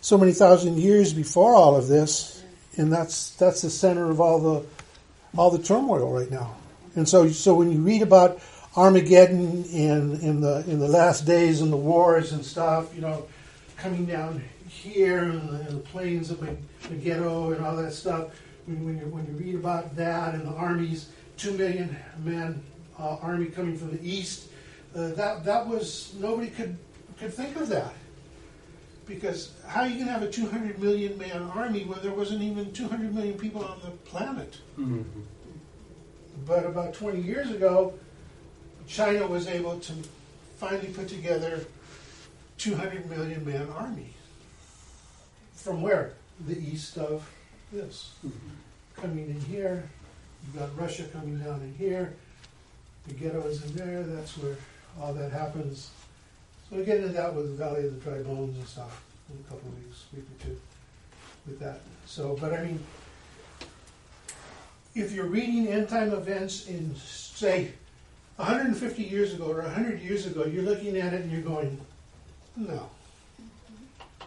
so 0.00 0.18
many 0.18 0.32
thousand 0.32 0.78
years 0.78 1.12
before 1.12 1.54
all 1.54 1.76
of 1.76 1.88
this, 1.88 2.39
and 2.80 2.90
that's 2.90 3.30
that's 3.32 3.60
the 3.62 3.70
center 3.70 4.10
of 4.10 4.20
all 4.20 4.38
the 4.38 4.66
all 5.36 5.50
the 5.50 5.62
turmoil 5.62 6.10
right 6.12 6.30
now. 6.30 6.56
And 6.96 7.08
so, 7.08 7.28
so 7.28 7.54
when 7.54 7.70
you 7.70 7.78
read 7.80 8.02
about 8.02 8.40
Armageddon 8.76 9.64
and 9.72 10.20
in 10.20 10.40
the 10.40 10.64
in 10.66 10.80
the 10.80 10.88
last 10.88 11.26
days 11.26 11.60
and 11.60 11.72
the 11.72 11.76
wars 11.76 12.32
and 12.32 12.44
stuff, 12.44 12.94
you 12.94 13.02
know, 13.02 13.26
coming 13.76 14.06
down 14.06 14.42
here 14.66 15.18
and 15.18 15.48
the, 15.48 15.56
and 15.60 15.68
the 15.68 15.82
plains 15.90 16.30
of 16.30 16.40
Meg- 16.42 16.58
Megiddo 16.90 17.52
and 17.52 17.64
all 17.64 17.76
that 17.76 17.92
stuff. 17.92 18.28
When, 18.66 18.84
when, 18.84 18.98
you, 18.98 19.06
when 19.06 19.26
you 19.26 19.32
read 19.32 19.54
about 19.54 19.96
that 19.96 20.34
and 20.34 20.46
the 20.46 20.52
armies, 20.52 21.10
two 21.36 21.52
million 21.52 21.96
man 22.24 22.62
uh, 22.98 23.16
army 23.16 23.46
coming 23.46 23.76
from 23.76 23.90
the 23.90 24.02
east, 24.02 24.48
uh, 24.96 25.08
that 25.08 25.44
that 25.44 25.66
was 25.66 26.14
nobody 26.18 26.48
could 26.48 26.76
could 27.18 27.34
think 27.34 27.56
of 27.56 27.68
that 27.68 27.92
because 29.10 29.52
how 29.66 29.82
are 29.82 29.88
you 29.88 29.94
going 29.94 30.06
to 30.06 30.12
have 30.12 30.22
a 30.22 30.30
200 30.30 30.78
million 30.80 31.18
man 31.18 31.42
army 31.42 31.84
when 31.84 32.00
there 32.00 32.12
wasn't 32.12 32.40
even 32.42 32.72
200 32.72 33.12
million 33.12 33.36
people 33.36 33.64
on 33.64 33.78
the 33.82 33.90
planet? 34.08 34.56
Mm-hmm. 34.78 35.02
But 36.46 36.64
about 36.64 36.94
20 36.94 37.20
years 37.20 37.50
ago, 37.50 37.92
China 38.86 39.26
was 39.26 39.48
able 39.48 39.80
to 39.80 39.92
finally 40.58 40.88
put 40.88 41.08
together 41.08 41.66
200 42.58 43.10
million 43.10 43.44
man 43.44 43.68
army. 43.76 44.14
From 45.54 45.82
where? 45.82 46.14
The 46.46 46.58
east 46.58 46.96
of 46.96 47.28
this. 47.72 48.12
Mm-hmm. 48.24 49.02
Coming 49.02 49.30
in 49.30 49.40
here, 49.40 49.90
you've 50.46 50.58
got 50.58 50.78
Russia 50.80 51.04
coming 51.12 51.38
down 51.38 51.60
in 51.62 51.74
here, 51.74 52.14
the 53.08 53.14
ghetto 53.14 53.42
is 53.42 53.64
in 53.64 53.74
there, 53.74 54.02
that's 54.04 54.38
where 54.38 54.56
all 55.00 55.12
that 55.14 55.32
happens. 55.32 55.90
So 56.70 56.76
we 56.76 56.84
get 56.84 56.98
into 56.98 57.08
that 57.10 57.34
with 57.34 57.46
the 57.46 57.64
Valley 57.64 57.86
of 57.86 57.94
the 57.94 58.10
Dry 58.10 58.22
Bones 58.22 58.56
and 58.56 58.66
stuff 58.66 59.02
in 59.28 59.44
a 59.44 59.48
couple 59.48 59.68
of 59.68 59.84
weeks, 59.84 60.04
week 60.14 60.24
or 60.24 60.44
two, 60.44 60.60
with 61.46 61.58
that. 61.58 61.80
So, 62.06 62.36
but 62.40 62.52
I 62.52 62.64
mean, 62.64 62.80
if 64.94 65.12
you're 65.12 65.26
reading 65.26 65.66
end 65.66 65.88
time 65.88 66.12
events 66.12 66.68
in, 66.68 66.94
say, 66.94 67.72
150 68.36 69.02
years 69.02 69.34
ago 69.34 69.50
or 69.50 69.62
100 69.62 70.00
years 70.00 70.26
ago, 70.26 70.44
you're 70.46 70.62
looking 70.62 70.96
at 70.96 71.12
it 71.12 71.22
and 71.22 71.32
you're 71.32 71.42
going, 71.42 71.78
no. 72.56 72.88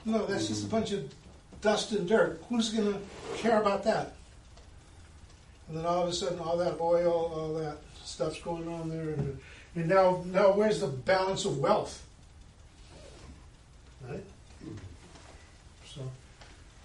No, 0.05 0.25
that's 0.25 0.47
just 0.47 0.65
a 0.65 0.67
bunch 0.67 0.91
of 0.91 1.11
dust 1.61 1.93
and 1.93 2.07
dirt. 2.07 2.43
Who's 2.49 2.69
going 2.69 2.93
to 2.93 2.99
care 3.37 3.61
about 3.61 3.83
that? 3.85 4.15
And 5.69 5.77
then 5.77 5.85
all 5.85 6.03
of 6.03 6.09
a 6.09 6.13
sudden, 6.13 6.39
all 6.39 6.57
that 6.57 6.79
oil, 6.81 7.31
all 7.33 7.53
that 7.53 7.77
stuff's 8.03 8.41
going 8.41 8.67
on 8.67 8.89
there, 8.89 9.13
and, 9.13 9.39
and 9.75 9.87
now, 9.87 10.23
now 10.25 10.51
where's 10.51 10.81
the 10.81 10.87
balance 10.87 11.45
of 11.45 11.57
wealth? 11.57 12.05
Right? 14.07 14.23
So, 15.87 16.01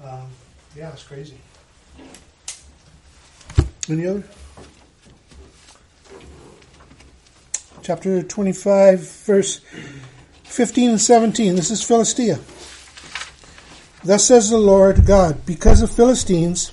um, 0.03 0.27
yeah, 0.77 0.93
it's 0.93 1.03
crazy. 1.03 1.39
Any 3.89 4.07
other? 4.07 4.23
Chapter 7.83 8.23
25, 8.23 9.01
verse 9.01 9.61
15 10.45 10.91
and 10.91 11.01
17. 11.01 11.55
This 11.57 11.71
is 11.71 11.83
Philistia. 11.83 12.39
Thus 14.05 14.25
says 14.25 14.51
the 14.51 14.59
Lord 14.59 15.07
God, 15.07 15.45
because 15.47 15.81
the 15.81 15.89
Philistines 15.89 16.73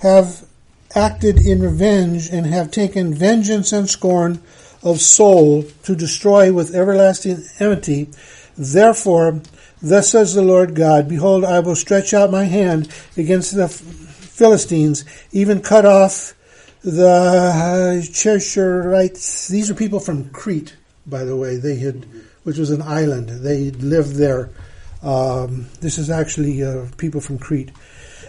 have 0.00 0.46
acted 0.94 1.38
in 1.38 1.60
revenge 1.60 2.28
and 2.28 2.46
have 2.46 2.70
taken 2.70 3.14
vengeance 3.14 3.72
and 3.72 3.88
scorn 3.88 4.40
of 4.82 5.00
soul 5.00 5.64
to 5.82 5.96
destroy 5.96 6.52
with 6.52 6.74
everlasting 6.74 7.44
enmity, 7.58 8.08
therefore, 8.56 9.40
thus 9.82 10.10
says 10.10 10.34
the 10.34 10.42
Lord 10.42 10.74
God, 10.74 11.08
behold, 11.08 11.44
I 11.44 11.60
will 11.60 11.76
stretch 11.76 12.14
out 12.14 12.30
my 12.30 12.44
hand 12.44 12.88
against 13.16 13.54
the 13.54 13.68
Philistines, 13.68 15.04
even 15.32 15.60
cut 15.62 15.86
off 15.86 16.34
the 16.82 18.00
Cherethites. 18.12 19.48
These 19.48 19.70
are 19.70 19.74
people 19.74 19.98
from 19.98 20.30
Crete, 20.30 20.76
by 21.06 21.24
the 21.24 21.36
way. 21.36 21.56
They 21.56 21.76
had, 21.76 22.06
which 22.44 22.58
was 22.58 22.70
an 22.70 22.82
island. 22.82 23.28
They 23.28 23.70
lived 23.70 24.16
there. 24.16 24.50
Um, 25.02 25.66
this 25.80 25.98
is 25.98 26.10
actually 26.10 26.62
uh, 26.62 26.86
people 26.96 27.20
from 27.20 27.38
Crete. 27.38 27.72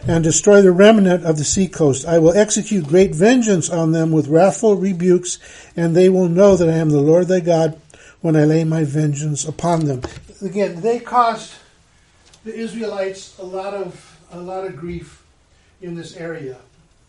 And 0.07 0.23
destroy 0.23 0.61
the 0.61 0.71
remnant 0.71 1.25
of 1.25 1.37
the 1.37 1.43
seacoast. 1.43 2.05
I 2.05 2.19
will 2.19 2.37
execute 2.37 2.87
great 2.87 3.13
vengeance 3.13 3.69
on 3.69 3.91
them 3.91 4.11
with 4.11 4.27
wrathful 4.27 4.75
rebukes, 4.75 5.39
and 5.75 5.95
they 5.95 6.07
will 6.07 6.29
know 6.29 6.55
that 6.55 6.69
I 6.69 6.77
am 6.77 6.89
the 6.89 7.01
Lord 7.01 7.27
thy 7.27 7.39
God 7.39 7.79
when 8.22 8.36
I 8.36 8.45
lay 8.45 8.63
my 8.63 8.84
vengeance 8.84 9.45
upon 9.45 9.86
them. 9.86 10.01
Again, 10.41 10.82
they 10.82 10.99
caused 10.99 11.53
the 12.43 12.53
Israelites 12.53 13.38
a 13.39 13.43
lot 13.43 13.74
of 13.74 14.20
a 14.32 14.39
lot 14.39 14.65
of 14.65 14.76
grief 14.76 15.24
in 15.82 15.95
this 15.95 16.18
area, 16.18 16.57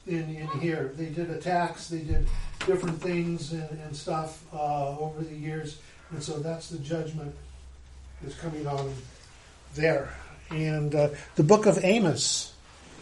in, 0.07 0.37
in 0.37 0.49
here. 0.61 0.93
They 0.97 1.07
did 1.07 1.31
attacks, 1.31 1.89
they 1.89 2.01
did 2.01 2.29
different 2.67 3.01
things 3.01 3.53
and, 3.53 3.69
and 3.81 3.97
stuff 3.97 4.45
uh, 4.53 4.99
over 4.99 5.23
the 5.23 5.35
years, 5.35 5.79
and 6.11 6.23
so 6.23 6.39
that's 6.39 6.69
the 6.71 6.79
judgment 6.79 7.35
that's 8.23 8.37
coming 8.37 8.67
on 8.67 8.93
there. 9.75 10.15
And 10.51 10.95
uh, 10.95 11.09
the 11.37 11.43
book 11.43 11.67
of 11.67 11.79
Amos 11.83 12.53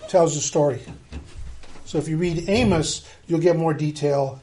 tells 0.09 0.35
the 0.35 0.41
story. 0.41 0.81
So 1.85 1.99
if 1.99 2.09
you 2.09 2.17
read 2.17 2.49
Amos, 2.49 3.09
you'll 3.27 3.41
get 3.41 3.57
more 3.57 3.75
detail. 3.75 4.41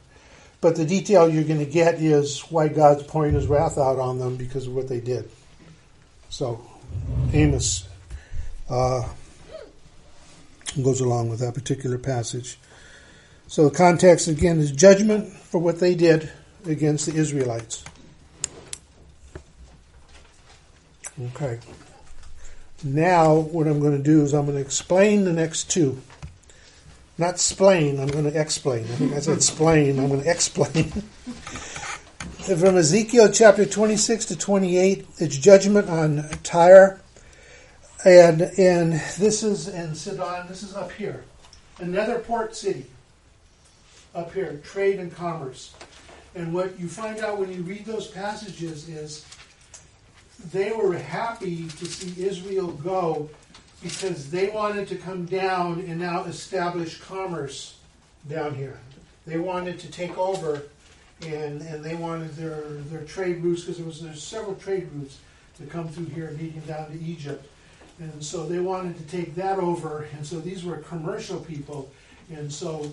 But 0.64 0.76
the 0.76 0.86
detail 0.86 1.28
you're 1.28 1.44
going 1.44 1.58
to 1.58 1.70
get 1.70 1.96
is 1.96 2.40
why 2.48 2.68
God's 2.68 3.02
pouring 3.02 3.34
his 3.34 3.46
wrath 3.46 3.76
out 3.76 3.98
on 3.98 4.18
them 4.18 4.36
because 4.36 4.66
of 4.66 4.74
what 4.74 4.88
they 4.88 4.98
did. 4.98 5.28
So 6.30 6.58
Amos 7.34 7.86
uh, 8.70 9.06
goes 10.82 11.02
along 11.02 11.28
with 11.28 11.40
that 11.40 11.52
particular 11.52 11.98
passage. 11.98 12.58
So 13.46 13.68
the 13.68 13.76
context 13.76 14.26
again 14.26 14.58
is 14.58 14.70
judgment 14.72 15.34
for 15.34 15.58
what 15.58 15.80
they 15.80 15.94
did 15.94 16.32
against 16.64 17.04
the 17.04 17.14
Israelites. 17.14 17.84
Okay. 21.34 21.58
Now, 22.82 23.34
what 23.34 23.66
I'm 23.66 23.80
going 23.80 23.98
to 23.98 24.02
do 24.02 24.22
is 24.22 24.32
I'm 24.32 24.46
going 24.46 24.56
to 24.56 24.64
explain 24.64 25.24
the 25.24 25.32
next 25.34 25.70
two. 25.70 26.00
Not 27.16 27.34
explain, 27.34 28.00
I'm 28.00 28.08
going 28.08 28.24
to 28.24 28.40
explain. 28.40 28.84
I 28.84 28.96
think 28.96 29.12
I 29.12 29.20
said 29.20 29.36
explain, 29.36 30.00
I'm 30.00 30.08
going 30.08 30.22
to 30.22 30.30
explain. 30.30 30.90
From 30.90 32.76
Ezekiel 32.76 33.30
chapter 33.30 33.64
26 33.64 34.26
to 34.26 34.36
28, 34.36 35.06
it's 35.18 35.38
judgment 35.38 35.88
on 35.88 36.28
Tyre. 36.42 37.00
And, 38.04 38.42
and 38.58 38.94
this 39.18 39.44
is 39.44 39.68
in 39.68 39.94
Sidon, 39.94 40.48
this 40.48 40.62
is 40.64 40.74
up 40.74 40.90
here. 40.92 41.24
Another 41.78 42.18
port 42.18 42.56
city. 42.56 42.86
Up 44.14 44.32
here, 44.32 44.60
trade 44.64 44.98
and 44.98 45.14
commerce. 45.14 45.72
And 46.34 46.52
what 46.52 46.78
you 46.80 46.88
find 46.88 47.20
out 47.20 47.38
when 47.38 47.52
you 47.52 47.62
read 47.62 47.86
those 47.86 48.08
passages 48.08 48.88
is 48.88 49.24
they 50.52 50.72
were 50.72 50.94
happy 50.94 51.68
to 51.68 51.86
see 51.86 52.24
Israel 52.24 52.72
go 52.72 53.30
because 53.84 54.30
they 54.30 54.48
wanted 54.48 54.88
to 54.88 54.96
come 54.96 55.26
down 55.26 55.84
and 55.86 56.00
now 56.00 56.24
establish 56.24 56.98
commerce 57.02 57.76
down 58.30 58.54
here. 58.54 58.80
They 59.26 59.38
wanted 59.38 59.78
to 59.80 59.90
take 59.90 60.16
over 60.16 60.62
and, 61.22 61.60
and 61.60 61.84
they 61.84 61.94
wanted 61.94 62.34
their, 62.34 62.62
their 62.90 63.02
trade 63.02 63.44
routes 63.44 63.60
because 63.60 63.76
there 63.76 63.86
was 63.86 64.00
there's 64.00 64.22
several 64.22 64.54
trade 64.54 64.88
routes 64.94 65.18
to 65.58 65.66
come 65.66 65.88
through 65.88 66.06
here 66.06 66.34
leading 66.40 66.62
down 66.62 66.90
to 66.90 66.98
Egypt. 66.98 67.46
And 68.00 68.24
so 68.24 68.46
they 68.46 68.58
wanted 68.58 68.96
to 68.96 69.04
take 69.04 69.34
that 69.34 69.58
over 69.58 70.08
and 70.16 70.26
so 70.26 70.40
these 70.40 70.64
were 70.64 70.78
commercial 70.78 71.38
people 71.40 71.92
and 72.30 72.50
so 72.50 72.90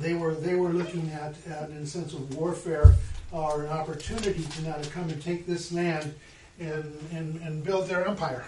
they 0.00 0.14
were 0.14 0.34
they 0.34 0.56
were 0.56 0.70
looking 0.70 1.08
at, 1.10 1.34
at 1.46 1.70
in 1.70 1.76
a 1.76 1.86
sense 1.86 2.12
of 2.12 2.36
warfare 2.36 2.96
or 3.30 3.62
an 3.62 3.68
opportunity 3.68 4.42
to 4.42 4.62
now 4.62 4.74
to 4.74 4.90
come 4.90 5.08
and 5.10 5.22
take 5.22 5.46
this 5.46 5.70
land 5.70 6.12
and, 6.58 6.92
and, 7.12 7.40
and 7.42 7.62
build 7.62 7.88
their 7.88 8.04
empire. 8.04 8.44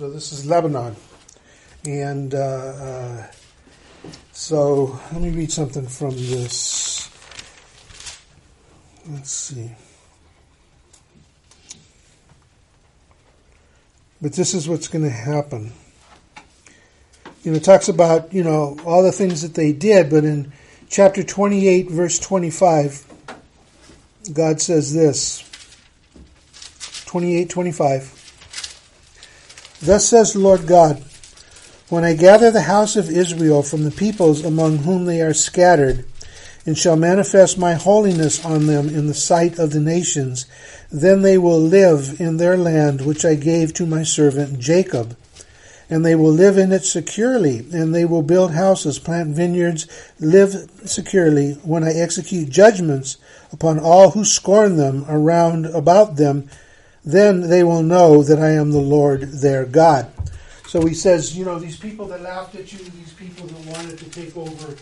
So 0.00 0.08
this 0.08 0.32
is 0.32 0.46
Lebanon. 0.46 0.96
And 1.84 2.34
uh, 2.34 2.38
uh, 2.38 3.26
so 4.32 4.98
let 5.12 5.20
me 5.20 5.28
read 5.28 5.52
something 5.52 5.86
from 5.86 6.12
this. 6.12 7.10
Let's 9.10 9.30
see. 9.30 9.70
But 14.22 14.32
this 14.32 14.54
is 14.54 14.66
what's 14.70 14.88
going 14.88 15.04
to 15.04 15.10
happen. 15.10 15.70
You 17.42 17.50
know, 17.50 17.58
it 17.58 17.64
talks 17.64 17.90
about, 17.90 18.32
you 18.32 18.42
know, 18.42 18.78
all 18.86 19.02
the 19.02 19.12
things 19.12 19.42
that 19.42 19.52
they 19.52 19.74
did, 19.74 20.08
but 20.08 20.24
in 20.24 20.50
chapter 20.88 21.22
28, 21.22 21.90
verse 21.90 22.18
25, 22.18 23.04
God 24.32 24.62
says 24.62 24.94
this 24.94 25.44
28 27.04 27.50
25. 27.50 28.19
Thus 29.82 30.08
says 30.08 30.32
the 30.32 30.38
Lord 30.38 30.66
God, 30.66 31.02
When 31.88 32.04
I 32.04 32.14
gather 32.14 32.50
the 32.50 32.62
house 32.62 32.96
of 32.96 33.10
Israel 33.10 33.62
from 33.62 33.84
the 33.84 33.90
peoples 33.90 34.44
among 34.44 34.78
whom 34.78 35.06
they 35.06 35.20
are 35.20 35.34
scattered, 35.34 36.04
and 36.66 36.76
shall 36.76 36.96
manifest 36.96 37.58
my 37.58 37.74
holiness 37.74 38.44
on 38.44 38.66
them 38.66 38.88
in 38.88 39.06
the 39.06 39.14
sight 39.14 39.58
of 39.58 39.72
the 39.72 39.80
nations, 39.80 40.46
then 40.92 41.22
they 41.22 41.38
will 41.38 41.60
live 41.60 42.20
in 42.20 42.36
their 42.36 42.56
land 42.56 43.04
which 43.04 43.24
I 43.24 43.34
gave 43.34 43.72
to 43.74 43.86
my 43.86 44.02
servant 44.02 44.58
Jacob 44.58 45.16
and 45.90 46.06
they 46.06 46.14
will 46.14 46.32
live 46.32 46.56
in 46.56 46.70
it 46.70 46.84
securely, 46.84 47.58
and 47.72 47.92
they 47.92 48.04
will 48.04 48.22
build 48.22 48.54
houses, 48.54 49.00
plant 49.00 49.34
vineyards, 49.34 49.88
live 50.20 50.70
securely 50.84 51.54
when 51.64 51.82
I 51.82 51.92
execute 51.92 52.48
judgments 52.48 53.16
upon 53.52 53.80
all 53.80 54.10
who 54.10 54.24
scorn 54.24 54.76
them 54.76 55.04
around 55.08 55.66
about 55.66 56.14
them. 56.14 56.48
Then 57.04 57.48
they 57.48 57.64
will 57.64 57.82
know 57.82 58.22
that 58.22 58.38
I 58.38 58.50
am 58.50 58.72
the 58.72 58.78
Lord 58.78 59.22
their 59.22 59.64
God. 59.64 60.12
So 60.66 60.86
he 60.86 60.94
says, 60.94 61.36
you 61.36 61.44
know, 61.44 61.58
these 61.58 61.78
people 61.78 62.06
that 62.06 62.22
laughed 62.22 62.54
at 62.54 62.72
you, 62.72 62.78
these 62.78 63.12
people 63.12 63.46
that 63.46 63.76
wanted 63.76 63.98
to 63.98 64.10
take 64.10 64.36
over 64.36 64.76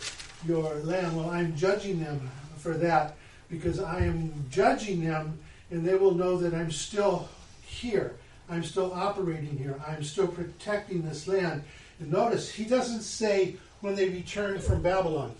your 0.46 0.74
land, 0.76 1.16
well, 1.16 1.30
I'm 1.30 1.56
judging 1.56 2.00
them 2.00 2.30
for 2.58 2.74
that 2.74 3.16
because 3.48 3.80
I 3.80 4.00
am 4.00 4.32
judging 4.50 5.02
them, 5.04 5.38
and 5.70 5.86
they 5.86 5.94
will 5.94 6.14
know 6.14 6.36
that 6.36 6.52
I'm 6.52 6.70
still 6.70 7.28
here. 7.64 8.16
I'm 8.50 8.64
still 8.64 8.92
operating 8.92 9.56
here. 9.56 9.80
I'm 9.86 10.02
still 10.02 10.28
protecting 10.28 11.02
this 11.02 11.28
land. 11.28 11.62
And 12.00 12.12
notice, 12.12 12.50
he 12.50 12.64
doesn't 12.64 13.02
say 13.02 13.56
when 13.80 13.94
they 13.94 14.08
return 14.08 14.58
from 14.58 14.82
Babylon. 14.82 15.32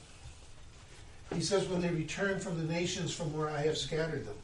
He 1.35 1.41
says 1.41 1.69
when 1.69 1.83
they 1.83 1.91
return 1.91 2.41
from 2.41 2.57
the 2.57 2.73
nations 2.73 3.13
from 3.13 3.37
where 3.37 3.51
I 3.51 3.63
have 3.63 3.77
scattered 3.77 4.27
them. 4.27 4.35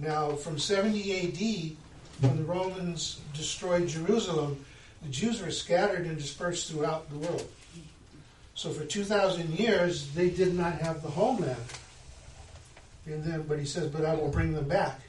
Now, 0.00 0.32
from 0.32 0.58
70 0.58 0.98
AD, 1.12 1.76
when 2.22 2.36
the 2.36 2.44
Romans 2.44 3.20
destroyed 3.34 3.86
Jerusalem, 3.86 4.64
the 5.02 5.08
Jews 5.08 5.42
were 5.42 5.50
scattered 5.50 6.06
and 6.06 6.16
dispersed 6.16 6.70
throughout 6.70 7.10
the 7.10 7.18
world. 7.18 7.48
So 8.54 8.70
for 8.70 8.84
2,000 8.84 9.58
years, 9.58 10.10
they 10.12 10.30
did 10.30 10.54
not 10.54 10.74
have 10.74 11.02
the 11.02 11.08
homeland. 11.08 11.60
And 13.06 13.24
then, 13.24 13.42
but 13.42 13.58
he 13.58 13.64
says, 13.64 13.88
but 13.88 14.04
I 14.04 14.14
will 14.14 14.28
bring 14.28 14.52
them 14.52 14.68
back. 14.68 15.00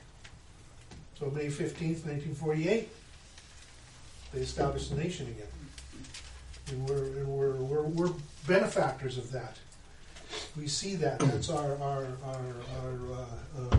So 1.19 1.29
May 1.31 1.47
15th, 1.47 2.05
1948, 2.05 2.89
they 4.33 4.39
established 4.39 4.89
the 4.89 5.01
nation 5.01 5.27
again. 5.27 5.47
And 6.69 6.89
we're, 6.89 7.05
and 7.19 7.27
we're, 7.27 7.55
we're, 7.55 7.83
we're 7.83 8.13
benefactors 8.47 9.17
of 9.17 9.31
that. 9.31 9.57
We 10.57 10.67
see 10.67 10.95
that. 10.95 11.19
That's 11.19 11.49
our, 11.49 11.77
our, 11.81 12.07
our, 12.23 12.45
our 12.81 13.13
uh, 13.13 13.75
uh, 13.75 13.77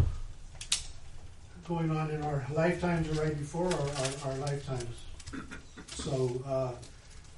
going 1.68 1.90
on 1.90 2.10
in 2.10 2.22
our 2.22 2.44
lifetimes 2.52 3.08
or 3.08 3.22
right 3.22 3.38
before 3.38 3.66
our, 3.66 3.72
our, 3.72 4.32
our 4.32 4.38
lifetimes. 4.38 4.96
So 5.88 6.42
uh, 6.46 6.72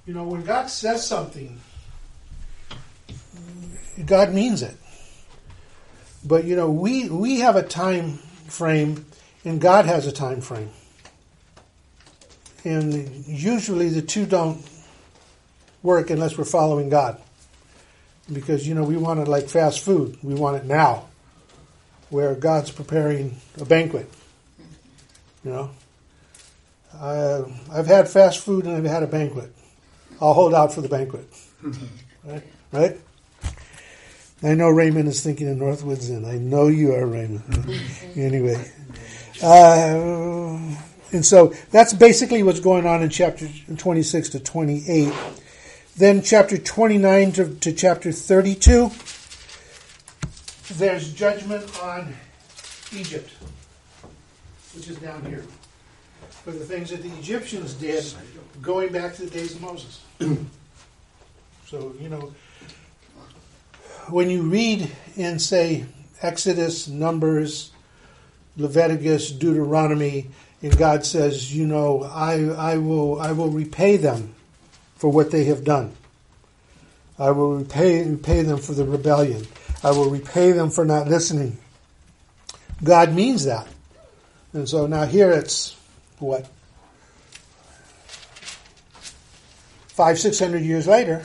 You 0.07 0.13
know, 0.13 0.25
when 0.25 0.43
God 0.43 0.69
says 0.69 1.07
something, 1.07 1.59
God 4.05 4.35
means 4.35 4.63
it. 4.63 4.77
But 6.25 6.45
you 6.45 6.57
know, 6.57 6.71
we 6.71 7.09
we 7.09 7.41
have 7.41 7.57
a 7.57 7.63
time 7.63 8.19
frame, 8.49 9.07
and 9.45 9.61
God 9.61 9.87
has 9.87 10.07
a 10.07 10.13
time 10.13 10.43
frame, 10.43 10.71
and 12.65 13.27
usually 13.27 13.89
the 13.89 14.03
two 14.03 14.27
don't 14.27 14.63
work 15.83 16.11
unless 16.11 16.37
we're 16.37 16.45
following 16.45 16.91
God. 16.91 17.19
Because 18.31 18.69
you 18.69 18.75
know, 18.75 18.85
we 18.85 18.97
want 18.97 19.21
it 19.21 19.29
like 19.29 19.49
fast 19.49 19.81
food. 19.81 20.19
We 20.23 20.35
want 20.35 20.57
it 20.59 20.65
now, 20.67 21.09
where 22.15 22.37
God's 22.37 22.71
preparing 22.71 23.35
a 23.61 23.65
banquet. 23.65 24.09
You 25.45 25.51
know, 25.51 25.71
uh, 26.97 27.43
I've 27.73 27.89
had 27.89 28.09
fast 28.09 28.39
food 28.39 28.67
and 28.67 28.77
I've 28.77 28.85
had 28.85 29.03
a 29.03 29.09
banquet. 29.09 29.53
I'll 30.21 30.33
hold 30.33 30.55
out 30.55 30.73
for 30.73 30.81
the 30.81 30.89
banquet. 30.89 31.27
right? 32.25 32.43
Right? 32.71 33.01
I 34.45 34.55
know 34.55 34.69
Raymond 34.69 35.09
is 35.09 35.25
thinking 35.25 35.49
of 35.49 35.57
Northwoods 35.57 36.09
Inn. 36.09 36.25
I 36.25 36.37
know 36.37 36.69
you 36.69 36.95
are, 36.95 37.05
Raymond. 37.05 37.43
anyway. 38.17 38.65
Uh, 39.43 40.77
and 41.11 41.27
so 41.27 41.49
that's 41.73 41.93
basically 41.93 42.45
what's 42.45 42.61
going 42.61 42.87
on 42.87 43.03
in 43.03 43.09
chapter 43.09 43.49
26 43.77 44.29
to 44.29 44.41
28. 44.41 45.13
Then 45.97 46.23
chapter 46.23 46.59
29 46.59 47.33
to, 47.33 47.55
to 47.57 47.73
chapter 47.73 48.13
32, 48.13 48.93
there's 50.69 51.13
judgment 51.13 51.65
on 51.83 52.15
Egypt, 52.93 53.31
which 54.75 54.89
is 54.89 54.97
down 54.99 55.25
here. 55.27 55.45
For 56.45 56.51
the 56.51 56.65
things 56.65 56.91
that 56.91 57.03
the 57.03 57.11
Egyptians 57.19 57.75
did 57.75 58.05
going 58.61 58.93
back 58.93 59.15
to 59.15 59.25
the 59.25 59.31
days 59.31 59.55
of 59.55 59.63
Moses. 59.63 60.03
so, 61.67 61.95
you 62.01 62.09
know, 62.09 62.35
when 64.09 64.29
you 64.31 64.43
read 64.43 64.91
in, 65.17 65.39
say, 65.39 65.87
Exodus, 66.21 66.89
Numbers, 66.89 67.71
Leviticus, 68.57 69.31
Deuteronomy, 69.31 70.29
and 70.63 70.77
God 70.77 71.05
says, 71.05 71.55
you 71.55 71.67
know, 71.67 72.05
I, 72.05 72.45
I 72.45 72.79
will 72.79 73.21
I 73.21 73.33
will 73.33 73.51
repay 73.51 73.99
them 73.99 74.35
for 74.97 75.11
what 75.11 75.31
they 75.31 75.45
have 75.45 75.65
done. 75.65 75.93
I 77.19 77.31
will 77.33 77.57
repay 77.57 78.03
repay 78.09 78.43
them 78.43 78.59
for 78.59 78.73
the 78.73 78.85
rebellion. 78.85 79.47
I 79.85 79.91
will 79.91 80.09
repay 80.09 80.53
them 80.53 80.71
for 80.71 80.85
not 80.85 81.09
listening. 81.09 81.59
God 82.83 83.15
means 83.15 83.45
that. 83.45 83.69
And 84.55 84.69
so 84.69 84.87
now 84.87 85.05
here 85.05 85.31
it's 85.31 85.77
what? 86.19 86.49
Five, 89.89 90.19
six 90.19 90.41
hundred 90.41 90.63
years 90.63 90.89
later, 90.89 91.25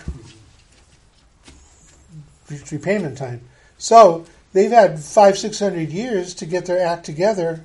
repayment 2.72 3.18
time. 3.18 3.42
So 3.78 4.26
they've 4.54 4.70
had 4.70 5.00
five, 5.00 5.38
six 5.38 5.60
hundred 5.60 5.90
years 5.90 6.36
to 6.36 6.46
get 6.46 6.66
their 6.66 6.86
act 6.86 7.06
together 7.06 7.64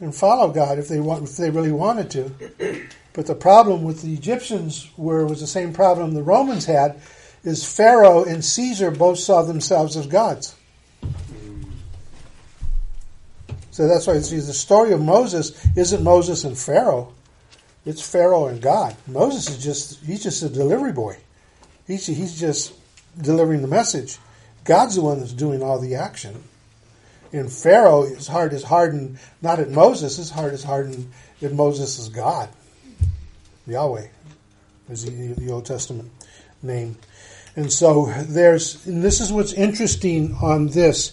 and 0.00 0.14
follow 0.14 0.50
God 0.50 0.78
if 0.78 0.88
they 0.88 1.00
want, 1.00 1.22
if 1.22 1.36
they 1.36 1.50
really 1.50 1.72
wanted 1.72 2.10
to. 2.10 2.86
But 3.12 3.26
the 3.26 3.34
problem 3.34 3.84
with 3.84 4.02
the 4.02 4.12
Egyptians 4.12 4.90
were 4.96 5.24
was 5.24 5.40
the 5.40 5.46
same 5.46 5.72
problem 5.72 6.12
the 6.12 6.22
Romans 6.22 6.64
had, 6.64 7.00
is 7.44 7.64
Pharaoh 7.64 8.24
and 8.24 8.44
Caesar 8.44 8.90
both 8.90 9.18
saw 9.18 9.42
themselves 9.42 9.96
as 9.96 10.06
gods. 10.06 10.54
So 13.70 13.88
that's 13.88 14.06
why 14.06 14.18
see, 14.20 14.36
the 14.36 14.52
story 14.52 14.92
of 14.92 15.02
Moses 15.02 15.66
isn't 15.76 16.02
Moses 16.02 16.44
and 16.44 16.56
Pharaoh. 16.56 17.12
It's 17.84 18.00
Pharaoh 18.00 18.46
and 18.46 18.62
God. 18.62 18.96
Moses 19.06 19.50
is 19.50 19.62
just 19.62 20.04
he's 20.04 20.22
just 20.22 20.42
a 20.42 20.48
delivery 20.48 20.92
boy. 20.92 21.16
He's 21.86 22.06
he's 22.06 22.38
just 22.38 22.72
delivering 23.20 23.62
the 23.62 23.68
message. 23.68 24.18
God's 24.64 24.94
the 24.94 25.02
one 25.02 25.18
that's 25.18 25.32
doing 25.32 25.62
all 25.62 25.78
the 25.78 25.96
action. 25.96 26.44
And 27.32 27.52
Pharaoh, 27.52 28.04
his 28.04 28.28
heart 28.28 28.52
is 28.52 28.62
hardened 28.62 29.18
not 29.42 29.58
at 29.58 29.70
Moses, 29.70 30.16
his 30.16 30.30
heart 30.30 30.54
is 30.54 30.62
hardened 30.62 31.10
at 31.42 31.52
Moses' 31.52 32.08
God. 32.08 32.48
Yahweh 33.66 34.06
is 34.88 35.04
the, 35.04 35.32
the 35.34 35.50
Old 35.50 35.66
Testament 35.66 36.12
name. 36.62 36.96
And 37.56 37.72
so 37.72 38.12
there's, 38.22 38.84
and 38.86 39.02
this 39.02 39.20
is 39.20 39.32
what's 39.32 39.52
interesting 39.52 40.36
on 40.42 40.68
this. 40.68 41.12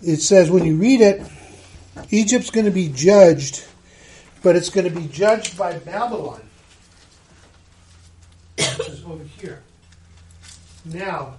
It 0.00 0.18
says 0.18 0.50
when 0.50 0.64
you 0.64 0.76
read 0.76 1.00
it, 1.00 1.22
Egypt's 2.10 2.50
going 2.50 2.66
to 2.66 2.72
be 2.72 2.88
judged, 2.88 3.64
but 4.42 4.54
it's 4.56 4.70
going 4.70 4.92
to 4.92 5.00
be 5.00 5.08
judged 5.08 5.58
by 5.58 5.78
Babylon, 5.78 6.40
which 8.56 8.88
is 8.88 9.04
over 9.04 9.24
here. 9.38 9.62
Now, 10.84 11.34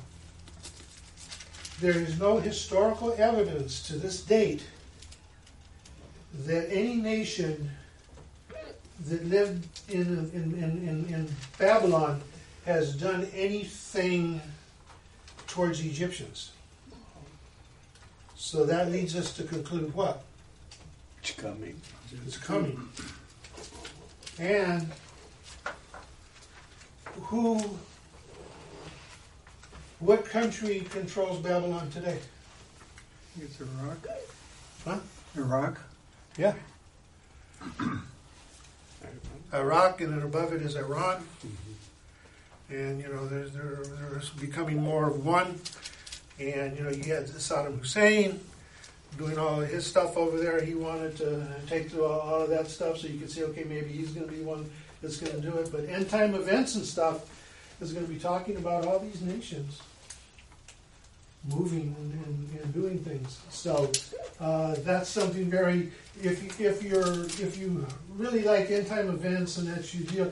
there 1.79 1.97
is 1.97 2.19
no 2.19 2.39
historical 2.39 3.13
evidence 3.17 3.85
to 3.87 3.97
this 3.97 4.21
date 4.21 4.63
that 6.45 6.71
any 6.71 6.95
nation 6.95 7.69
that 9.07 9.25
lived 9.25 9.67
in, 9.89 10.01
in, 10.33 10.53
in, 10.63 10.87
in, 10.87 11.13
in 11.13 11.29
Babylon 11.57 12.21
has 12.65 12.95
done 12.95 13.27
anything 13.35 14.41
towards 15.47 15.81
the 15.81 15.89
Egyptians. 15.89 16.51
So 18.35 18.65
that 18.65 18.91
leads 18.91 19.15
us 19.15 19.33
to 19.37 19.43
conclude 19.43 19.93
what? 19.93 20.23
It's 21.21 21.31
coming. 21.31 21.79
It's 22.25 22.37
coming. 22.37 22.89
And 24.39 24.91
who, 27.21 27.59
what 29.99 30.25
country 30.25 30.85
controls 30.89 31.39
Babylon 31.39 31.89
today? 31.91 32.19
It's 33.41 33.59
Iraq. 33.59 34.07
Huh? 34.85 34.99
Iraq. 35.35 35.79
Yeah. 36.37 36.53
Iraq, 39.53 40.01
and 40.01 40.13
then 40.13 40.23
above 40.23 40.51
it 40.53 40.61
is 40.61 40.75
Iran. 40.75 41.21
Mm-hmm. 41.45 41.73
And, 42.73 42.99
you 42.99 43.07
know, 43.07 43.27
there's, 43.27 43.51
there, 43.51 43.83
there's 44.09 44.31
becoming 44.31 44.81
more 44.81 45.07
of 45.07 45.23
one. 45.23 45.59
And, 46.39 46.75
you 46.75 46.83
know, 46.83 46.89
you 46.89 47.03
had 47.03 47.27
Saddam 47.27 47.77
Hussein 47.77 48.39
doing 49.15 49.37
all 49.37 49.59
his 49.59 49.85
stuff 49.85 50.17
over 50.17 50.39
there. 50.39 50.59
He 50.59 50.73
wanted 50.73 51.15
to 51.17 51.45
take 51.67 51.95
all, 51.95 52.41
of 52.41 52.49
that 52.49 52.67
stuff 52.67 52.97
so 52.97 53.07
you 53.07 53.19
could 53.19 53.29
say, 53.29 53.43
okay, 53.43 53.63
maybe 53.63 53.89
he's 53.89 54.09
going 54.09 54.27
to 54.27 54.33
be 54.33 54.41
one 54.41 54.67
that's 55.03 55.17
going 55.17 55.39
to 55.39 55.41
do 55.41 55.55
it. 55.57 55.71
But 55.71 55.85
end 55.87 56.09
time 56.09 56.33
events 56.33 56.73
and 56.73 56.83
stuff 56.83 57.29
is 57.79 57.93
going 57.93 58.07
to 58.07 58.11
be 58.11 58.19
talking 58.19 58.57
about 58.57 58.87
all 58.87 58.97
these 58.97 59.21
nations 59.21 59.79
moving 61.49 61.95
and, 61.99 62.25
and, 62.25 62.59
and 62.63 62.73
doing 62.73 62.97
things. 62.99 63.39
So 63.49 63.91
uh, 64.39 64.75
that's 64.79 65.09
something 65.09 65.49
very. 65.49 65.91
If 66.21 66.59
if 66.59 66.81
you're 66.81 67.25
if 67.25 67.57
you 67.57 67.85
really 68.15 68.43
like 68.43 68.71
end 68.71 68.87
time 68.87 69.09
events 69.09 69.57
and 69.57 69.67
that 69.67 69.93
you 69.93 70.05
deal, 70.05 70.31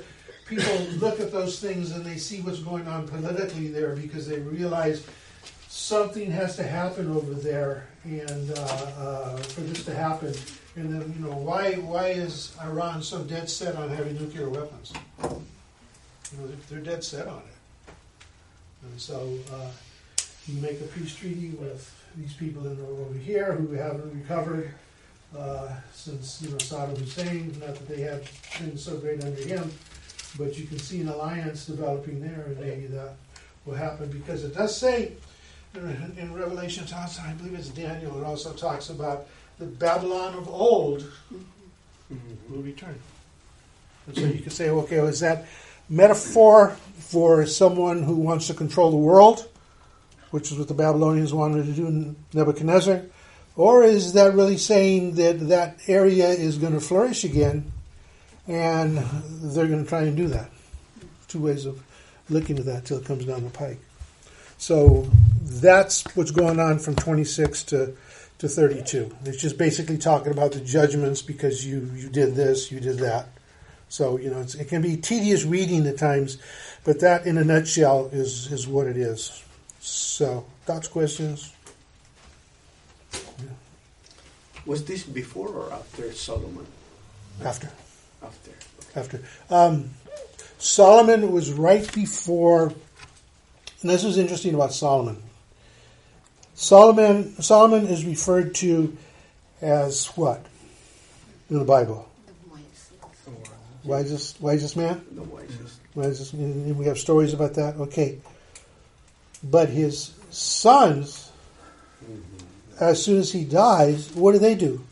people 0.51 0.79
look 0.99 1.21
at 1.21 1.31
those 1.31 1.59
things 1.59 1.91
and 1.91 2.05
they 2.05 2.17
see 2.17 2.41
what's 2.41 2.59
going 2.59 2.85
on 2.87 3.07
politically 3.07 3.69
there 3.69 3.95
because 3.95 4.27
they 4.27 4.39
realize 4.39 5.05
something 5.69 6.29
has 6.29 6.57
to 6.57 6.63
happen 6.63 7.09
over 7.09 7.33
there 7.33 7.87
and 8.03 8.51
uh, 8.51 8.61
uh, 8.61 9.37
for 9.37 9.61
this 9.61 9.85
to 9.85 9.95
happen. 9.95 10.33
And 10.75 10.93
then 10.93 11.13
you 11.17 11.25
know 11.25 11.35
why 11.35 11.75
why 11.75 12.07
is 12.07 12.55
Iran 12.61 13.01
so 13.01 13.23
dead 13.23 13.49
set 13.49 13.75
on 13.75 13.89
having 13.89 14.15
nuclear 14.15 14.49
weapons? 14.49 14.93
You 15.23 16.37
know 16.37 16.47
they're, 16.69 16.79
dead 16.79 17.03
set 17.03 17.27
on 17.27 17.39
it, 17.39 17.93
and 18.83 18.99
so. 18.99 19.37
Uh, 19.53 19.67
you 20.47 20.59
make 20.61 20.81
a 20.81 20.85
peace 20.85 21.15
treaty 21.15 21.49
with 21.49 21.93
these 22.17 22.33
people 22.33 22.65
in, 22.65 22.77
over 22.81 23.17
here 23.19 23.53
who 23.53 23.73
haven't 23.73 24.11
recovered 24.19 24.73
uh, 25.37 25.69
since 25.93 26.41
you 26.41 26.49
know 26.49 26.57
Saddam 26.57 26.97
Hussein. 26.97 27.55
Not 27.59 27.75
that 27.75 27.87
they 27.87 28.01
have 28.01 28.23
been 28.59 28.77
so 28.77 28.97
great 28.97 29.23
under 29.23 29.41
him, 29.41 29.71
but 30.37 30.57
you 30.57 30.65
can 30.65 30.79
see 30.79 31.01
an 31.01 31.09
alliance 31.09 31.65
developing 31.65 32.21
there, 32.21 32.45
and 32.47 32.59
maybe 32.59 32.87
that 32.87 33.15
will 33.65 33.75
happen 33.75 34.09
because 34.09 34.43
it 34.43 34.55
does 34.55 34.75
say 34.75 35.13
in, 35.75 36.15
in 36.17 36.33
Revelation, 36.33 36.85
I 36.93 37.33
believe 37.33 37.53
it's 37.53 37.69
Daniel. 37.69 38.19
It 38.19 38.25
also 38.25 38.53
talks 38.53 38.89
about 38.89 39.27
the 39.59 39.65
Babylon 39.65 40.33
of 40.35 40.49
old 40.49 41.01
mm-hmm. 41.31 42.53
will 42.53 42.61
return. 42.61 42.97
And 44.07 44.15
so 44.15 44.25
you 44.25 44.39
can 44.39 44.49
say, 44.49 44.69
okay, 44.69 44.97
well, 44.97 45.07
is 45.07 45.19
that 45.19 45.45
metaphor 45.87 46.75
for 46.97 47.45
someone 47.45 48.03
who 48.03 48.15
wants 48.15 48.47
to 48.47 48.53
control 48.53 48.91
the 48.91 48.97
world? 48.97 49.47
which 50.31 50.51
is 50.51 50.57
what 50.57 50.67
the 50.67 50.73
Babylonians 50.73 51.33
wanted 51.33 51.65
to 51.65 51.73
do 51.73 51.87
in 51.87 52.15
Nebuchadnezzar? 52.33 53.03
Or 53.55 53.83
is 53.83 54.13
that 54.13 54.33
really 54.33 54.57
saying 54.57 55.15
that 55.15 55.49
that 55.49 55.77
area 55.87 56.29
is 56.29 56.57
going 56.57 56.73
to 56.73 56.79
flourish 56.79 57.23
again 57.23 57.71
and 58.47 58.97
they're 58.97 59.67
going 59.67 59.83
to 59.83 59.89
try 59.89 60.03
and 60.03 60.17
do 60.17 60.27
that? 60.27 60.49
Two 61.27 61.39
ways 61.39 61.65
of 61.65 61.81
looking 62.29 62.59
at 62.59 62.65
that 62.65 62.85
till 62.85 62.97
it 62.97 63.05
comes 63.05 63.25
down 63.25 63.43
the 63.43 63.49
pike. 63.49 63.79
So 64.57 65.09
that's 65.41 66.03
what's 66.15 66.31
going 66.31 66.59
on 66.59 66.79
from 66.79 66.95
26 66.95 67.63
to, 67.65 67.95
to 68.37 68.47
32. 68.47 69.15
It's 69.25 69.41
just 69.41 69.57
basically 69.57 69.97
talking 69.97 70.31
about 70.31 70.51
the 70.51 70.61
judgments 70.61 71.21
because 71.21 71.65
you, 71.65 71.91
you 71.95 72.09
did 72.09 72.35
this, 72.35 72.71
you 72.71 72.79
did 72.79 72.99
that. 72.99 73.29
So 73.91 74.17
you 74.17 74.29
know, 74.29 74.39
it's, 74.39 74.55
it 74.55 74.69
can 74.69 74.81
be 74.81 74.95
tedious 74.95 75.43
reading 75.43 75.85
at 75.85 75.97
times, 75.97 76.37
but 76.85 77.01
that, 77.01 77.25
in 77.25 77.37
a 77.37 77.43
nutshell, 77.43 78.09
is 78.13 78.49
is 78.49 78.65
what 78.65 78.87
it 78.87 78.95
is. 78.95 79.43
So, 79.81 80.45
thoughts, 80.65 80.87
questions? 80.87 81.53
Was 84.65 84.85
this 84.85 85.03
before 85.03 85.49
or 85.49 85.73
after 85.73 86.13
Solomon? 86.13 86.65
After, 87.43 87.69
After. 88.23 88.51
after 88.95 89.21
um, 89.49 89.89
Solomon 90.59 91.31
was 91.31 91.51
right 91.51 91.91
before. 91.93 92.73
And 93.81 93.89
this 93.89 94.03
is 94.03 94.17
interesting 94.17 94.53
about 94.53 94.73
Solomon. 94.73 95.17
Solomon 96.53 97.41
Solomon 97.41 97.87
is 97.87 98.05
referred 98.05 98.53
to 98.55 98.95
as 99.61 100.07
what 100.09 100.45
in 101.49 101.59
the 101.59 101.65
Bible? 101.65 102.07
The 102.27 102.49
voice. 102.49 102.91
Wisest 103.83 104.41
wisest 104.41 104.77
man. 104.77 105.03
The 105.11 105.23
wisest. 105.23 105.79
Wisest, 105.95 106.33
and 106.33 106.77
we 106.77 106.85
have 106.85 106.99
stories 106.99 107.33
about 107.33 107.55
that. 107.55 107.75
Okay, 107.75 108.19
but 109.43 109.69
his 109.69 110.13
sons, 110.29 111.31
as 112.79 113.03
soon 113.03 113.19
as 113.19 113.31
he 113.31 113.43
dies, 113.43 114.11
what 114.13 114.33
do 114.33 114.39
they 114.39 114.55
do? 114.55 114.83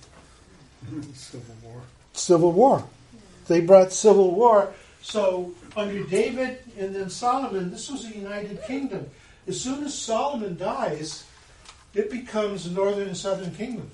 Civil 1.14 1.56
War. 1.64 1.82
Civil 2.14 2.52
War. 2.52 2.84
They 3.50 3.62
brought 3.62 3.92
civil 3.92 4.34
war. 4.34 4.74
So 5.02 5.54
under 5.76 6.04
David 6.06 6.60
and 6.78 6.96
then 6.96 7.10
Solomon, 7.10 7.72
this 7.72 7.90
was 7.90 8.06
a 8.06 8.16
united 8.16 8.64
kingdom. 8.64 9.10
As 9.48 9.60
soon 9.60 9.84
as 9.84 9.98
Solomon 9.98 10.56
dies, 10.56 11.26
it 11.94 12.12
becomes 12.12 12.68
a 12.68 12.72
northern 12.72 13.08
and 13.08 13.18
southern 13.18 13.54
kingdom. 13.56 13.90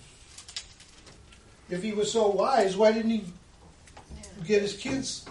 If 1.69 1.81
he 1.81 1.93
was 1.93 2.11
so 2.11 2.27
wise, 2.27 2.75
why 2.75 2.91
didn't 2.91 3.11
he 3.11 3.23
get 4.45 4.61
his 4.61 4.75
kids? 4.75 5.25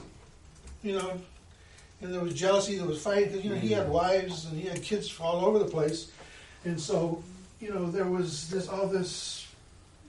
You 0.83 0.99
know, 0.99 1.20
and 2.01 2.12
there 2.12 2.20
was 2.20 2.35
jealousy, 2.35 2.79
there 2.79 2.87
was 2.87 3.03
fighting 3.03 3.29
because 3.29 3.45
you 3.45 3.51
know 3.51 3.57
he 3.57 3.72
had 3.72 3.85
mm-hmm. 3.85 3.93
wives 3.93 4.47
and 4.47 4.59
he 4.59 4.66
had 4.66 4.83
kids 4.83 5.14
all 5.20 5.45
over 5.45 5.59
the 5.59 5.64
place, 5.66 6.11
and 6.64 6.81
so 6.81 7.22
you 7.61 7.72
know 7.72 7.91
there 7.91 8.07
was 8.07 8.51
this 8.51 8.68
all 8.68 8.87
this 8.87 9.47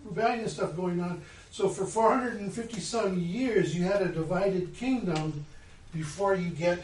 rebellion 0.04 0.48
stuff 0.48 0.76
going 0.76 1.00
on. 1.00 1.22
So 1.56 1.70
for 1.70 1.86
450 1.86 2.82
some 2.82 3.18
years, 3.18 3.74
you 3.74 3.86
had 3.86 4.02
a 4.02 4.10
divided 4.10 4.76
kingdom 4.76 5.46
before 5.94 6.36
you 6.36 6.50
get 6.50 6.84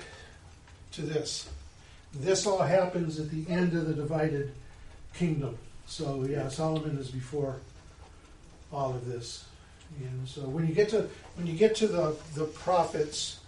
to 0.93 1.01
this. 1.01 1.49
This 2.13 2.47
all 2.47 2.61
happens 2.61 3.19
at 3.19 3.29
the 3.31 3.45
end 3.49 3.73
of 3.73 3.85
the 3.85 3.93
divided 3.93 4.53
kingdom. 5.13 5.57
So 5.87 6.23
yeah, 6.23 6.47
Solomon 6.47 6.97
is 6.97 7.11
before 7.11 7.57
all 8.71 8.91
of 8.91 9.05
this. 9.05 9.43
And 9.99 10.25
so 10.25 10.39
when 10.43 10.65
you 10.65 10.73
get 10.73 10.87
to 10.91 11.09
when 11.35 11.47
you 11.47 11.57
get 11.57 11.75
to 11.75 11.87
the 11.87 12.15
the 12.35 12.45
prophets, 12.45 13.41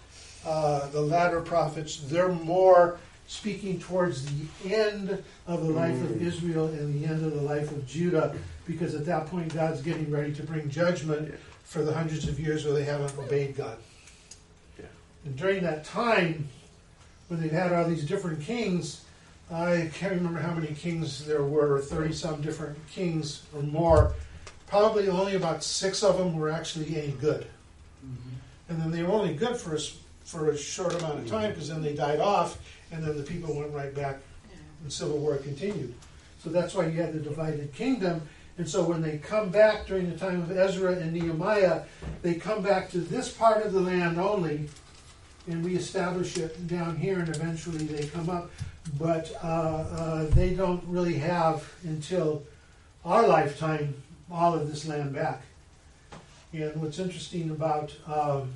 uh, 0.45 0.89
the 0.89 0.99
latter 0.99 1.39
prophets, 1.39 2.01
they're 2.03 2.33
more 2.33 2.99
speaking 3.27 3.79
towards 3.79 4.25
the 4.25 4.73
end 4.75 5.23
of 5.47 5.65
the 5.65 5.71
life 5.71 6.01
of 6.01 6.09
mm. 6.09 6.21
Israel 6.21 6.67
and 6.67 7.01
the 7.01 7.07
end 7.07 7.25
of 7.25 7.33
the 7.33 7.41
life 7.41 7.71
of 7.71 7.85
Judah, 7.87 8.35
because 8.65 8.95
at 8.95 9.05
that 9.05 9.27
point 9.27 9.53
God's 9.53 9.81
getting 9.81 10.09
ready 10.11 10.33
to 10.33 10.43
bring 10.43 10.69
judgment 10.69 11.33
for 11.63 11.83
the 11.83 11.93
hundreds 11.93 12.27
of 12.27 12.39
years 12.39 12.65
where 12.65 12.73
they 12.73 12.83
haven't 12.83 13.17
obeyed 13.17 13.55
God. 13.55 13.77
Yeah. 14.77 14.85
And 15.25 15.35
during 15.35 15.63
that 15.63 15.85
time, 15.85 16.47
when 17.27 17.41
they've 17.41 17.51
had 17.51 17.73
all 17.73 17.85
these 17.85 18.05
different 18.05 18.41
kings, 18.41 19.03
I 19.51 19.89
can't 19.93 20.13
remember 20.13 20.39
how 20.39 20.53
many 20.53 20.73
kings 20.73 21.25
there 21.25 21.43
were, 21.43 21.79
30 21.79 22.13
some 22.13 22.41
different 22.41 22.77
kings 22.87 23.43
or 23.55 23.61
more. 23.63 24.13
Probably 24.67 25.07
only 25.07 25.35
about 25.35 25.63
six 25.63 26.03
of 26.03 26.17
them 26.17 26.35
were 26.35 26.49
actually 26.49 26.95
any 26.95 27.11
good. 27.11 27.45
Mm-hmm. 28.05 28.69
And 28.69 28.81
then 28.81 28.91
they 28.91 29.03
were 29.03 29.11
only 29.11 29.33
good 29.33 29.57
for 29.57 29.75
a, 29.75 29.79
for 30.23 30.49
a 30.49 30.57
short 30.57 30.93
amount 30.95 31.19
of 31.19 31.27
time 31.27 31.51
because 31.51 31.69
then 31.69 31.81
they 31.81 31.93
died 31.93 32.19
off 32.19 32.59
and 32.91 33.03
then 33.03 33.17
the 33.17 33.23
people 33.23 33.55
went 33.55 33.73
right 33.73 33.93
back 33.93 34.19
and 34.81 34.91
civil 34.91 35.17
war 35.17 35.37
continued. 35.37 35.93
So 36.39 36.49
that's 36.49 36.73
why 36.73 36.87
you 36.87 37.01
had 37.01 37.13
the 37.13 37.19
divided 37.19 37.73
kingdom. 37.73 38.21
And 38.57 38.69
so 38.69 38.83
when 38.83 39.01
they 39.01 39.17
come 39.17 39.49
back 39.49 39.87
during 39.87 40.09
the 40.09 40.17
time 40.17 40.41
of 40.41 40.55
Ezra 40.55 40.93
and 40.93 41.13
Nehemiah, 41.13 41.83
they 42.21 42.35
come 42.35 42.61
back 42.61 42.89
to 42.91 42.99
this 42.99 43.31
part 43.31 43.65
of 43.65 43.73
the 43.73 43.81
land 43.81 44.19
only 44.19 44.69
and 45.47 45.63
we 45.63 45.75
establish 45.75 46.37
it 46.37 46.67
down 46.67 46.95
here, 46.95 47.19
and 47.19 47.29
eventually 47.29 47.85
they 47.85 48.07
come 48.07 48.29
up. 48.29 48.49
But 48.99 49.31
uh, 49.43 49.47
uh, 49.47 50.25
they 50.27 50.53
don't 50.53 50.83
really 50.87 51.15
have 51.15 51.69
until 51.83 52.43
our 53.05 53.27
lifetime 53.27 53.93
all 54.31 54.53
of 54.53 54.69
this 54.69 54.85
land 54.85 55.13
back. 55.13 55.41
And 56.53 56.75
what's 56.81 56.99
interesting 56.99 57.49
about 57.49 57.93
um, 58.07 58.53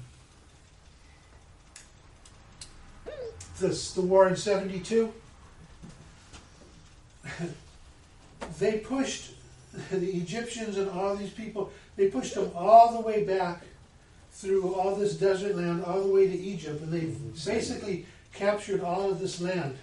this, 3.60 3.94
the 3.94 4.02
war 4.02 4.28
in 4.28 4.36
'72, 4.36 5.12
they 8.60 8.80
pushed 8.80 9.32
the 9.92 10.12
Egyptians 10.12 10.78
and 10.78 10.90
all 10.90 11.16
these 11.16 11.32
people. 11.32 11.72
They 11.96 12.08
pushed 12.08 12.36
them 12.36 12.52
all 12.56 12.94
the 12.94 13.02
way 13.02 13.24
back 13.24 13.64
through 14.32 14.74
all 14.76 14.96
this 14.96 15.16
desert 15.16 15.56
land 15.56 15.84
all 15.84 16.02
the 16.02 16.14
way 16.14 16.28
to 16.28 16.38
Egypt, 16.38 16.82
and 16.82 16.94
they 16.94 17.12
basically 17.52 18.06
captured 18.34 18.82
all 18.82 19.10
of 19.10 19.20
this 19.20 19.42
land. 19.42 19.78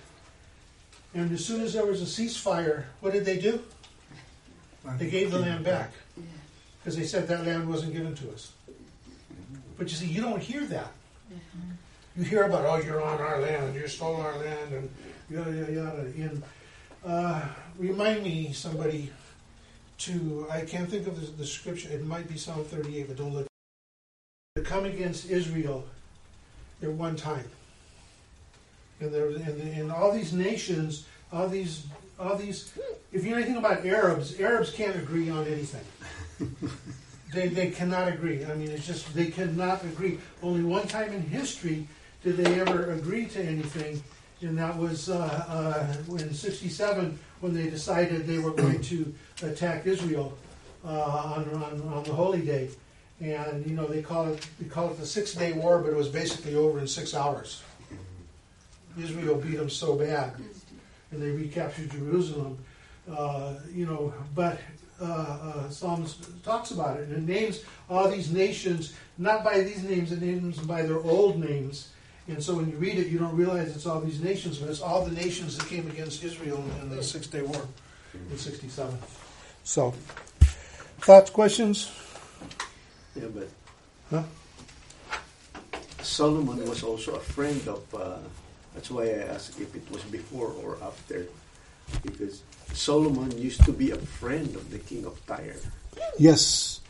And 1.12 1.32
as 1.32 1.44
soon 1.44 1.60
as 1.60 1.72
there 1.72 1.86
was 1.86 2.02
a 2.02 2.04
ceasefire, 2.04 2.84
what 3.00 3.12
did 3.12 3.24
they 3.24 3.38
do? 3.38 3.62
They 4.98 5.10
gave 5.10 5.30
the 5.30 5.38
land 5.38 5.64
back 5.64 5.92
because 6.78 6.96
they 6.96 7.04
said 7.04 7.26
that 7.28 7.46
land 7.46 7.68
wasn't 7.68 7.94
given 7.94 8.14
to 8.16 8.30
us. 8.30 8.52
But 9.76 9.88
you 9.88 9.96
see, 9.96 10.06
you 10.06 10.20
don't 10.20 10.42
hear 10.42 10.64
that. 10.66 10.92
You 12.16 12.22
hear 12.22 12.44
about, 12.44 12.64
oh, 12.64 12.76
you're 12.76 13.02
on 13.02 13.20
our 13.20 13.40
land, 13.40 13.74
you 13.74 13.88
stole 13.88 14.16
our 14.16 14.36
land, 14.38 14.72
and 14.72 14.90
yada 15.28 15.50
yada 15.50 15.72
yada. 15.72 16.00
And 16.00 16.42
uh, 17.04 17.42
remind 17.76 18.22
me, 18.22 18.52
somebody, 18.52 19.10
to 19.98 20.46
I 20.48 20.60
can't 20.60 20.88
think 20.88 21.08
of 21.08 21.20
the, 21.20 21.26
the 21.32 21.46
scripture. 21.46 21.88
It 21.90 22.04
might 22.04 22.28
be 22.28 22.36
Psalm 22.36 22.64
38, 22.64 23.08
but 23.08 23.16
don't 23.16 23.34
look 23.34 23.46
to 24.54 24.62
come 24.62 24.84
against 24.84 25.28
Israel 25.28 25.84
at 26.82 26.90
one 26.92 27.16
time. 27.16 27.48
And 29.00 29.12
there 29.12 29.26
and, 29.26 29.60
and 29.60 29.90
all 29.90 30.12
these 30.12 30.32
nations, 30.32 31.06
all 31.32 31.48
these 31.48 31.84
all 32.20 32.36
these 32.36 32.72
if 33.12 33.24
you 33.24 33.30
know 33.30 33.38
anything 33.38 33.56
about 33.56 33.84
Arabs, 33.84 34.38
Arabs 34.38 34.70
can't 34.70 34.94
agree 34.94 35.30
on 35.30 35.48
anything. 35.48 35.84
they 37.34 37.48
they 37.48 37.70
cannot 37.72 38.06
agree. 38.06 38.44
I 38.44 38.54
mean 38.54 38.70
it's 38.70 38.86
just 38.86 39.12
they 39.14 39.32
cannot 39.32 39.82
agree. 39.82 40.20
Only 40.44 40.62
one 40.62 40.86
time 40.86 41.12
in 41.12 41.22
history 41.22 41.88
did 42.24 42.36
they 42.36 42.60
ever 42.60 42.92
agree 42.92 43.26
to 43.26 43.42
anything, 43.42 44.02
and 44.40 44.58
that 44.58 44.76
was 44.76 45.08
uh, 45.08 45.44
uh, 45.48 46.16
in 46.16 46.34
'67 46.34 47.18
when 47.40 47.54
they 47.54 47.70
decided 47.70 48.26
they 48.26 48.38
were 48.38 48.52
going 48.52 48.80
to 48.82 49.14
attack 49.42 49.86
Israel 49.86 50.36
uh, 50.84 50.88
on, 50.88 51.48
on 51.54 51.82
on 51.92 52.02
the 52.04 52.12
Holy 52.12 52.40
Day 52.40 52.70
and 53.20 53.66
you 53.66 53.74
know 53.76 53.86
they 53.86 54.02
call 54.02 54.26
it 54.28 54.46
they 54.60 54.68
call 54.68 54.90
it 54.90 54.98
the 54.98 55.06
Six 55.06 55.34
Day 55.34 55.52
War, 55.52 55.78
but 55.78 55.90
it 55.90 55.96
was 55.96 56.08
basically 56.08 56.54
over 56.54 56.78
in 56.78 56.86
six 56.86 57.14
hours. 57.14 57.62
Israel 59.00 59.36
beat 59.36 59.56
them 59.56 59.70
so 59.70 59.96
bad, 59.96 60.34
and 61.10 61.22
they 61.22 61.30
recaptured 61.30 61.90
Jerusalem. 61.90 62.58
Uh, 63.10 63.54
you 63.72 63.86
know, 63.86 64.14
but 64.34 64.58
uh, 65.00 65.04
uh, 65.04 65.68
Psalms 65.68 66.16
talks 66.42 66.70
about 66.70 66.98
it 66.98 67.08
and 67.08 67.28
it 67.28 67.34
names 67.34 67.60
all 67.90 68.08
these 68.08 68.32
nations 68.32 68.94
not 69.18 69.44
by 69.44 69.60
these 69.60 69.82
names, 69.82 70.10
it 70.10 70.22
names 70.22 70.58
by 70.58 70.82
their 70.82 71.00
old 71.00 71.38
names. 71.38 71.90
And 72.26 72.42
so 72.42 72.56
when 72.56 72.70
you 72.70 72.76
read 72.76 72.98
it, 72.98 73.08
you 73.08 73.18
don't 73.18 73.36
realize 73.36 73.76
it's 73.76 73.86
all 73.86 74.00
these 74.00 74.20
nations, 74.20 74.58
but 74.58 74.70
it's 74.70 74.80
all 74.80 75.04
the 75.04 75.12
nations 75.12 75.58
that 75.58 75.68
came 75.68 75.86
against 75.88 76.24
Israel 76.24 76.64
in 76.80 76.88
the 76.88 77.02
Six 77.02 77.26
Day 77.26 77.42
War 77.42 77.60
in 78.30 78.38
'67. 78.38 78.98
So, 79.62 79.94
thoughts, 81.00 81.30
questions? 81.30 81.90
Yeah, 83.14 83.26
but 83.32 83.48
Huh? 84.10 84.22
Solomon 86.02 86.68
was 86.68 86.82
also 86.82 87.16
a 87.16 87.20
friend 87.20 87.60
of. 87.68 87.82
Uh, 87.94 88.18
that's 88.74 88.90
why 88.90 89.04
I 89.04 89.34
asked 89.34 89.60
if 89.60 89.74
it 89.74 89.88
was 89.90 90.02
before 90.02 90.52
or 90.62 90.76
after, 90.82 91.26
because 92.02 92.42
Solomon 92.72 93.30
used 93.38 93.64
to 93.64 93.72
be 93.72 93.92
a 93.92 93.96
friend 93.96 94.54
of 94.56 94.70
the 94.70 94.78
king 94.78 95.06
of 95.06 95.14
Tyre. 95.26 95.56
Yes, 96.18 96.80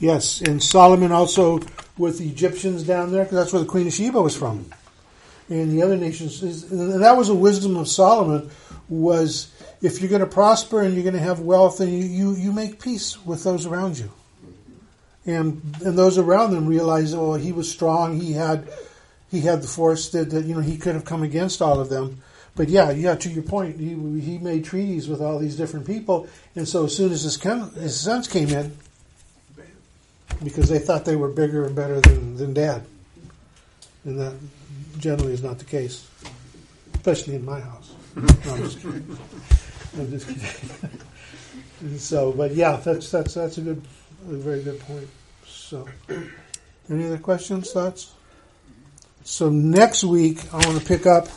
yes, 0.00 0.40
and 0.40 0.62
Solomon 0.62 1.12
also 1.12 1.60
with 1.96 2.18
the 2.18 2.28
Egyptians 2.28 2.82
down 2.82 3.12
there, 3.12 3.24
because 3.24 3.38
that's 3.38 3.52
where 3.52 3.62
the 3.62 3.68
Queen 3.68 3.86
of 3.86 3.92
Sheba 3.92 4.20
was 4.20 4.36
from, 4.36 4.66
and 5.48 5.72
the 5.72 5.82
other 5.82 5.96
nations. 5.96 6.42
And 6.70 7.02
that 7.02 7.16
was 7.16 7.28
a 7.28 7.34
wisdom 7.34 7.76
of 7.76 7.88
Solomon. 7.88 8.50
Was 8.88 9.50
if 9.80 10.00
you're 10.00 10.10
going 10.10 10.20
to 10.20 10.26
prosper 10.26 10.82
and 10.82 10.94
you're 10.94 11.04
going 11.04 11.14
to 11.14 11.20
have 11.20 11.40
wealth, 11.40 11.80
and 11.80 11.90
you, 11.90 12.04
you, 12.04 12.36
you 12.36 12.52
make 12.52 12.82
peace 12.82 13.24
with 13.24 13.42
those 13.44 13.64
around 13.64 13.98
you, 13.98 14.10
and 15.24 15.62
and 15.82 15.96
those 15.96 16.18
around 16.18 16.50
them 16.50 16.66
realize, 16.66 17.14
oh, 17.14 17.34
he 17.34 17.52
was 17.52 17.70
strong. 17.70 18.20
He 18.20 18.32
had 18.32 18.68
he 19.30 19.40
had 19.40 19.62
the 19.62 19.68
force 19.68 20.10
that, 20.10 20.30
that 20.30 20.44
you 20.44 20.54
know 20.54 20.60
he 20.60 20.76
could 20.76 20.94
have 20.94 21.04
come 21.04 21.22
against 21.22 21.62
all 21.62 21.80
of 21.80 21.88
them. 21.88 22.22
But 22.56 22.68
yeah, 22.68 22.90
yeah. 22.90 23.14
To 23.16 23.30
your 23.30 23.42
point, 23.42 23.80
he 23.80 23.94
he 24.20 24.38
made 24.38 24.64
treaties 24.64 25.08
with 25.08 25.20
all 25.20 25.38
these 25.38 25.56
different 25.56 25.86
people, 25.86 26.28
and 26.54 26.68
so 26.68 26.84
as 26.84 26.96
soon 26.96 27.10
as 27.10 27.22
his 27.22 27.42
his 27.42 27.98
sons 27.98 28.28
came 28.28 28.50
in, 28.50 28.76
because 30.44 30.68
they 30.68 30.78
thought 30.78 31.04
they 31.04 31.16
were 31.16 31.28
bigger 31.28 31.64
and 31.64 31.74
better 31.74 32.00
than, 32.00 32.36
than 32.36 32.54
dad. 32.54 32.84
And 34.04 34.18
that 34.20 34.34
generally 34.98 35.32
is 35.32 35.42
not 35.42 35.58
the 35.58 35.64
case, 35.64 36.08
especially 36.94 37.36
in 37.36 37.44
my 37.44 37.60
house. 37.60 37.94
No, 38.14 38.22
I'm 38.52 38.62
just 38.62 38.80
kidding. 38.80 39.18
I'm 39.98 40.10
just 40.10 40.28
kidding. 40.28 41.98
so, 41.98 42.32
but 42.32 42.54
yeah, 42.54 42.76
that's 42.76 43.10
that's 43.10 43.34
that's 43.34 43.58
a 43.58 43.62
good, 43.62 43.82
a 44.28 44.34
very 44.34 44.62
good 44.62 44.78
point. 44.80 45.08
So, 45.46 45.88
any 46.90 47.06
other 47.06 47.18
questions, 47.18 47.72
thoughts? 47.72 48.12
So 49.24 49.48
next 49.48 50.04
week, 50.04 50.38
I 50.52 50.58
want 50.66 50.78
to 50.78 50.86
pick 50.86 51.06
up 51.06 51.28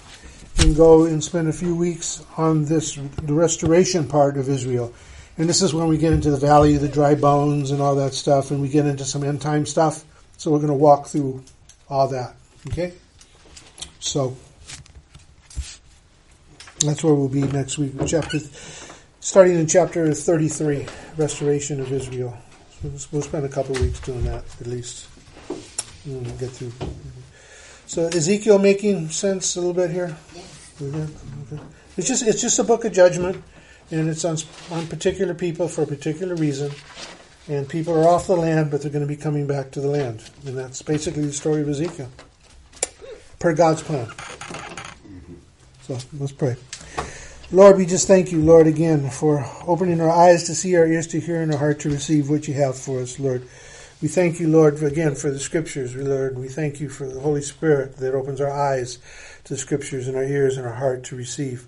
and 0.59 0.75
go 0.75 1.05
and 1.05 1.23
spend 1.23 1.47
a 1.47 1.53
few 1.53 1.73
weeks 1.73 2.23
on 2.35 2.65
this 2.65 2.95
the 2.95 3.33
restoration 3.33 4.07
part 4.07 4.37
of 4.37 4.49
Israel. 4.49 4.93
And 5.37 5.47
this 5.47 5.61
is 5.61 5.73
when 5.73 5.87
we 5.87 5.97
get 5.97 6.13
into 6.13 6.31
the 6.31 6.37
valley 6.37 6.75
of 6.75 6.81
the 6.81 6.87
dry 6.87 7.13
bones 7.15 7.71
and 7.71 7.81
all 7.81 7.95
that 7.95 8.13
stuff, 8.13 8.51
and 8.51 8.61
we 8.61 8.69
get 8.69 8.85
into 8.85 9.05
some 9.05 9.23
end 9.23 9.41
time 9.41 9.65
stuff. 9.65 10.03
So 10.37 10.51
we're 10.51 10.59
going 10.59 10.69
to 10.69 10.73
walk 10.73 11.07
through 11.07 11.43
all 11.89 12.07
that. 12.07 12.35
Okay? 12.67 12.93
So 13.99 14.35
that's 16.79 17.03
where 17.03 17.13
we'll 17.13 17.27
be 17.27 17.43
next 17.43 17.77
week. 17.77 17.93
Chapter 18.05 18.39
starting 19.19 19.55
in 19.55 19.67
chapter 19.67 20.13
33, 20.13 20.87
restoration 21.17 21.81
of 21.81 21.91
Israel. 21.91 22.37
So 22.81 23.07
we'll 23.11 23.21
spend 23.21 23.45
a 23.45 23.49
couple 23.49 23.75
of 23.75 23.81
weeks 23.81 23.99
doing 23.99 24.23
that 24.25 24.43
at 24.61 24.67
least. 24.67 25.07
We'll 26.05 26.21
get 26.21 26.51
through. 26.51 26.71
So 27.87 28.07
Ezekiel 28.07 28.59
making 28.59 29.09
sense 29.09 29.55
a 29.55 29.59
little 29.59 29.73
bit 29.73 29.91
here? 29.91 30.15
We 30.79 30.91
good? 30.91 31.09
Okay. 31.51 31.61
It's 31.97 32.07
just 32.07 32.25
it's 32.25 32.41
just 32.41 32.59
a 32.59 32.63
book 32.63 32.85
of 32.85 32.93
judgment, 32.93 33.43
and 33.91 34.09
it's 34.09 34.25
on 34.25 34.37
on 34.71 34.87
particular 34.87 35.33
people 35.33 35.67
for 35.67 35.83
a 35.83 35.87
particular 35.87 36.35
reason. 36.35 36.71
And 37.49 37.69
people 37.69 37.97
are 37.97 38.07
off 38.07 38.27
the 38.27 38.35
land, 38.35 38.71
but 38.71 38.81
they're 38.81 38.91
going 38.91 39.07
to 39.07 39.07
be 39.07 39.15
coming 39.15 39.47
back 39.47 39.71
to 39.71 39.79
the 39.79 39.87
land, 39.87 40.29
and 40.45 40.57
that's 40.57 40.81
basically 40.81 41.23
the 41.23 41.31
story 41.31 41.61
of 41.61 41.69
Ezekiel, 41.69 42.09
per 43.39 43.53
God's 43.53 43.81
plan. 43.81 44.09
So 45.83 45.97
let's 46.19 46.33
pray. 46.33 46.57
Lord, 47.49 47.77
we 47.77 47.85
just 47.85 48.05
thank 48.05 48.33
you, 48.33 48.41
Lord, 48.41 48.67
again 48.67 49.09
for 49.09 49.45
opening 49.65 50.01
our 50.01 50.09
eyes 50.09 50.43
to 50.47 50.55
see, 50.55 50.75
our 50.75 50.85
ears 50.85 51.07
to 51.07 51.21
hear, 51.21 51.41
and 51.41 51.53
our 51.53 51.57
heart 51.57 51.79
to 51.79 51.89
receive 51.89 52.29
what 52.29 52.45
you 52.49 52.53
have 52.55 52.77
for 52.77 52.99
us, 52.99 53.17
Lord. 53.17 53.47
We 54.01 54.09
thank 54.09 54.41
you, 54.41 54.49
Lord, 54.49 54.83
again 54.83 55.15
for 55.15 55.31
the 55.31 55.39
scriptures, 55.39 55.95
Lord. 55.95 56.37
We 56.37 56.49
thank 56.49 56.81
you 56.81 56.89
for 56.89 57.07
the 57.07 57.21
Holy 57.21 57.41
Spirit 57.41 57.95
that 57.97 58.13
opens 58.13 58.41
our 58.41 58.51
eyes 58.51 58.99
to 59.45 59.53
the 59.53 59.57
scriptures 59.57 60.09
and 60.09 60.17
our 60.17 60.25
ears 60.25 60.57
and 60.57 60.67
our 60.67 60.73
heart 60.73 61.05
to 61.05 61.15
receive. 61.15 61.65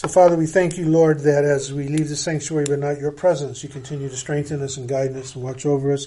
So, 0.00 0.08
Father, 0.08 0.34
we 0.34 0.46
thank 0.46 0.78
you, 0.78 0.88
Lord, 0.88 1.20
that 1.24 1.44
as 1.44 1.74
we 1.74 1.86
leave 1.86 2.08
the 2.08 2.16
sanctuary 2.16 2.64
but 2.66 2.78
not 2.78 2.98
your 2.98 3.12
presence, 3.12 3.62
you 3.62 3.68
continue 3.68 4.08
to 4.08 4.16
strengthen 4.16 4.62
us 4.62 4.78
and 4.78 4.88
guide 4.88 5.14
us 5.14 5.34
and 5.34 5.44
watch 5.44 5.66
over 5.66 5.92
us, 5.92 6.06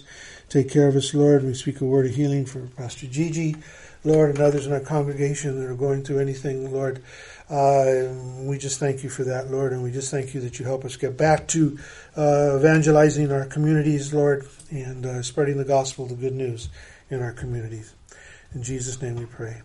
take 0.50 0.72
care 0.72 0.88
of 0.88 0.96
us, 0.96 1.14
Lord. 1.14 1.44
We 1.44 1.54
speak 1.54 1.80
a 1.80 1.86
word 1.86 2.08
of 2.08 2.16
healing 2.16 2.48
for 2.48 2.62
Pastor 2.76 3.06
Gigi, 3.06 3.56
Lord, 4.04 4.32
and 4.32 4.40
others 4.40 4.66
in 4.66 4.74
our 4.74 4.80
congregation 4.80 5.60
that 5.60 5.70
are 5.70 5.76
going 5.76 6.04
through 6.04 6.22
anything, 6.22 6.74
Lord. 6.74 7.04
Uh, 7.52 8.16
we 8.40 8.58
just 8.58 8.80
thank 8.80 9.04
you 9.04 9.12
for 9.12 9.26
that, 9.26 9.52
Lord, 9.52 9.74
and 9.74 9.84
we 9.84 9.92
just 9.92 10.10
thank 10.10 10.34
you 10.34 10.42
that 10.42 10.58
you 10.58 10.66
help 10.66 10.86
us 10.86 10.96
get 10.96 11.16
back 11.16 11.48
to 11.50 11.78
uh, 12.18 12.56
evangelizing 12.58 13.32
our 13.32 13.46
communities, 13.46 14.12
Lord, 14.12 14.48
and 14.72 15.06
uh, 15.06 15.22
spreading 15.22 15.60
the 15.60 15.66
gospel, 15.66 16.08
the 16.08 16.16
good 16.16 16.34
news 16.34 16.70
in 17.12 17.22
our 17.22 17.32
communities. 17.32 17.94
In 18.56 18.64
Jesus' 18.64 19.00
name 19.04 19.18
we 19.18 19.28
pray. 19.28 19.62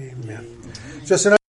Amen. 0.00 0.72
Just 1.04 1.26
an 1.26 1.36